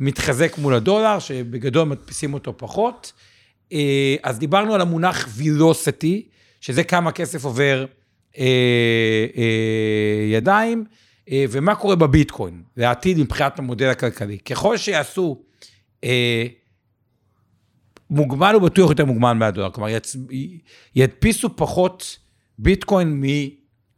מתחזק 0.00 0.58
מול 0.58 0.74
הדולר, 0.74 1.18
שבגדול 1.18 1.88
מדפיסים 1.88 2.34
אותו 2.34 2.54
פחות. 2.56 3.12
אה, 3.72 4.16
אז 4.22 4.38
דיברנו 4.38 4.74
על 4.74 4.80
המונח 4.80 5.28
וילוסיטי, 5.36 6.28
שזה 6.62 6.84
כמה 6.84 7.12
כסף 7.12 7.44
עובר 7.44 7.86
אה, 8.38 8.44
אה, 9.36 10.24
ידיים, 10.32 10.84
אה, 11.30 11.44
ומה 11.50 11.74
קורה 11.74 11.96
בביטקוין, 11.96 12.62
לעתיד 12.76 13.18
מבחינת 13.18 13.58
המודל 13.58 13.88
הכלכלי. 13.88 14.38
ככל 14.38 14.76
שיעשו, 14.76 15.42
אה, 16.04 16.46
מוגבל 18.10 18.54
הוא 18.54 18.62
בטוח 18.62 18.90
יותר 18.90 19.04
מוגבל 19.04 19.32
מהדולר, 19.32 19.70
כלומר 19.70 19.88
יצ... 19.88 20.16
ידפיסו 20.94 21.56
פחות 21.56 22.18
ביטקוין 22.58 23.22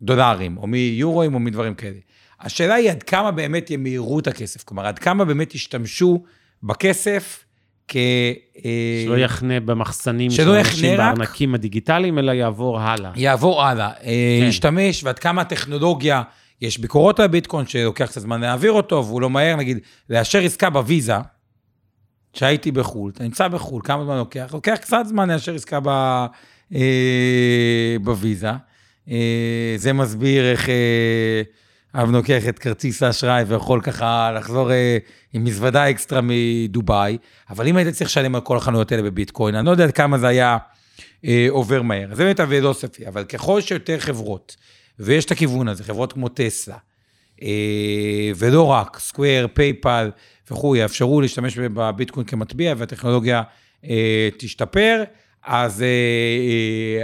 מדולרים, 0.01 0.57
או 0.57 0.67
מיורואים, 0.67 1.35
או 1.35 1.41
מדברים 1.41 1.75
כאלה. 1.75 1.99
השאלה 2.41 2.75
היא 2.75 2.91
עד 2.91 3.03
כמה 3.03 3.31
באמת 3.31 3.71
ימהרו 3.71 4.19
את 4.19 4.27
הכסף, 4.27 4.63
כלומר, 4.63 4.87
עד 4.87 4.99
כמה 4.99 5.25
באמת 5.25 5.55
ישתמשו 5.55 6.25
בכסף 6.63 7.44
כ... 7.89 7.97
אה, 8.65 9.05
שלא 9.05 9.19
יחנה 9.19 9.61
במחסנים 9.61 10.31
של 10.31 10.51
אנשים 10.51 10.97
בארנקים 10.97 11.55
הדיגיטליים, 11.55 12.19
אלא 12.19 12.33
יעבור 12.33 12.81
הלאה. 12.81 13.11
יעבור 13.17 13.63
הלאה. 13.63 13.87
אה, 13.87 14.39
כן. 14.41 14.47
ישתמש, 14.49 15.05
ועד 15.05 15.19
כמה 15.19 15.41
הטכנולוגיה, 15.41 16.23
יש 16.61 16.79
ביקורות 16.79 17.21
על 17.21 17.27
ביטקוין 17.27 17.67
שלוקח 17.67 18.07
קצת 18.07 18.21
זמן 18.21 18.41
להעביר 18.41 18.73
אותו, 18.73 19.05
והוא 19.07 19.21
לא 19.21 19.31
מהר, 19.31 19.57
נגיד, 19.57 19.79
לאשר 20.11 20.39
עסקה 20.39 20.71
בוויזה, 20.71 21.17
שהייתי 22.33 22.73
בחו"ל, 22.73 23.13
אתה 23.15 23.25
נמצא 23.25 23.49
בחו"ל, 23.49 23.83
כמה 23.85 24.05
זמן 24.05 24.17
לוקח? 24.17 24.51
לוקח 24.53 24.77
קצת 24.81 25.03
זמן 25.07 25.31
לאשר 25.31 25.55
עסקה 25.55 25.81
ב, 25.83 25.89
אה, 26.75 27.97
בוויזה. 28.03 28.51
אה, 29.11 29.75
זה 29.77 29.93
מסביר 29.93 30.51
איך... 30.51 30.69
אה, 30.69 31.43
אב 31.95 32.11
לוקח 32.11 32.49
את 32.49 32.59
כרטיס 32.59 33.03
האשראי 33.03 33.43
ויכול 33.43 33.81
ככה 33.81 34.33
לחזור 34.33 34.73
אה, 34.73 34.99
עם 35.33 35.45
מזוודה 35.45 35.91
אקסטרה 35.91 36.21
מדובאי, 36.23 37.19
אבל 37.51 37.67
אם 37.67 37.77
היית 37.77 37.89
צריך 37.89 38.11
לשלם 38.11 38.35
על 38.35 38.41
כל 38.41 38.57
החנויות 38.57 38.93
האלה 38.93 39.03
בביטקוין, 39.03 39.55
אני 39.55 39.67
לא 39.67 39.71
יודע 39.71 39.91
כמה 39.91 40.19
זה 40.19 40.29
היה 40.29 40.59
אה, 41.25 41.47
עובר 41.51 41.83
מהר. 41.83 42.15
זה 42.15 42.25
באמת 42.25 42.41
אבי 42.41 42.61
ספי, 42.73 43.09
אבל 43.09 43.25
ככל 43.25 43.61
שיותר 43.61 43.99
חברות, 43.99 44.57
ויש 44.99 45.25
את 45.25 45.31
הכיוון 45.31 45.69
הזה, 45.69 45.85
חברות 45.85 46.13
כמו 46.13 46.29
טסלה, 46.29 46.77
אה, 47.43 48.31
ולא 48.37 48.67
רק, 48.67 48.99
Square, 48.99 49.49
פייפל 49.55 50.11
וכו', 50.51 50.77
יאפשרו 50.77 51.21
להשתמש 51.21 51.59
בביטקוין 51.59 52.27
כמטבע 52.27 52.75
והטכנולוגיה 52.79 53.43
אה, 53.85 54.29
תשתפר, 54.39 55.03
אז 55.45 55.83
אה, 55.83 55.89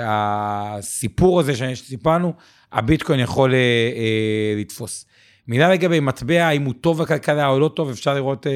אה, 0.02 0.76
הסיפור 0.78 1.40
הזה 1.40 1.74
שסיפרנו, 1.76 2.32
הביטקוין 2.72 3.20
יכול 3.20 3.54
אה, 3.54 3.58
אה, 3.58 4.60
לתפוס. 4.60 5.06
מילה 5.48 5.72
לגבי 5.72 6.00
מטבע, 6.00 6.44
האם 6.44 6.64
הוא 6.64 6.74
טוב 6.80 7.02
לכלכלה 7.02 7.48
או 7.48 7.58
לא 7.58 7.68
טוב, 7.68 7.90
אפשר 7.90 8.14
לראות 8.14 8.46
אה, 8.46 8.52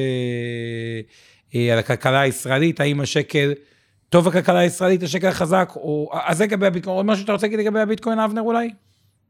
אה, 1.55 1.73
על 1.73 1.79
הכלכלה 1.79 2.19
הישראלית, 2.19 2.79
האם 2.79 3.01
השקל 3.01 3.53
טוב 4.09 4.27
לכלכלה 4.27 4.59
הישראלית, 4.59 5.03
השקל 5.03 5.31
חזק, 5.31 5.71
או... 5.75 6.09
אז 6.23 6.41
לגבי 6.41 6.65
הביטקוין. 6.65 6.95
עוד 6.95 7.05
משהו 7.05 7.21
שאתה 7.21 7.31
רוצה 7.31 7.47
להגיד 7.47 7.59
לגבי 7.59 7.79
הביטקוין, 7.79 8.19
אבנר 8.19 8.41
אולי? 8.41 8.69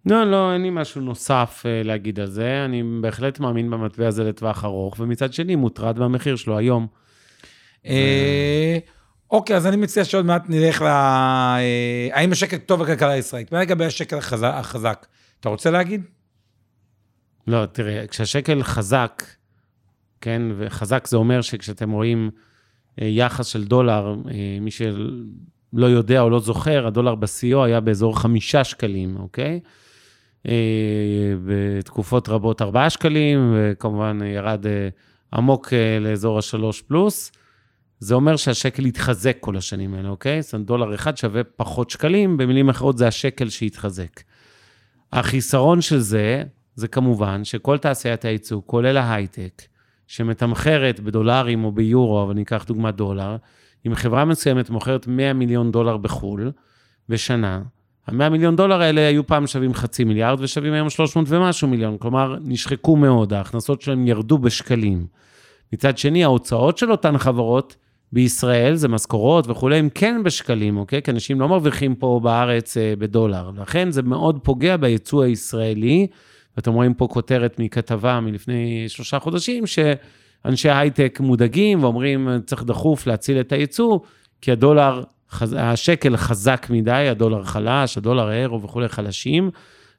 לא, 0.06 0.24
לא, 0.24 0.54
אין 0.54 0.62
לי 0.62 0.70
משהו 0.72 1.02
נוסף 1.02 1.64
אה, 1.66 1.84
להגיד 1.84 2.20
על 2.20 2.28
זה. 2.28 2.66
אני 2.66 2.84
בהחלט 3.02 3.40
מאמין 3.40 3.70
במטבע 3.70 4.08
הזה 4.08 4.24
לטווח 4.24 4.66
ארוך, 4.66 5.00
ומצד 5.00 5.34
שני 5.34 5.56
מוטרד 5.56 6.00
מהמחיר 6.00 6.36
שלו 6.36 6.58
היום. 6.58 6.88
אוקיי, 9.32 9.56
אז 9.56 9.68
אני 9.68 9.76
מציע 9.76 10.06
שעוד 10.06 10.26
מעט 10.26 10.44
נלך 10.50 10.82
ל... 10.82 10.86
אה, 10.86 12.08
האם 12.12 12.32
השקל 12.32 12.58
טוב 12.58 12.84
בכלכלה 12.84 13.12
הישראלית? 13.12 13.52
מה 13.52 13.62
לגבי 13.62 13.86
השקל 13.86 14.18
החזק? 14.44 15.06
אתה 15.40 15.50
רוצה 15.50 15.72
להגיד? 15.72 16.02
לא, 17.48 17.66
תראה, 17.66 18.08
כשהשקל 18.08 18.64
חזק, 18.64 19.24
כן, 20.22 20.42
וחזק 20.58 21.08
זה 21.08 21.18
אומר 21.18 21.42
שכשאתם 21.42 21.92
רואים 21.92 22.30
אה, 23.02 23.08
יחס 23.08 23.48
של 23.48 23.64
דולר, 23.64 24.16
אה, 24.32 24.58
מי 24.62 24.70
לא 25.74 25.86
יודע 25.86 26.22
או 26.22 26.30
לא 26.30 26.40
זוכר, 26.40 26.88
הדולר 26.88 27.16
בשיאו 27.16 27.64
היה 27.64 27.80
באזור 27.80 28.20
חמישה 28.20 28.64
שקלים, 28.64 29.18
אוקיי? 29.20 29.60
בתקופות 31.46 32.30
רבות 32.30 32.62
ארבעה 32.62 32.90
שקלים, 32.90 33.54
וכמובן 33.56 34.20
ירד 34.26 34.66
עמוק 35.34 35.74
לאזור 36.02 36.40
השלוש 36.40 36.82
פלוס. 36.82 37.32
זה 38.00 38.16
אומר 38.16 38.36
שהשקל 38.36 38.86
התחזק 38.86 39.38
כל 39.40 39.58
השנים 39.58 39.94
האלה, 39.94 40.10
אוקיי? 40.10 40.42
זאת 40.42 40.54
אומרת, 40.54 40.68
דולר 40.68 40.96
אחד 40.96 41.18
שווה 41.18 41.44
פחות 41.44 41.90
שקלים, 41.90 42.38
במילים 42.38 42.70
אחרות 42.70 42.98
זה 42.98 43.08
השקל 43.08 43.50
שהתחזק. 43.50 44.22
החיסרון 45.14 45.82
של 45.82 46.00
זה, 46.00 46.44
זה 46.76 46.88
כמובן 46.88 47.44
שכל 47.44 47.78
תעשיית 47.78 48.26
הייצוא, 48.26 48.62
כולל 48.66 48.98
ההייטק, 48.98 49.62
שמתמחרת 50.08 51.00
בדולרים 51.00 51.64
או 51.64 51.72
ביורו, 51.72 52.24
אבל 52.24 52.34
ניקח 52.34 52.66
דוגמא 52.68 52.92
דולר, 52.92 53.38
אם 53.88 53.96
חברה 53.96 54.26
מסוימת 54.26 54.70
מוכרת 54.70 55.08
100 55.08 55.34
מיליון 55.34 55.72
דולר 55.72 55.98
בחו"ל 55.98 56.52
בשנה, 57.10 57.62
ה-100 58.08 58.30
מיליון 58.30 58.56
דולר 58.56 58.82
האלה 58.82 59.08
היו 59.08 59.28
פעם 59.28 59.48
שווים 59.48 59.74
חצי 59.74 60.04
מיליארד 60.04 60.42
ושווים 60.42 60.74
היום 60.74 60.90
300 60.90 61.28
ומשהו 61.30 61.68
מיליון, 61.68 61.98
כלומר, 61.98 62.36
נשחקו 62.42 62.96
מאוד, 62.96 63.34
ההכנסות 63.34 63.82
שלהם 63.82 64.08
ירדו 64.08 64.38
בשקלים. 64.38 65.08
מצד 65.74 65.98
שני, 65.98 66.24
ההוצאות 66.24 66.78
של 66.78 66.92
אותן 66.92 67.18
חברות 67.18 67.76
בישראל, 68.16 68.76
זה 68.76 68.88
משכורות 68.88 69.48
וכולי, 69.50 69.78
הם 69.78 69.90
כן 69.90 70.22
בשקלים, 70.24 70.78
אוקיי? 70.78 71.02
כי 71.02 71.12
אנשים 71.12 71.40
לא 71.40 71.48
מרוויחים 71.48 71.96
פה 71.96 72.20
בארץ 72.24 72.78
אה, 72.78 72.94
בדולר. 73.00 73.52
לכן 73.62 73.92
זה 73.92 74.02
מאוד 74.02 74.40
פוגע 74.44 74.78
ביצוא 74.78 75.24
הישראלי. 75.24 76.08
ואתם 76.58 76.74
רואים 76.74 76.94
פה 76.94 77.08
כותרת 77.08 77.60
מכתבה 77.60 78.20
מלפני 78.20 78.86
שלושה 78.88 79.20
חודשים, 79.20 79.64
שאנשי 79.68 80.70
הייטק 80.70 81.20
מודאגים 81.20 81.84
ואומרים, 81.84 82.30
צריך 82.46 82.64
דחוף 82.64 83.08
להציל 83.08 83.40
את 83.40 83.52
היצוא, 83.52 84.00
כי 84.42 84.52
הדולר, 84.52 85.04
השקל 85.58 86.18
חזק 86.18 86.68
מדי, 86.70 86.92
הדולר 86.92 87.44
חלש, 87.44 87.98
הדולר 87.98 88.28
האירו 88.28 88.62
וכולי 88.62 88.88
חלשים. 88.88 89.52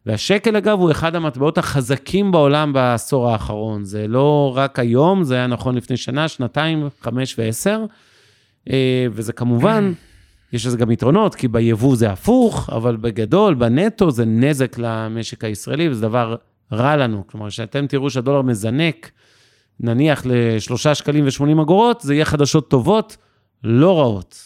והשקל, 0.07 0.57
אגב, 0.57 0.81
הוא 0.81 0.91
אחד 0.91 1.14
המטבעות 1.14 1.59
החזקים 1.59 2.33
בעולם 2.33 2.73
בעשור 2.73 3.31
האחרון. 3.31 3.85
זה 3.85 4.09
לא 4.09 4.53
רק 4.57 4.79
היום, 4.79 5.25
זה 5.25 5.35
היה 5.35 5.47
נכון 5.47 5.75
לפני 5.75 5.97
שנה, 5.97 6.29
שנתיים, 6.29 6.89
חמש 7.01 7.39
ועשר. 7.39 7.85
אה, 8.71 9.07
וזה 9.12 9.33
כמובן, 9.33 9.93
יש 10.53 10.67
לזה 10.67 10.77
גם 10.77 10.91
יתרונות, 10.91 11.35
כי 11.35 11.49
ביבוא 11.49 11.97
זה 11.97 12.11
הפוך, 12.11 12.71
אבל 12.71 12.97
בגדול, 12.97 13.55
בנטו 13.55 14.11
זה 14.11 14.25
נזק 14.25 14.79
למשק 14.79 15.45
הישראלי, 15.45 15.89
וזה 15.89 16.01
דבר 16.01 16.37
רע 16.73 16.97
לנו. 16.97 17.27
כלומר, 17.27 17.49
כשאתם 17.49 17.87
תראו 17.87 18.11
שהדולר 18.11 18.43
מזנק, 18.43 19.11
נניח 19.81 20.23
לשלושה 20.25 20.95
שקלים 20.95 21.27
ושמונים 21.27 21.61
אגורות, 21.61 22.01
זה 22.01 22.14
יהיה 22.14 22.25
חדשות 22.25 22.71
טובות, 22.71 23.17
לא 23.64 23.99
רעות. 23.99 24.39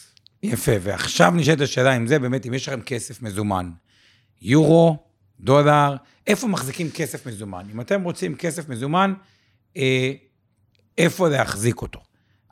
יפה, 0.43 0.71
ועכשיו 0.81 1.31
נשאלת 1.31 1.61
השאלה 1.61 1.97
אם 1.97 2.07
זה 2.07 2.19
באמת, 2.19 2.45
אם 2.45 2.53
יש 2.53 2.67
לכם 2.67 2.81
כסף 2.81 3.21
מזומן, 3.21 3.69
יורו, 4.41 4.97
דולר, 5.39 5.95
איפה 6.27 6.47
מחזיקים 6.47 6.89
כסף 6.91 7.27
מזומן? 7.27 7.65
אם 7.73 7.81
אתם 7.81 8.03
רוצים 8.03 8.35
כסף 8.35 8.69
מזומן, 8.69 9.13
אה, 9.77 10.11
איפה 10.97 11.29
להחזיק 11.29 11.81
אותו? 11.81 11.99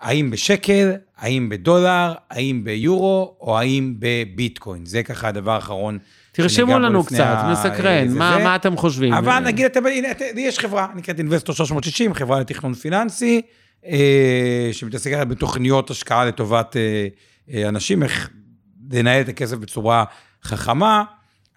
האם 0.02 0.32
בשקל, 0.32 0.92
האם 1.18 1.50
בדולר, 1.50 2.14
האם 2.30 2.64
ביורו, 2.64 3.38
או 3.42 3.60
האם 3.60 3.94
בביטקוין? 4.00 4.86
זה 4.86 5.04
ככה 5.04 5.28
הדבר 5.28 5.52
האחרון. 5.52 5.98
תרשמו 6.32 6.80
לנו 6.80 7.04
קצת, 7.04 7.38
מסקרן, 7.52 8.08
מה, 8.08 8.38
מה 8.44 8.56
אתם 8.56 8.78
חושבים? 8.78 9.14
אבל 9.14 9.40
נגיד, 9.40 9.66
אתם, 9.66 9.86
הנה, 9.86 10.08
יש 10.36 10.60
חברה, 10.60 10.88
נקראת 10.96 11.20
אינבסטור 11.20 11.56
360, 11.56 12.14
חברה 12.14 12.40
לתכנון 12.40 12.74
פיננסי, 12.74 13.42
אה, 13.86 14.70
שמתעסקת 14.72 15.28
בתוכניות 15.28 15.90
השקעה 15.90 16.26
לטובת 16.26 16.78
אה, 16.78 17.08
אה, 17.54 17.70
אנשים, 17.70 18.04
איך 18.04 18.30
לנהל 18.92 19.22
את 19.22 19.30
הכסף 19.30 19.58
בצורה 19.58 20.04
חכמה. 20.44 21.04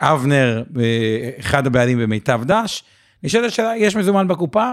אבנר, 0.00 0.62
אה, 0.80 1.30
אחד 1.40 1.66
הבעלים 1.66 1.98
במיטב 1.98 2.40
דש. 2.44 2.84
נשאלת 3.22 3.44
השאלה, 3.44 3.76
יש 3.76 3.96
מזומן 3.96 4.28
בקופה? 4.28 4.72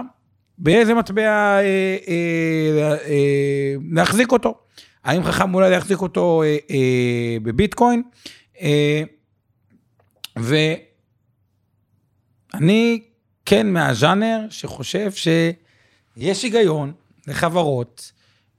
באיזה 0.60 0.94
מטבע 0.94 1.22
אה, 1.22 1.60
אה, 2.08 2.96
אה, 3.06 3.74
להחזיק 3.92 4.32
אותו? 4.32 4.54
האם 5.04 5.24
חכם 5.24 5.54
אולי 5.54 5.70
להחזיק 5.70 6.02
אותו 6.02 6.42
אה, 6.42 6.56
אה, 6.70 7.36
בביטקוין? 7.42 8.02
אה, 8.60 9.02
ואני 10.36 10.80
כן 13.44 13.72
מהז'אנר 13.72 14.46
שחושב 14.50 15.10
שיש 15.12 16.42
היגיון 16.42 16.92
לחברות, 17.26 18.12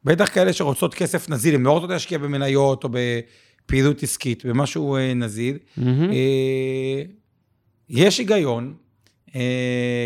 בטח 0.04 0.34
כאלה 0.34 0.54
שרוצות 0.54 0.93
כסף 0.93 1.30
נזיל, 1.30 1.56
הן 1.56 1.64
לא 1.64 1.72
רוצות 1.72 1.89
להשקיע 1.89 2.18
במניות 2.18 2.84
או 2.84 2.89
בפעילות 2.91 4.04
עסקית, 4.04 4.45
במשהו 4.45 4.95
אה, 4.95 5.14
נזיל. 5.14 5.58
Mm-hmm. 5.58 5.82
אה, 6.12 7.04
יש 7.89 8.18
היגיון 8.18 8.68
אה, 8.68 8.74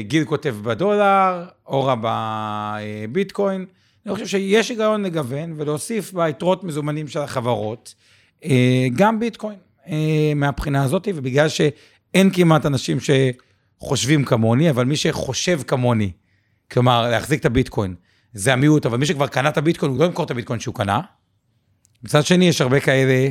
גיל 0.01 0.25
כותב 0.25 0.55
בדולר, 0.63 1.45
אורה 1.67 1.95
בביטקוין. 2.01 3.65
אני 4.05 4.13
חושב 4.13 4.27
שיש 4.27 4.69
היגיון 4.69 5.03
לגוון 5.03 5.53
ולהוסיף 5.57 6.13
ביתרות 6.13 6.63
מזומנים 6.63 7.07
של 7.07 7.19
החברות, 7.19 7.95
אה, 8.43 8.87
גם 8.95 9.19
ביטקוין 9.19 9.57
אה, 9.87 10.33
מהבחינה 10.35 10.83
הזאת, 10.83 11.07
ובגלל 11.15 11.49
שאין 11.49 12.29
כמעט 12.33 12.65
אנשים 12.65 12.97
שחושבים 13.79 14.25
כמוני, 14.25 14.69
אבל 14.69 14.85
מי 14.85 14.95
שחושב 14.95 15.61
כמוני, 15.67 16.11
כלומר, 16.71 17.09
להחזיק 17.09 17.39
את 17.39 17.45
הביטקוין, 17.45 17.95
זה 18.33 18.53
המיעוט, 18.53 18.85
אבל 18.85 18.97
מי 18.97 19.05
שכבר 19.05 19.27
קנה 19.27 19.49
את 19.49 19.57
הביטקוין, 19.57 19.91
הוא 19.91 19.99
לא 19.99 20.05
ימכור 20.05 20.25
את 20.25 20.31
הביטקוין 20.31 20.59
שהוא 20.59 20.75
קנה. 20.75 21.01
מצד 22.03 22.25
שני, 22.25 22.47
יש 22.47 22.61
הרבה 22.61 22.79
כאלה, 22.79 23.29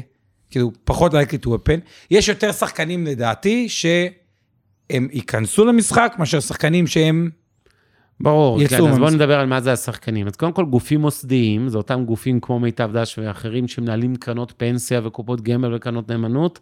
כאילו, 0.51 0.73
פחות 0.85 1.13
likely 1.13 1.47
to 1.47 1.49
happen. 1.49 1.81
יש 2.11 2.29
יותר 2.29 2.53
שחקנים 2.53 3.07
לדעתי, 3.07 3.69
ש... 3.69 3.87
הם 4.91 5.09
ייכנסו 5.13 5.65
למשחק 5.65 6.15
מאשר 6.19 6.41
שחקנים 6.41 6.87
שהם... 6.87 7.31
ברור, 8.21 8.59
כן, 8.69 8.87
אז 8.87 8.99
בואו 8.99 9.11
נדבר 9.11 9.41
על 9.41 9.47
מה 9.47 9.61
זה 9.61 9.73
השחקנים. 9.73 10.27
אז 10.27 10.37
קודם 10.37 10.53
כל, 10.53 10.65
גופים 10.65 11.01
מוסדיים, 11.01 11.69
זה 11.69 11.79
אותם 11.79 12.05
גופים 12.05 12.41
כמו 12.41 12.61
מיטב 12.61 12.91
דש 12.93 13.19
ואחרים 13.19 13.69
שמנהלים 13.69 14.17
קרנות 14.17 14.53
פנסיה 14.57 15.01
וקופות 15.05 15.41
גמל 15.41 15.75
וקרנות 15.75 16.11
נאמנות. 16.11 16.61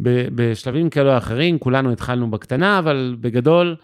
בשלבים 0.00 0.90
כאלו 0.90 1.12
או 1.12 1.18
אחרים, 1.18 1.58
כולנו 1.58 1.92
התחלנו 1.92 2.30
בקטנה, 2.30 2.78
אבל 2.78 3.16
בגדול, 3.20 3.76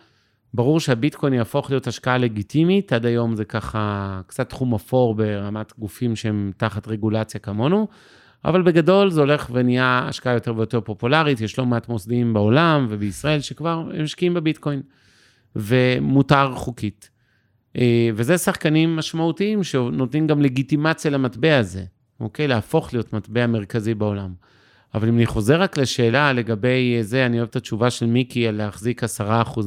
ברור 0.54 0.80
שהביטקוין 0.80 1.32
יהפוך 1.34 1.70
להיות 1.70 1.86
השקעה 1.86 2.18
לגיטימית, 2.18 2.92
עד 2.92 3.06
היום 3.06 3.36
זה 3.36 3.44
ככה 3.44 4.20
קצת 4.26 4.48
תחום 4.48 4.74
אפור 4.74 5.14
ברמת 5.14 5.72
גופים 5.78 6.16
שהם 6.16 6.52
תחת 6.56 6.88
רגולציה 6.88 7.40
כמונו. 7.40 7.88
אבל 8.44 8.62
בגדול 8.62 9.10
זה 9.10 9.20
הולך 9.20 9.50
ונהיה 9.52 10.04
השקעה 10.08 10.34
יותר 10.34 10.56
ויותר 10.56 10.80
פופולרית, 10.80 11.40
יש 11.40 11.58
לא 11.58 11.66
מעט 11.66 11.88
מוסדים 11.88 12.34
בעולם 12.34 12.86
ובישראל 12.90 13.40
שכבר 13.40 13.82
משקיעים 14.02 14.34
בביטקוין, 14.34 14.82
ומותר 15.56 16.54
חוקית. 16.54 17.10
אה, 17.76 18.10
וזה 18.14 18.38
שחקנים 18.38 18.96
משמעותיים 18.96 19.64
שנותנים 19.64 20.26
גם 20.26 20.42
לגיטימציה 20.42 21.10
למטבע 21.10 21.58
הזה, 21.58 21.84
אוקיי? 22.20 22.48
להפוך 22.48 22.94
להיות 22.94 23.12
מטבע 23.12 23.46
מרכזי 23.46 23.94
בעולם. 23.94 24.32
אבל 24.94 25.08
אם 25.08 25.16
אני 25.16 25.26
חוזר 25.26 25.60
רק 25.60 25.76
לשאלה 25.76 26.32
לגבי 26.32 26.98
זה, 27.00 27.26
אני 27.26 27.38
אוהב 27.38 27.48
את 27.48 27.56
התשובה 27.56 27.90
של 27.90 28.06
מיקי 28.06 28.48
על 28.48 28.54
להחזיק 28.54 29.04
10% 29.04 29.06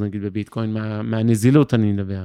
נגיד 0.02 0.22
בביטקוין, 0.22 0.74
מה, 0.74 1.02
מהנזילות 1.02 1.74
אני 1.74 1.92
מדבר. 1.92 2.24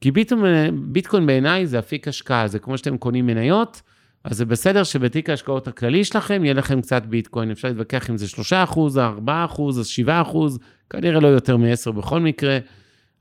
כי 0.00 0.10
ביטקוין, 0.10 0.92
ביטקוין 0.92 1.26
בעיניי 1.26 1.66
זה 1.66 1.78
אפיק 1.78 2.08
השקעה, 2.08 2.48
זה 2.48 2.58
כמו 2.58 2.78
שאתם 2.78 2.96
קונים 2.98 3.26
מניות, 3.26 3.82
אז 4.30 4.36
זה 4.36 4.44
בסדר 4.44 4.84
שבתיק 4.84 5.30
ההשקעות 5.30 5.68
הכללי 5.68 6.04
שלכם 6.04 6.44
יהיה 6.44 6.54
לכם 6.54 6.80
קצת 6.80 7.06
ביטקוין, 7.06 7.50
אפשר 7.50 7.68
להתווכח 7.68 8.10
אם 8.10 8.16
זה 8.16 8.28
3 8.28 8.52
אחוז, 8.52 8.98
4 8.98 9.44
אחוז, 9.44 9.86
7 9.86 10.22
אחוז, 10.22 10.58
כנראה 10.90 11.20
לא 11.20 11.28
יותר 11.28 11.56
מ-10 11.56 11.92
בכל 11.92 12.20
מקרה, 12.20 12.58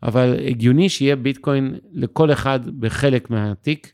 אבל 0.04 0.36
הגיוני 0.48 0.90
שיהיה 0.90 1.16
ביטקוין 1.16 1.76
לכל 1.94 2.32
אחד 2.32 2.60
בחלק 2.80 3.30
מהתיק. 3.30 3.92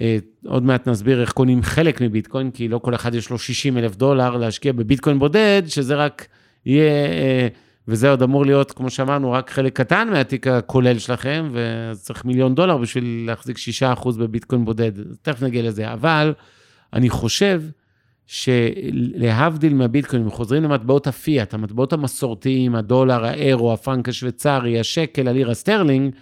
אה, 0.00 0.18
עוד 0.46 0.62
מעט 0.62 0.88
נסביר 0.88 1.20
איך 1.20 1.32
קונים 1.32 1.62
חלק 1.62 2.00
מביטקוין, 2.00 2.50
כי 2.50 2.68
לא 2.68 2.78
כל 2.78 2.94
אחד 2.94 3.14
יש 3.14 3.30
לו 3.30 3.38
60 3.38 3.78
אלף 3.78 3.96
דולר 3.96 4.36
להשקיע 4.36 4.72
בביטקוין 4.72 5.18
בודד, 5.18 5.62
שזה 5.66 5.94
רק 5.94 6.26
יהיה... 6.66 6.92
וזה 7.88 8.10
עוד 8.10 8.22
אמור 8.22 8.46
להיות, 8.46 8.72
כמו 8.72 8.90
שאמרנו, 8.90 9.32
רק 9.32 9.50
חלק 9.50 9.76
קטן 9.76 10.08
מהתיק 10.10 10.46
הכולל 10.46 10.98
שלכם, 10.98 11.50
וצריך 11.52 12.24
מיליון 12.24 12.54
דולר 12.54 12.76
בשביל 12.76 13.24
להחזיק 13.26 13.56
6% 14.02 14.18
בביטקוין 14.18 14.64
בודד. 14.64 14.92
תכף 15.22 15.42
נגיע 15.42 15.62
לזה. 15.62 15.92
אבל 15.92 16.34
אני 16.92 17.10
חושב 17.10 17.62
שלהבדיל 18.26 19.74
מהביטקוין, 19.74 20.22
אם 20.22 20.30
חוזרים 20.30 20.62
למטבעות 20.62 21.06
הפיאט, 21.06 21.54
המטבעות 21.54 21.92
המסורתיים, 21.92 22.74
הדולר, 22.74 23.24
האירו, 23.24 23.72
הפרנק 23.72 24.08
השוויצרי, 24.08 24.80
השקל, 24.80 25.28
הלירה 25.28 25.54
סטרלינג, 25.54 26.14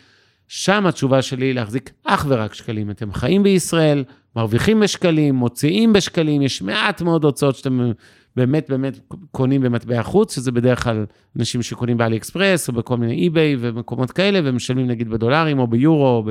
שם 0.48 0.86
התשובה 0.86 1.22
שלי 1.22 1.52
להחזיק 1.52 1.90
אך 2.04 2.26
ורק 2.28 2.54
שקלים. 2.54 2.90
אתם 2.90 3.12
חיים 3.12 3.42
בישראל, 3.42 4.04
מרוויחים 4.36 4.80
בשקלים, 4.80 5.34
מוציאים 5.34 5.92
בשקלים, 5.92 6.42
יש 6.42 6.62
מעט 6.62 7.02
מאוד 7.02 7.24
הוצאות 7.24 7.56
שאתם 7.56 7.92
באמת 8.36 8.70
באמת 8.70 8.98
קונים 9.30 9.60
במטבע 9.60 10.02
חוץ, 10.02 10.34
שזה 10.34 10.52
בדרך 10.52 10.84
כלל 10.84 11.06
אנשים 11.38 11.62
שקונים 11.62 11.96
באלי 11.96 12.16
אקספרס, 12.16 12.68
או 12.68 12.72
בכל 12.72 12.96
מיני 12.96 13.14
אי-ביי 13.14 13.56
ומקומות 13.60 14.10
כאלה, 14.10 14.40
ומשלמים 14.44 14.86
נגיד 14.86 15.08
בדולרים, 15.08 15.58
או 15.58 15.66
ביורו, 15.66 16.06
או 16.06 16.24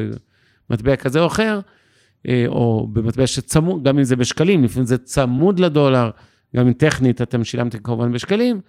במטבע 0.69 0.95
כזה 0.95 1.19
או 1.19 1.27
אחר, 1.27 1.59
אה, 2.27 2.45
או 2.47 2.87
במטבע 2.93 3.27
שצמוד, 3.27 3.83
גם 3.83 3.97
אם 3.97 4.03
זה 4.03 4.15
בשקלים, 4.15 4.63
לפעמים 4.63 4.85
זה 4.85 4.97
צמוד 4.97 5.59
לדולר, 5.59 6.09
גם 6.55 6.67
אם 6.67 6.73
טכנית 6.73 7.21
אתם 7.21 7.43
שילמתם 7.43 7.77
כמובן 7.77 8.11
בשקלים, 8.11 8.61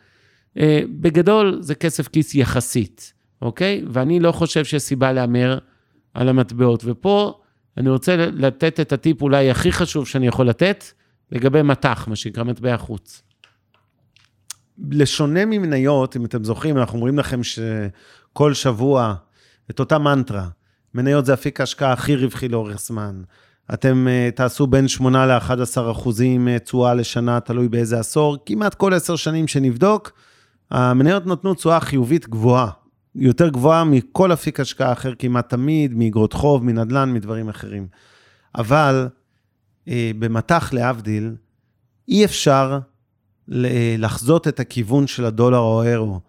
אה, 0.59 0.81
בגדול 1.01 1.57
זה 1.61 1.75
כסף 1.75 2.09
כיס 2.09 2.35
יחסית, 2.35 3.13
אוקיי? 3.43 3.85
ואני 3.89 4.21
לא 4.21 4.33
חושב 4.33 4.65
שיש 4.65 4.83
סיבה 4.83 5.13
להמר 5.13 5.59
על 6.15 6.29
המטבעות. 6.29 6.83
ופה 6.87 7.41
אני 7.77 7.91
רוצה 7.91 8.17
לתת 8.17 8.81
את 8.81 8.93
הטיפ 8.93 9.23
אולי 9.23 9.51
הכי 9.51 9.73
חשוב 9.73 10.07
שאני 10.07 10.27
יכול 10.27 10.49
לתת, 10.49 10.85
לגבי 11.35 11.63
מטח, 11.63 12.09
מה 12.09 12.17
שנקרא 12.17 12.45
מטבע 12.45 12.77
חוץ. 12.77 13.23
לשונה 14.91 15.45
ממניות, 15.45 16.17
אם 16.17 16.25
אתם 16.25 16.45
זוכרים, 16.45 16.79
אנחנו 16.79 16.97
אומרים 16.99 17.19
לכם 17.19 17.41
שכל 17.43 18.55
שבוע 18.55 19.15
את 19.71 19.81
אותה 19.81 19.99
מנטרה, 19.99 20.49
מניות 20.95 21.27
זה 21.27 21.35
אפיק 21.35 21.61
ההשקעה 21.61 21.93
הכי 21.93 22.17
רווחי 22.17 22.49
לאורך 22.49 22.81
זמן. 22.81 23.23
אתם 23.75 24.07
uh, 24.07 24.37
תעשו 24.37 24.67
בין 24.67 24.89
8 24.89 25.27
ל-11 25.27 25.91
אחוזים 25.91 26.49
uh, 26.49 26.59
תשואה 26.59 26.95
לשנה, 26.95 27.41
תלוי 27.41 27.69
באיזה 27.69 27.99
עשור. 27.99 28.37
כמעט 28.47 28.75
כל 28.75 28.95
עשר 28.95 29.17
שנים 29.17 29.49
שנבדוק, 29.49 30.13
המניות 30.71 31.27
נתנו 31.27 31.55
תשואה 31.55 31.81
חיובית 31.81 32.29
גבוהה. 32.29 32.71
יותר 33.15 33.49
גבוהה 33.49 33.85
מכל 33.85 34.33
אפיק 34.33 34.61
השקעה 34.61 34.93
אחר 34.93 35.13
כמעט 35.19 35.49
תמיד, 35.49 35.95
מאגרות 35.95 36.33
חוב, 36.33 36.65
מנדל"ן, 36.65 37.13
מדברים 37.13 37.49
אחרים. 37.49 37.87
אבל 38.55 39.09
במטח 39.89 40.73
להבדיל, 40.73 41.35
אי 42.09 42.25
אפשר 42.25 42.79
לחזות 43.99 44.49
את 44.49 44.61
הכיוון 44.61 45.07
של 45.07 45.25
הדולר 45.25 45.59
או 45.59 45.83
האירו. 45.83 46.21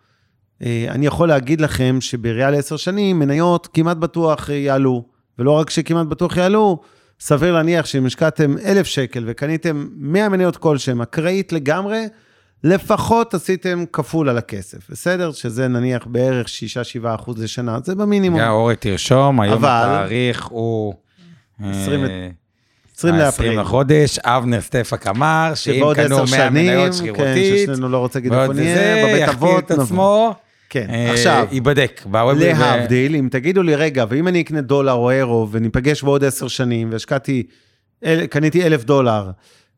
אני 0.62 1.06
יכול 1.06 1.28
להגיד 1.28 1.62
לכם 1.62 1.98
שבריאה 2.02 2.52
לעשר 2.52 2.78
שנים, 2.78 3.20
מניות 3.20 3.68
כמעט 3.74 3.98
בטוח 3.98 4.50
יעלו. 4.50 5.06
ולא 5.40 5.52
רק 5.52 5.70
שכמעט 5.70 6.08
בטוח 6.08 6.38
יעלו, 6.38 6.82
סביר 7.20 7.54
להניח 7.54 7.86
שאם 7.86 8.06
השקעתם 8.06 8.56
1,000 8.66 8.86
שקל 8.86 9.24
וקניתם 9.28 9.88
100 9.96 10.30
מניות 10.30 10.58
כלשהם, 10.58 11.02
אקראית 11.02 11.54
לגמרי, 11.54 12.06
לפחות 12.64 13.34
עשיתם 13.34 13.84
כפול 13.94 14.30
על 14.30 14.38
הכסף, 14.38 14.90
בסדר? 14.90 15.32
שזה 15.32 15.68
נניח 15.68 16.06
בערך 16.08 16.48
6-7 16.48 16.50
אחוז 17.16 17.44
לשנה, 17.44 17.78
זה 17.84 17.96
במינימום. 17.96 18.40
יא, 18.40 18.48
אורי, 18.48 18.76
תרשום, 18.76 19.42
היום 19.42 19.54
אבל... 19.54 19.70
התאריך 19.70 20.46
הוא... 20.46 20.94
20, 21.60 22.06
20 22.98 23.16
לאפריל. 23.16 23.50
20 23.50 23.60
לחודש, 23.60 24.20
אבנר 24.20 24.62
סטפק 24.62 25.08
אמר, 25.08 25.52
שאם 25.56 25.84
קנו 25.96 26.18
100 26.32 26.50
מניות 26.50 26.94
שרירותית, 26.94 27.26
כן, 27.26 27.74
ששנינו 27.74 27.90
לא 27.90 27.98
רוצה 27.98 28.20
להגיד 28.20 28.34
איפה 28.34 28.54
נהיה, 28.54 29.06
בבית 29.06 29.30
אבות, 29.30 29.72
נבוא. 29.72 30.34
כן, 30.70 30.88
אה, 30.90 31.12
עכשיו, 31.12 31.48
ייבדק. 31.52 32.02
להבדיל, 32.60 33.16
אם 33.16 33.28
תגידו 33.32 33.64
לי, 33.64 33.76
רגע, 33.76 34.06
ואם 34.10 34.28
אני 34.28 34.42
אקנה 34.42 34.62
דולר 34.62 34.94
או 34.94 35.12
אירו 35.12 35.48
וניפגש 35.52 36.04
בעוד 36.04 36.24
עשר 36.24 36.48
שנים, 36.48 36.92
והשקעתי, 36.92 37.44
קניתי 38.30 38.66
אלף 38.66 38.84
דולר 38.84 39.32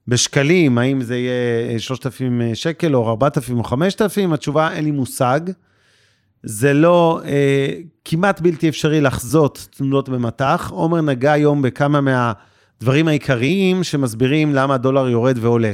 בשקלים, 0.07 0.77
האם 0.77 1.01
זה 1.01 1.17
יהיה 1.17 1.79
3,000 1.79 2.41
שקל 2.53 2.95
או 2.95 3.09
4,000 3.09 3.57
או 3.57 3.63
5,000? 3.63 4.33
התשובה, 4.33 4.73
אין 4.73 4.85
לי 4.85 4.91
מושג. 4.91 5.39
זה 6.43 6.73
לא, 6.73 7.21
אה, 7.25 7.73
כמעט 8.05 8.41
בלתי 8.41 8.69
אפשרי 8.69 9.01
לחזות 9.01 9.67
תנודות 9.77 10.09
במטח. 10.09 10.69
עומר 10.73 11.01
נגע 11.01 11.31
היום 11.31 11.61
בכמה 11.61 12.01
מהדברים 12.81 13.07
העיקריים 13.07 13.83
שמסבירים 13.83 14.55
למה 14.55 14.73
הדולר 14.73 15.09
יורד 15.09 15.37
ועולה. 15.41 15.73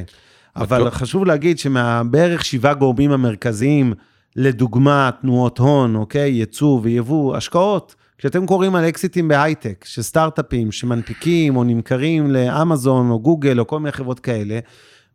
אבל 0.56 0.90
חשוב 0.90 1.26
להגיד 1.26 1.60
שמבערך 1.60 2.46
שבעה 2.46 2.74
גורמים 2.74 3.12
המרכזיים, 3.12 3.94
לדוגמה, 4.36 5.10
תנועות 5.22 5.58
הון, 5.60 5.96
אוקיי? 5.96 6.32
ייצוא 6.32 6.80
ויבוא, 6.84 7.36
השקעות. 7.36 7.96
כשאתם 8.18 8.46
קוראים 8.46 8.76
על 8.76 8.90
אקזיטים 8.90 9.28
בהייטק, 9.28 9.86
שסטארט-אפים 9.88 10.72
שמנפיקים 10.72 11.56
או 11.56 11.64
נמכרים 11.64 12.32
לאמזון 12.32 13.10
או 13.10 13.20
גוגל 13.20 13.60
או 13.60 13.68
כל 13.68 13.80
מיני 13.80 13.92
חברות 13.92 14.20
כאלה, 14.20 14.60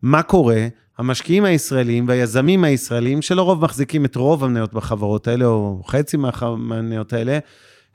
מה 0.03 0.23
קורה? 0.23 0.67
המשקיעים 0.99 1.45
הישראלים 1.45 2.09
והיזמים 2.09 2.65
הישראלים, 2.65 3.23
שלרוב 3.23 3.65
מחזיקים 3.65 4.05
את 4.05 4.17
רוב 4.17 4.45
המניות 4.45 4.75
בחברות 4.75 5.29
האלה, 5.29 5.45
או 5.45 5.83
חצי 5.87 6.17
מהמניות 6.17 7.13
האלה, 7.13 7.39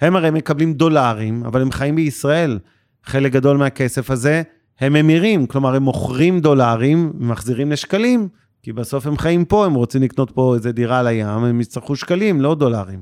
הם 0.02 0.16
הרי 0.16 0.32
מקבלים 0.32 0.74
דולרים, 0.74 1.44
אבל 1.46 1.62
הם 1.62 1.72
חיים 1.72 1.96
בישראל. 1.96 2.60
חלק 3.06 3.32
גדול 3.32 3.58
מהכסף 3.58 4.12
הזה 4.12 4.42
הם 4.80 4.94
ממירים, 4.94 5.46
כלומר, 5.46 5.76
הם 5.76 5.84
מוכרים 5.84 6.40
דולרים 6.40 7.14
ומחזירים 7.20 7.72
לשקלים. 7.72 8.28
כי 8.64 8.74
בסוף 8.74 9.08
הם 9.08 9.18
חיים 9.18 9.46
פה, 9.46 9.66
הם 9.66 9.74
רוצים 9.74 10.02
לקנות 10.04 10.32
פה 10.32 10.56
איזה 10.56 10.72
דירה 10.72 11.00
על 11.00 11.08
הים, 11.08 11.28
הם 11.28 11.62
יצטרכו 11.62 11.96
שקלים, 11.96 12.42
לא 12.42 12.56
דולרים. 12.56 13.02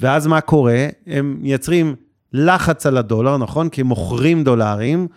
ואז 0.00 0.26
מה 0.26 0.40
קורה? 0.40 0.86
הם 1.06 1.36
מייצרים 1.40 1.94
לחץ 2.32 2.86
על 2.86 2.96
הדולר, 2.96 3.36
נכון? 3.36 3.68
כי 3.68 3.80
הם 3.80 3.86
מוכרים 3.86 4.44
דולרים, 4.44 5.08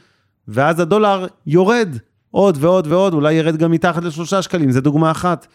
ואז 0.48 0.80
הדולר 0.80 1.28
יורד 1.46 1.90
עוד 2.32 2.58
ועוד 2.60 2.88
ועוד, 2.88 3.14
אולי 3.14 3.34
ירד 3.34 3.58
גם 3.58 3.72
מתחת 3.72 4.04
לשלושה 4.04 4.42
שקלים, 4.42 4.72
זו 4.72 4.82
דוגמה 4.82 5.12
אחת. 5.12 5.48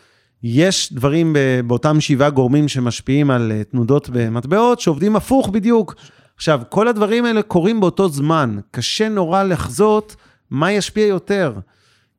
יש 0.43 0.93
דברים 0.93 1.37
באותם 1.67 2.01
שבעה 2.01 2.31
גורמים 2.31 2.69
שמשפיעים 2.69 3.31
על 3.31 3.53
אה, 3.53 3.65
תנודות 3.65 4.11
במטבעות, 4.13 4.81
שעובדים 4.81 5.17
הפוך 5.17 5.49
בדיוק. 5.49 5.95
עכשיו, 6.37 6.61
כל 6.69 6.89
הדברים 6.89 7.25
האלה 7.25 7.43
קורים 7.43 7.81
באותו 7.81 8.09
זמן. 8.09 8.59
קשה 8.71 9.09
נורא 9.09 9.43
לחזות 9.43 10.17
מה 10.51 10.73
ישפיע 10.73 11.07
יותר. 11.07 11.53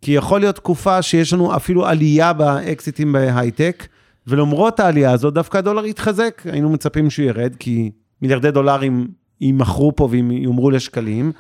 כי 0.02 0.12
יכול 0.12 0.40
להיות 0.40 0.56
תקופה 0.56 1.02
שיש 1.02 1.34
לנו 1.34 1.56
אפילו 1.56 1.86
עלייה 1.86 2.34
באקזיטים 2.34 3.12
בהייטק, 3.12 3.88
ולמרות 4.28 4.80
העלייה 4.80 5.12
הזאת, 5.12 5.34
דווקא 5.34 5.58
הדולר 5.58 5.86
יתחזק. 5.86 6.42
היינו 6.46 6.70
מצפים 6.70 7.10
שהוא 7.10 7.26
ירד, 7.26 7.56
כי 7.60 7.92
מיליארדי 8.22 8.52
דולרים 8.52 9.08
יימכרו 9.42 9.96
פה 9.96 10.08
והם 10.12 10.32
יאמרו 10.32 10.72
לשקלים, 10.72 11.32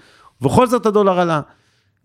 ובכל 0.41 0.67
זאת 0.67 0.85
הדולר 0.85 1.19
עלה. 1.19 1.41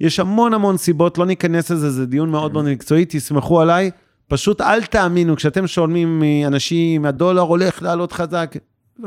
יש 0.01 0.21
המון 0.21 0.55
המון 0.55 0.77
סיבות, 0.77 1.19
לא 1.19 1.27
ניכנס 1.27 1.71
לזה, 1.71 1.91
זה 1.91 2.07
דיון 2.07 2.31
מאוד 2.31 2.53
מאוד 2.53 2.65
מקצועי, 2.65 3.05
תסמכו 3.09 3.61
עליי. 3.61 3.91
פשוט 4.29 4.61
אל 4.61 4.83
תאמינו, 4.83 5.37
כשאתם 5.37 5.67
שואלים 5.67 6.21
מאנשים, 6.21 7.05
הדולר 7.05 7.43
הולך 7.43 7.83
לעלות 7.83 8.13
חזק, 8.13 8.57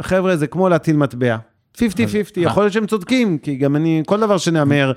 חבר'ה, 0.01 0.37
זה 0.37 0.47
כמו 0.47 0.69
להטיל 0.69 0.97
מטבע. 0.97 1.37
50-50, 1.77 1.79
יכול 2.37 2.63
להיות 2.63 2.73
שהם 2.73 2.87
צודקים, 2.87 3.37
כי 3.37 3.55
גם 3.55 3.75
אני, 3.75 4.03
כל 4.05 4.19
דבר 4.19 4.37
שנאמר, 4.37 4.91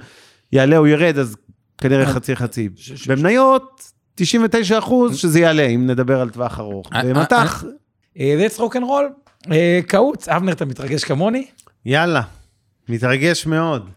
יעלה 0.53 0.77
או 0.79 0.87
ירד, 0.87 1.19
אז 1.19 1.37
כנראה 1.79 2.07
חצי 2.07 2.37
חצי. 2.37 2.69
במניות, 3.07 3.93
99 4.15 4.79
אחוז 4.79 5.17
שזה 5.17 5.41
יעלה, 5.41 5.67
אם 5.67 5.87
נדבר 5.87 6.21
על 6.21 6.31
טווח 6.31 6.61
ארוך. 6.61 6.93
אה, 6.93 7.03
במטח... 7.05 7.65
אה, 8.19 8.47
Let's 8.47 8.59
rock 8.59 8.75
and 8.75 8.83
roll. 8.83 9.51
קעוץ, 9.87 10.29
אבנר, 10.29 10.53
אתה 10.53 10.65
מתרגש 10.65 11.05
כמוני? 11.05 11.47
יאללה, 11.87 12.23
מתרגש 12.89 13.47
מאוד. 13.47 13.91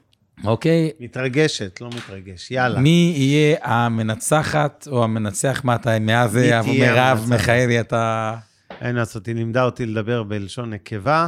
אוקיי. 0.44 0.92
מתרגשת, 1.00 1.82
לא 1.82 1.90
מתרגש, 1.90 2.52
יאללה. 2.52 2.80
מי 2.80 3.14
יהיה 3.18 3.58
המנצחת 3.62 4.88
או 4.92 5.04
המנצח, 5.04 5.62
מה 5.64 5.76
אתה, 5.76 6.00
מאז 6.00 6.40
מרב 6.80 7.26
מיכאלי 7.30 7.80
אתה... 7.80 8.36
אין 8.82 8.96
לעשות, 8.96 9.26
היא 9.26 9.36
לימדה 9.36 9.64
אותי 9.64 9.86
לדבר 9.86 10.24
בלשון 10.24 10.74
נקבה. 10.74 11.28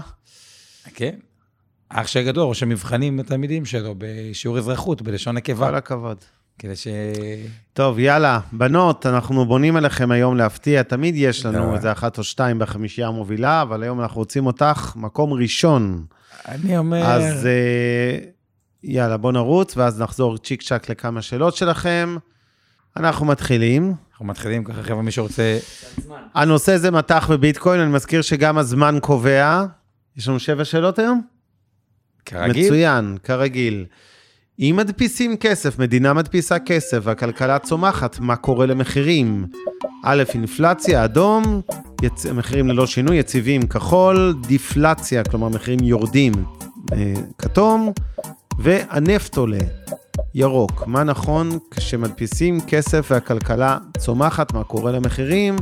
כן. 0.94 1.16
אח 1.94 2.08
שגדול, 2.08 2.44
ראש 2.44 2.64
המבחנים 2.64 3.20
לתלמידים 3.20 3.66
שלו 3.66 3.96
בשיעור 3.98 4.58
אזרחות 4.58 5.02
בלשון 5.02 5.36
נקבה. 5.36 5.70
כל 5.70 5.76
הכבוד. 5.76 6.18
כדי 6.60 6.76
ש... 6.76 6.88
טוב, 7.74 8.00
יאללה, 8.00 8.40
בנות, 8.52 9.06
אנחנו 9.06 9.46
בונים 9.46 9.76
עליכם 9.76 10.12
היום 10.12 10.38
להפתיע, 10.38 10.84
תמיד 10.84 11.16
יש 11.18 11.46
לנו 11.46 11.76
איזה 11.76 11.92
אחת 11.92 12.18
או 12.18 12.24
שתיים 12.24 12.60
בחמישייה 12.60 13.08
המובילה, 13.08 13.62
אבל 13.62 13.84
היום 13.84 14.02
אנחנו 14.02 14.18
רוצים 14.18 14.46
אותך 14.46 14.94
מקום 14.96 15.34
ראשון. 15.34 16.06
אני 16.48 16.78
אומר... 16.78 17.06
אז 17.06 17.46
אה, 17.46 18.18
יאללה, 18.84 19.18
בוא 19.18 19.32
נרוץ, 19.32 19.78
ואז 19.78 20.02
נחזור 20.02 20.38
צ'יק 20.38 20.62
צ'אק 20.62 20.90
לכמה 20.90 21.22
שאלות 21.22 21.56
שלכם. 21.56 22.18
אנחנו 22.98 23.26
מתחילים. 23.26 23.94
אנחנו 24.12 24.26
מתחילים 24.26 24.64
ככה, 24.64 24.84
חבר'ה, 24.84 25.02
מי 25.02 25.12
שרוצה... 25.12 25.58
הנושא 26.34 26.78
זה 26.78 26.92
מטח 26.92 27.32
בביטקוין, 27.32 27.80
אני 27.80 27.92
מזכיר 27.92 28.22
שגם 28.22 28.58
הזמן 28.58 28.98
קובע. 29.02 29.66
יש 30.18 30.28
לנו 30.28 30.40
שבע 30.40 30.66
שאלות 30.66 31.00
היום? 31.00 31.22
כרגיל. 32.26 32.66
מצוין, 32.66 33.18
כרגיל. 33.24 33.86
אם 34.60 34.76
מדפיסים 34.78 35.38
כסף, 35.38 35.80
מדינה 35.80 36.14
מדפיסה 36.14 36.60
כסף 36.60 37.00
והכלכלה 37.04 37.60
צומחת, 37.60 38.20
מה 38.20 38.36
קורה 38.36 38.66
למחירים? 38.66 39.46
א', 40.04 40.24
אינפלציה, 40.34 41.06
אדום, 41.06 41.62
יצ... 42.02 42.26
מחירים 42.26 42.68
ללא 42.68 42.88
שינוי, 42.88 43.18
יציבים, 43.18 43.68
כחול, 43.68 44.34
דיפלציה, 44.48 45.24
כלומר 45.24 45.50
מחירים 45.50 45.80
יורדים, 45.84 46.34
אה, 46.94 47.14
כתום, 47.38 47.92
והנפט 48.60 49.38
עולה, 49.38 49.58
ירוק. 50.36 50.88
מה 50.88 51.04
נכון 51.04 51.50
כשמדפיסים 51.72 52.62
כסף 52.68 53.08
והכלכלה 53.12 53.78
צומחת, 53.98 54.54
מה 54.54 54.64
קורה 54.64 54.92
למחירים? 54.92 55.56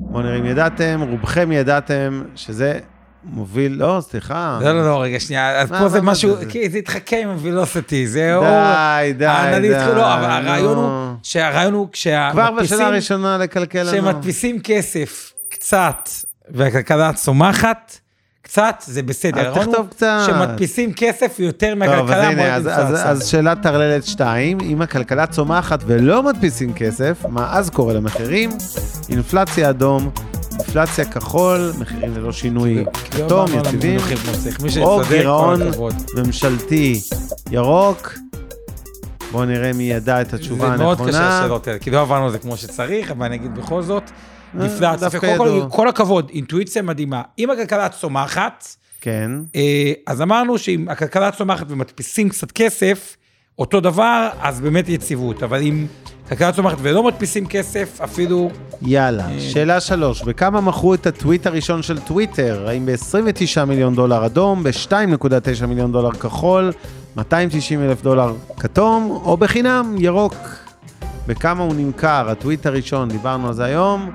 בואו 0.00 0.22
נראה 0.22 0.38
אם 0.38 0.46
ידעתם, 0.46 1.00
רובכם 1.10 1.52
ידעתם 1.52 2.22
שזה 2.34 2.78
מוביל, 3.24 3.72
לא, 3.72 3.98
סליחה. 4.10 4.58
לא, 4.62 4.72
לא, 4.72 4.84
לא, 4.84 5.02
רגע, 5.02 5.20
שנייה, 5.20 5.60
אז 5.60 5.68
פה 5.68 5.88
זה 5.88 6.00
משהו, 6.00 6.36
כי 6.48 6.70
זה 6.70 6.78
התחכה 6.78 7.16
עם 7.16 7.28
הווילוסיטי, 7.28 8.06
זה 8.06 8.36
אור. 8.36 8.44
די, 8.44 9.12
די, 9.12 9.58
די. 9.60 9.68
לא, 9.68 10.04
הרעיון 10.06 10.76
הוא, 10.76 11.14
שהרעיון 11.22 11.74
הוא 11.74 11.88
כשהמדפיסים... 11.92 12.52
כבר 12.52 12.62
בשנה 12.62 12.86
הראשונה 12.86 13.38
לקלקל 13.38 13.82
לנו. 13.82 13.90
כשמדפיסים 13.90 14.60
כסף 14.60 15.32
קצת, 15.48 16.08
והכלכלה 16.48 17.12
צומחת, 17.12 17.98
קצת 18.42 18.74
זה 18.86 19.02
בסדר. 19.02 19.48
אז 19.48 19.54
תכתוב 19.58 19.86
קצת. 19.90 20.22
שמדפיסים 20.26 20.92
כסף 20.92 21.36
יותר 21.38 21.74
טוב, 21.74 21.82
אז 21.82 21.88
מהכלכלה, 21.90 22.28
הנה, 22.28 22.54
אז, 22.54 22.68
אז. 22.68 22.94
אז 23.04 23.26
שאלת 23.26 23.62
טרללת 23.62 24.04
2, 24.04 24.60
אם 24.60 24.82
הכלכלה 24.82 25.26
צומחת 25.26 25.80
ולא 25.86 26.22
מדפיסים 26.22 26.72
כסף, 26.72 27.24
מה 27.28 27.48
אז 27.52 27.70
קורה 27.70 27.94
למחירים? 27.94 28.50
אינפלציה 29.08 29.70
אדום, 29.70 30.10
אינפלציה 30.58 31.04
כחול, 31.04 31.72
מחירים 31.78 32.14
ללא 32.14 32.32
שינוי 32.32 32.84
לא 32.84 32.90
כתום, 33.10 33.46
על 33.52 33.66
יציבים, 33.66 34.00
או 34.82 35.00
גירעון. 35.08 35.60
ממשלתי 36.16 37.00
ירוק. 37.50 38.14
בואו 39.32 39.44
נראה 39.44 39.72
מי 39.72 39.82
ידע 39.82 40.20
את 40.20 40.34
התשובה 40.34 40.70
זה 40.70 40.76
מאוד 40.82 40.96
קשה 40.96 41.06
הנכונה. 41.06 41.38
השאלות 41.38 41.68
האלה, 41.68 41.78
כי 41.78 41.90
לא 41.90 42.00
עברנו 42.00 42.24
על 42.24 42.30
זה 42.30 42.38
כמו 42.38 42.56
שצריך, 42.56 43.10
אבל 43.10 43.26
אני 43.26 43.36
אגיד 43.36 43.54
בכל 43.54 43.82
זאת, 43.82 44.10
נפלא. 44.54 44.88
כל, 45.20 45.26
ידעו. 45.26 45.70
כל 45.70 45.88
הכבוד, 45.88 46.30
אינטואיציה 46.34 46.82
מדהימה. 46.82 47.22
אם 47.38 47.50
הכלכלה 47.50 47.88
צומחת, 47.88 48.66
כן, 49.00 49.30
אה, 49.56 49.92
אז 50.06 50.22
אמרנו 50.22 50.58
שאם 50.58 50.86
הכלכלה 50.88 51.30
צומחת 51.30 51.66
ומדפיסים 51.68 52.28
קצת 52.28 52.52
כסף, 52.52 53.16
אותו 53.58 53.80
דבר, 53.80 54.28
אז 54.40 54.60
באמת 54.60 54.88
יציבות. 54.88 55.42
אבל 55.42 55.62
אם 55.62 55.86
הכלכלה 56.26 56.52
צומחת 56.52 56.76
ולא 56.80 57.02
מדפיסים 57.02 57.46
כסף, 57.46 58.00
אפילו... 58.04 58.50
יאללה. 58.82 59.28
אה. 59.28 59.40
שאלה 59.40 59.80
שלוש, 59.80 60.22
בכמה 60.22 60.60
מכרו 60.60 60.94
את 60.94 61.06
הטוויט 61.06 61.46
הראשון 61.46 61.82
של 61.82 61.98
טוויטר? 62.00 62.68
האם 62.68 62.86
ב-29 62.86 63.64
מיליון 63.64 63.94
דולר 63.94 64.26
אדום, 64.26 64.62
ב-2.9 64.62 65.66
מיליון 65.66 65.92
דולר 65.92 66.12
כחול, 66.12 66.72
290 67.16 67.82
אלף 67.82 68.02
דולר 68.02 68.34
כתום, 68.56 69.20
או 69.24 69.36
בחינם 69.36 69.96
ירוק? 69.98 70.34
בכמה 71.26 71.62
הוא 71.62 71.74
נמכר, 71.74 72.30
הטוויט 72.30 72.66
הראשון, 72.66 73.08
דיברנו 73.08 73.48
על 73.48 73.54
זה 73.54 73.64
היום, 73.64 74.10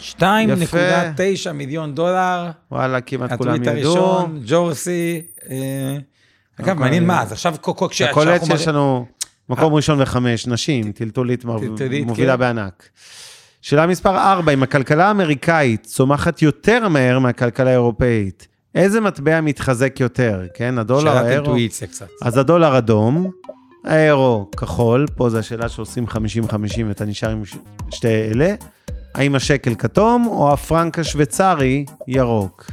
2.9 0.00 0.22
מיליון 1.54 1.94
דולר, 1.94 2.50
וואלה, 2.72 3.00
כמעט 3.00 3.32
כולם 3.32 3.54
הטוויט 3.54 3.78
ידעו. 3.78 3.92
הראשון, 3.92 4.40
ג'ורסי. 4.46 5.22
אה, 5.50 5.96
אגב, 6.60 6.78
מעניין 6.78 7.06
מה, 7.06 7.22
אז 7.22 7.32
עכשיו 7.32 7.54
כשאנחנו 7.90 8.46
שיש 8.46 8.68
לנו 8.68 9.06
מקום 9.48 9.74
ראשון 9.74 10.02
וחמש, 10.02 10.46
נשים, 10.46 10.92
טלטולית 10.92 11.44
מובילה 11.44 12.32
כן. 12.32 12.38
בענק. 12.38 12.88
שאלה 13.62 13.86
מספר 13.86 14.16
4, 14.32 14.52
אם 14.52 14.62
הכלכלה 14.62 15.06
האמריקאית 15.08 15.82
צומחת 15.86 16.42
יותר 16.42 16.88
מהר 16.88 17.18
מהכלכלה 17.18 17.70
האירופאית, 17.70 18.48
איזה 18.74 19.00
מטבע 19.00 19.40
מתחזק 19.40 20.00
יותר, 20.00 20.42
כן? 20.54 20.78
הדולר, 20.78 21.12
שאלת 21.12 21.24
האירו? 21.24 21.36
אינטואיציה 21.36 21.88
קצת. 21.88 22.06
אז 22.22 22.38
הדולר 22.38 22.78
אדום, 22.78 23.30
האירו 23.84 24.50
כחול, 24.56 25.06
פה 25.14 25.30
זו 25.30 25.38
השאלה 25.38 25.68
שעושים 25.68 26.06
50-50 26.06 26.16
ואתה 26.88 27.04
נשאר 27.04 27.30
עם 27.30 27.42
שתי 27.90 28.08
אלה. 28.08 28.54
האם 29.14 29.34
השקל 29.34 29.74
כתום 29.74 30.26
או 30.26 30.52
הפרנק 30.52 30.98
השוויצרי 30.98 31.84
ירוק? 32.08 32.70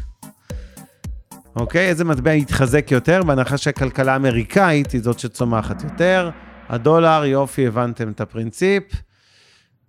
אוקיי, 1.55 1.89
איזה 1.89 2.03
מטבע 2.05 2.33
יתחזק 2.33 2.91
יותר, 2.91 3.23
בהנחה 3.23 3.57
שהכלכלה 3.57 4.13
האמריקאית 4.13 4.91
היא 4.91 5.01
זאת 5.01 5.19
שצומחת 5.19 5.83
יותר. 5.83 6.29
הדולר, 6.69 7.25
יופי, 7.25 7.67
הבנתם 7.67 8.09
את 8.09 8.21
הפרינציפ. 8.21 8.83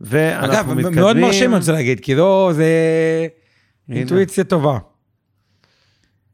ואנחנו 0.01 0.53
אגב, 0.53 0.73
מתקדמים. 0.73 0.99
מאוד 0.99 1.17
מרשים 1.17 1.51
אני 1.51 1.59
רוצה 1.59 1.73
להגיד, 1.73 2.01
כי 2.01 2.15
לא, 2.15 2.51
זה 2.55 2.67
הנה. 3.89 3.99
אינטואיציה 3.99 4.45
טובה. 4.45 4.79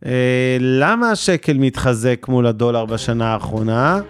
אה, 0.06 0.56
למה 0.60 1.10
השקל 1.10 1.58
מתחזק 1.58 2.26
מול 2.28 2.46
הדולר 2.46 2.84
בשנה 2.84 3.32
האחרונה? 3.32 4.00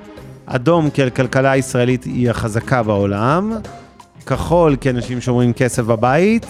אדום, 0.46 0.90
כי 0.90 1.02
הכלכלה 1.02 1.50
הישראלית 1.50 2.04
היא 2.04 2.30
החזקה 2.30 2.82
בעולם. 2.82 3.52
כחול, 4.26 4.76
כי 4.76 4.90
אנשים 4.90 5.20
שומרים 5.20 5.52
כסף 5.52 5.82
בבית. 5.82 6.46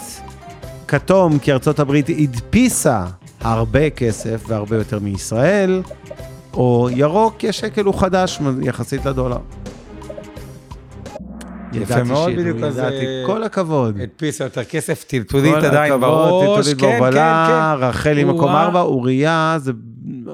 כתום, 0.88 1.38
כי 1.38 1.52
ארצות 1.52 1.78
הברית 1.78 2.06
הדפיסה 2.08 3.04
הרבה 3.40 3.90
כסף 3.90 4.44
והרבה 4.48 4.76
יותר 4.76 4.98
מישראל. 4.98 5.82
או 6.54 6.88
ירוק, 6.92 7.34
כי 7.38 7.48
השקל 7.48 7.84
הוא 7.84 7.94
חדש 7.94 8.40
יחסית 8.62 9.06
לדולר. 9.06 9.38
יפה 11.72 12.02
מאוד, 12.04 12.32
בדיוק, 12.32 12.58
אז, 12.62 12.78
ידעתי. 12.78 12.96
אה, 12.96 13.22
כל 13.26 13.42
הכבוד. 13.42 14.00
הדפיסה 14.00 14.44
יותר 14.44 14.64
כסף, 14.64 15.04
טלטולית 15.04 15.54
עדיין 15.54 16.00
בראש. 16.00 16.66
טלטולית 16.66 16.80
כן, 16.80 16.98
בהובלה, 16.98 17.76
כן, 17.80 17.84
רחלי 17.84 18.24
מקום. 18.24 18.48
ארבע, 18.48 18.80
אוריה, 18.80 19.58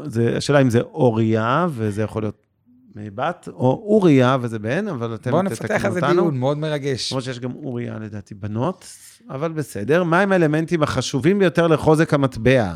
זה, 0.04 0.34
השאלה 0.36 0.60
אם 0.60 0.70
זה 0.70 0.80
אוריה, 0.80 1.66
וזה 1.70 2.02
יכול 2.02 2.22
להיות 2.22 2.43
בת, 2.96 3.48
או 3.52 3.84
אוריה, 3.86 4.36
וזה 4.40 4.58
בן, 4.58 4.88
אבל. 4.88 5.14
אתם 5.14 5.30
בואו 5.30 5.42
תתקנו 5.42 5.52
נפתח 5.52 5.84
על 5.84 5.92
זה 5.92 6.00
אותנו. 6.00 6.22
דיון 6.22 6.38
מאוד 6.38 6.58
מרגש. 6.58 7.12
למרות 7.12 7.24
שיש 7.24 7.40
גם 7.40 7.52
אוריה 7.64 7.98
לדעתי 7.98 8.34
בנות, 8.34 8.86
אבל 9.30 9.52
בסדר. 9.52 10.04
מהם 10.04 10.32
האלמנטים 10.32 10.82
החשובים 10.82 11.38
ביותר 11.38 11.66
לחוזק 11.66 12.14
המטבע? 12.14 12.74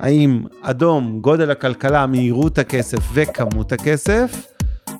האם 0.00 0.44
אדום, 0.62 1.20
גודל 1.20 1.50
הכלכלה, 1.50 2.06
מהירות 2.06 2.58
הכסף 2.58 2.98
וכמות 3.14 3.72
הכסף? 3.72 4.46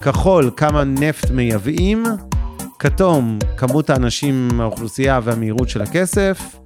כחול, 0.00 0.50
כמה 0.56 0.84
נפט 0.84 1.30
מייבאים? 1.30 2.02
כתום, 2.78 3.38
כמות 3.56 3.90
האנשים 3.90 4.48
מהאוכלוסייה 4.52 5.20
והמהירות 5.22 5.68
של 5.68 5.82
הכסף? 5.82 6.61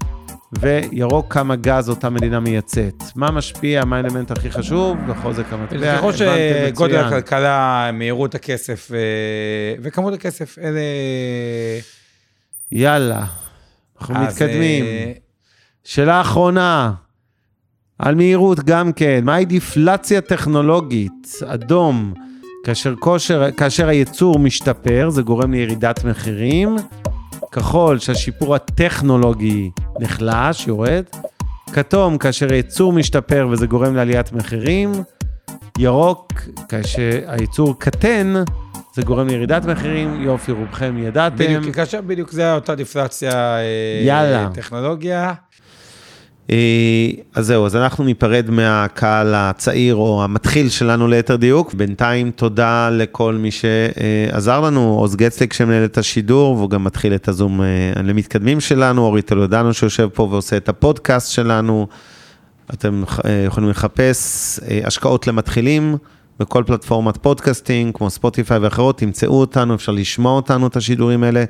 וירוק, 0.53 1.33
כמה 1.33 1.57
גז 1.57 1.89
אותה 1.89 2.11
מדינה 2.11 2.41
מייצאת. 2.41 3.03
מה 3.17 3.31
משפיע, 3.31 3.85
מה 3.85 3.97
האלמנט 3.97 4.31
הכי 4.31 4.51
חשוב 4.51 4.97
בחוזק 5.09 5.45
המטבע? 5.51 5.97
ככל 5.97 6.13
שגודל. 6.13 6.97
הכלכלה, 6.97 7.91
מהירות 7.93 8.35
הכסף 8.35 8.91
אה, 8.95 8.99
וכמות 9.83 10.15
הכסף, 10.15 10.59
אלה... 10.59 10.81
יאללה, 12.73 13.25
אנחנו 14.01 14.15
מתקדמים. 14.15 14.85
אה, 14.85 15.13
שאלה 15.85 16.21
אחרונה, 16.21 16.93
על 17.99 18.15
מהירות 18.15 18.61
גם 18.61 18.93
כן, 18.93 19.21
מהי 19.25 19.45
דיפלציה 19.45 20.21
טכנולוגית? 20.21 21.33
אדום, 21.47 22.15
כאשר, 22.65 22.95
כושר, 22.99 23.51
כאשר 23.51 23.89
הייצור 23.89 24.39
משתפר, 24.39 25.11
זה 25.11 25.23
גורם 25.23 25.53
לירידת 25.53 26.05
מחירים. 26.05 26.77
כחול, 27.53 27.99
שהשיפור 27.99 28.55
הטכנולוגי 28.55 29.71
נחלש, 30.01 30.67
יורד. 30.67 31.05
כתום, 31.73 32.19
כאשר 32.19 32.53
הייצור 32.53 32.93
משתפר 32.93 33.49
וזה 33.51 33.67
גורם 33.67 33.95
לעליית 33.95 34.33
מחירים. 34.33 34.93
ירוק, 35.79 36.33
כאשר 36.69 37.11
הייצור 37.27 37.79
קטן, 37.79 38.35
זה 38.95 39.03
גורם 39.03 39.27
לירידת 39.27 39.65
מחירים. 39.65 40.23
יופי, 40.23 40.53
רובכם 40.53 40.99
ידעתם. 40.99 41.37
בדיוק, 41.37 41.75
כאשר 41.75 42.01
בדיוק 42.01 42.31
זה 42.33 42.55
אותה 42.55 42.75
דיפלציה 42.75 43.57
אה, 43.57 43.63
יאללה. 44.05 44.49
טכנולוגיה. 44.55 45.33
אה, 46.51 47.11
אז 47.35 47.47
זהו, 47.47 47.67
אז 47.67 47.77
אנחנו 47.77 48.05
ניפרד 48.05 48.51
מהקהל 48.51 49.35
הצעיר 49.35 49.95
או 49.95 50.25
המתחיל 50.25 50.69
שלנו 50.69 51.09
ליתר 51.09 51.37
דיוק. 51.37 51.75
בינתיים 51.75 52.31
תודה 52.31 52.91
לכל 52.91 53.35
מי 53.35 53.51
שעזר 53.51 54.61
לנו, 54.61 54.81
עוז 54.99 55.17
גצליק 55.17 55.53
שמנהל 55.53 55.85
את 55.85 55.99
השידור, 55.99 56.57
והוא 56.57 56.71
גם 56.71 56.85
מתחיל 56.85 57.15
את 57.15 57.29
הזום 57.29 57.63
אה, 57.63 57.67
למתקדמים 58.03 58.61
שלנו, 58.61 59.03
אורי 59.03 59.23
טולדנו 59.23 59.75
שיושב 59.75 60.09
פה 60.15 60.23
ועושה 60.23 60.57
את 60.57 60.69
הפודקאסט 60.69 61.33
שלנו. 61.33 61.87
אתם 62.75 63.03
אה, 63.25 63.45
יכולים 63.47 63.71
לחפש 63.71 64.61
השקעות 64.85 65.27
למתחילים 65.27 65.97
בכל 66.41 66.62
פלטפורמת 66.66 67.16
podcasting, 67.17 67.95
כמו 67.95 68.11
ספוטיפיי 68.11 68.59
ואחרות, 68.59 68.99
תמצאו 68.99 69.41
אותנו, 69.41 69.74
אפשר 69.74 69.93
לשמוע 69.93 70.32
אותנו, 70.32 70.66
את 70.66 70.76
השידורים 70.76 71.22
האלה. 71.22 71.45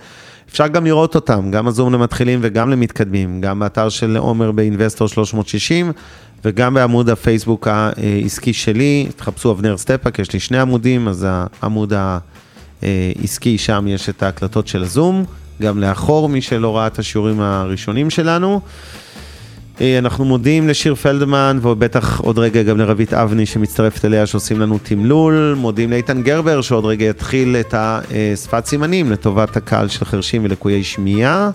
אפשר 0.50 0.66
גם 0.66 0.84
לראות 0.84 1.14
אותם, 1.14 1.50
גם 1.50 1.68
הזום 1.68 1.92
למתחילים 1.92 2.38
וגם 2.42 2.70
למתקדמים, 2.70 3.40
גם 3.40 3.58
באתר 3.58 3.88
של 3.88 4.16
עומר 4.16 4.52
ב 4.52 4.58
Investor 4.58 5.08
360, 5.08 5.92
וגם 6.44 6.74
בעמוד 6.74 7.08
הפייסבוק 7.08 7.68
העסקי 7.68 8.52
שלי, 8.52 9.08
תחפשו 9.16 9.52
אבנר 9.52 9.76
סטפאק, 9.76 10.18
יש 10.18 10.32
לי 10.32 10.40
שני 10.40 10.58
עמודים, 10.58 11.08
אז 11.08 11.26
העמוד 11.62 11.92
העסקי, 12.82 13.58
שם 13.58 13.86
יש 13.88 14.08
את 14.08 14.22
ההקלטות 14.22 14.68
של 14.68 14.82
הזום, 14.82 15.24
גם 15.62 15.78
לאחור, 15.78 16.28
מי 16.28 16.40
שלא 16.40 16.76
ראה 16.76 16.86
את 16.86 16.98
השיעורים 16.98 17.40
הראשונים 17.40 18.10
שלנו. 18.10 18.60
אה, 19.80 19.98
אנחנו 19.98 20.24
מודים 20.24 20.68
לשיר 20.68 20.94
פלדמן, 20.94 21.58
ובטח 21.62 22.20
עוד 22.20 22.38
רגע 22.38 22.62
גם 22.62 22.78
לרבית 22.78 23.14
אבני 23.14 23.46
שמצטרפת 23.46 24.04
אליה, 24.04 24.26
שעושים 24.26 24.60
לנו 24.60 24.78
תמלול. 24.82 25.54
מודים 25.58 25.90
לאיתן 25.90 26.22
גרבר, 26.22 26.60
שעוד 26.60 26.84
רגע 26.84 27.04
יתחיל 27.04 27.56
את 27.56 27.74
השפת 27.74 28.66
סימנים 28.66 29.12
לטובת 29.12 29.56
הקהל 29.56 29.88
של 29.88 30.04
חרשים 30.04 30.44
ולקויי 30.44 30.84
שמיעה. 30.84 31.50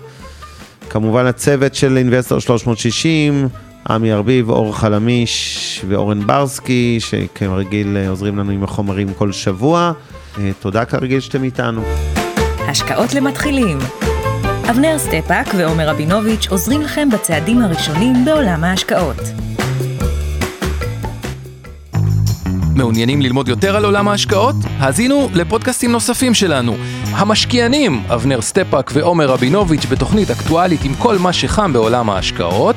כמובן 0.90 1.26
הצוות 1.26 1.74
של 1.74 1.96
אינבסטור 1.96 2.38
360, 2.38 3.48
עמי 3.88 4.12
ארביב, 4.12 4.50
אור 4.50 4.76
חלמיש 4.76 5.84
ואורן 5.88 6.26
ברסקי, 6.26 6.98
שכרגיל 7.00 7.96
עוזרים 8.08 8.38
לנו 8.38 8.50
עם 8.50 8.64
החומרים 8.64 9.14
כל 9.14 9.32
שבוע. 9.32 9.92
אה, 10.38 10.50
תודה 10.60 10.84
כרגיל 10.84 11.20
שאתם 11.20 11.44
איתנו. 11.44 11.82
השקעות 12.68 13.14
למתחילים. 13.14 13.78
אבנר 14.70 14.98
סטפאק 14.98 15.46
ועומר 15.56 15.88
רבינוביץ' 15.88 16.46
עוזרים 16.50 16.82
לכם 16.82 17.08
בצעדים 17.12 17.62
הראשונים 17.62 18.24
בעולם 18.24 18.64
ההשקעות. 18.64 19.16
מעוניינים 22.76 23.22
ללמוד 23.22 23.48
יותר 23.48 23.76
על 23.76 23.84
עולם 23.84 24.08
ההשקעות? 24.08 24.56
האזינו 24.78 25.28
לפודקאסטים 25.34 25.92
נוספים 25.92 26.34
שלנו. 26.34 26.76
המשקיענים, 27.10 28.02
אבנר 28.14 28.40
סטפאק 28.40 28.90
ועומר 28.94 29.26
רבינוביץ' 29.26 29.86
בתוכנית 29.86 30.30
אקטואלית 30.30 30.84
עם 30.84 30.94
כל 30.94 31.18
מה 31.18 31.32
שחם 31.32 31.72
בעולם 31.72 32.10
ההשקעות. 32.10 32.76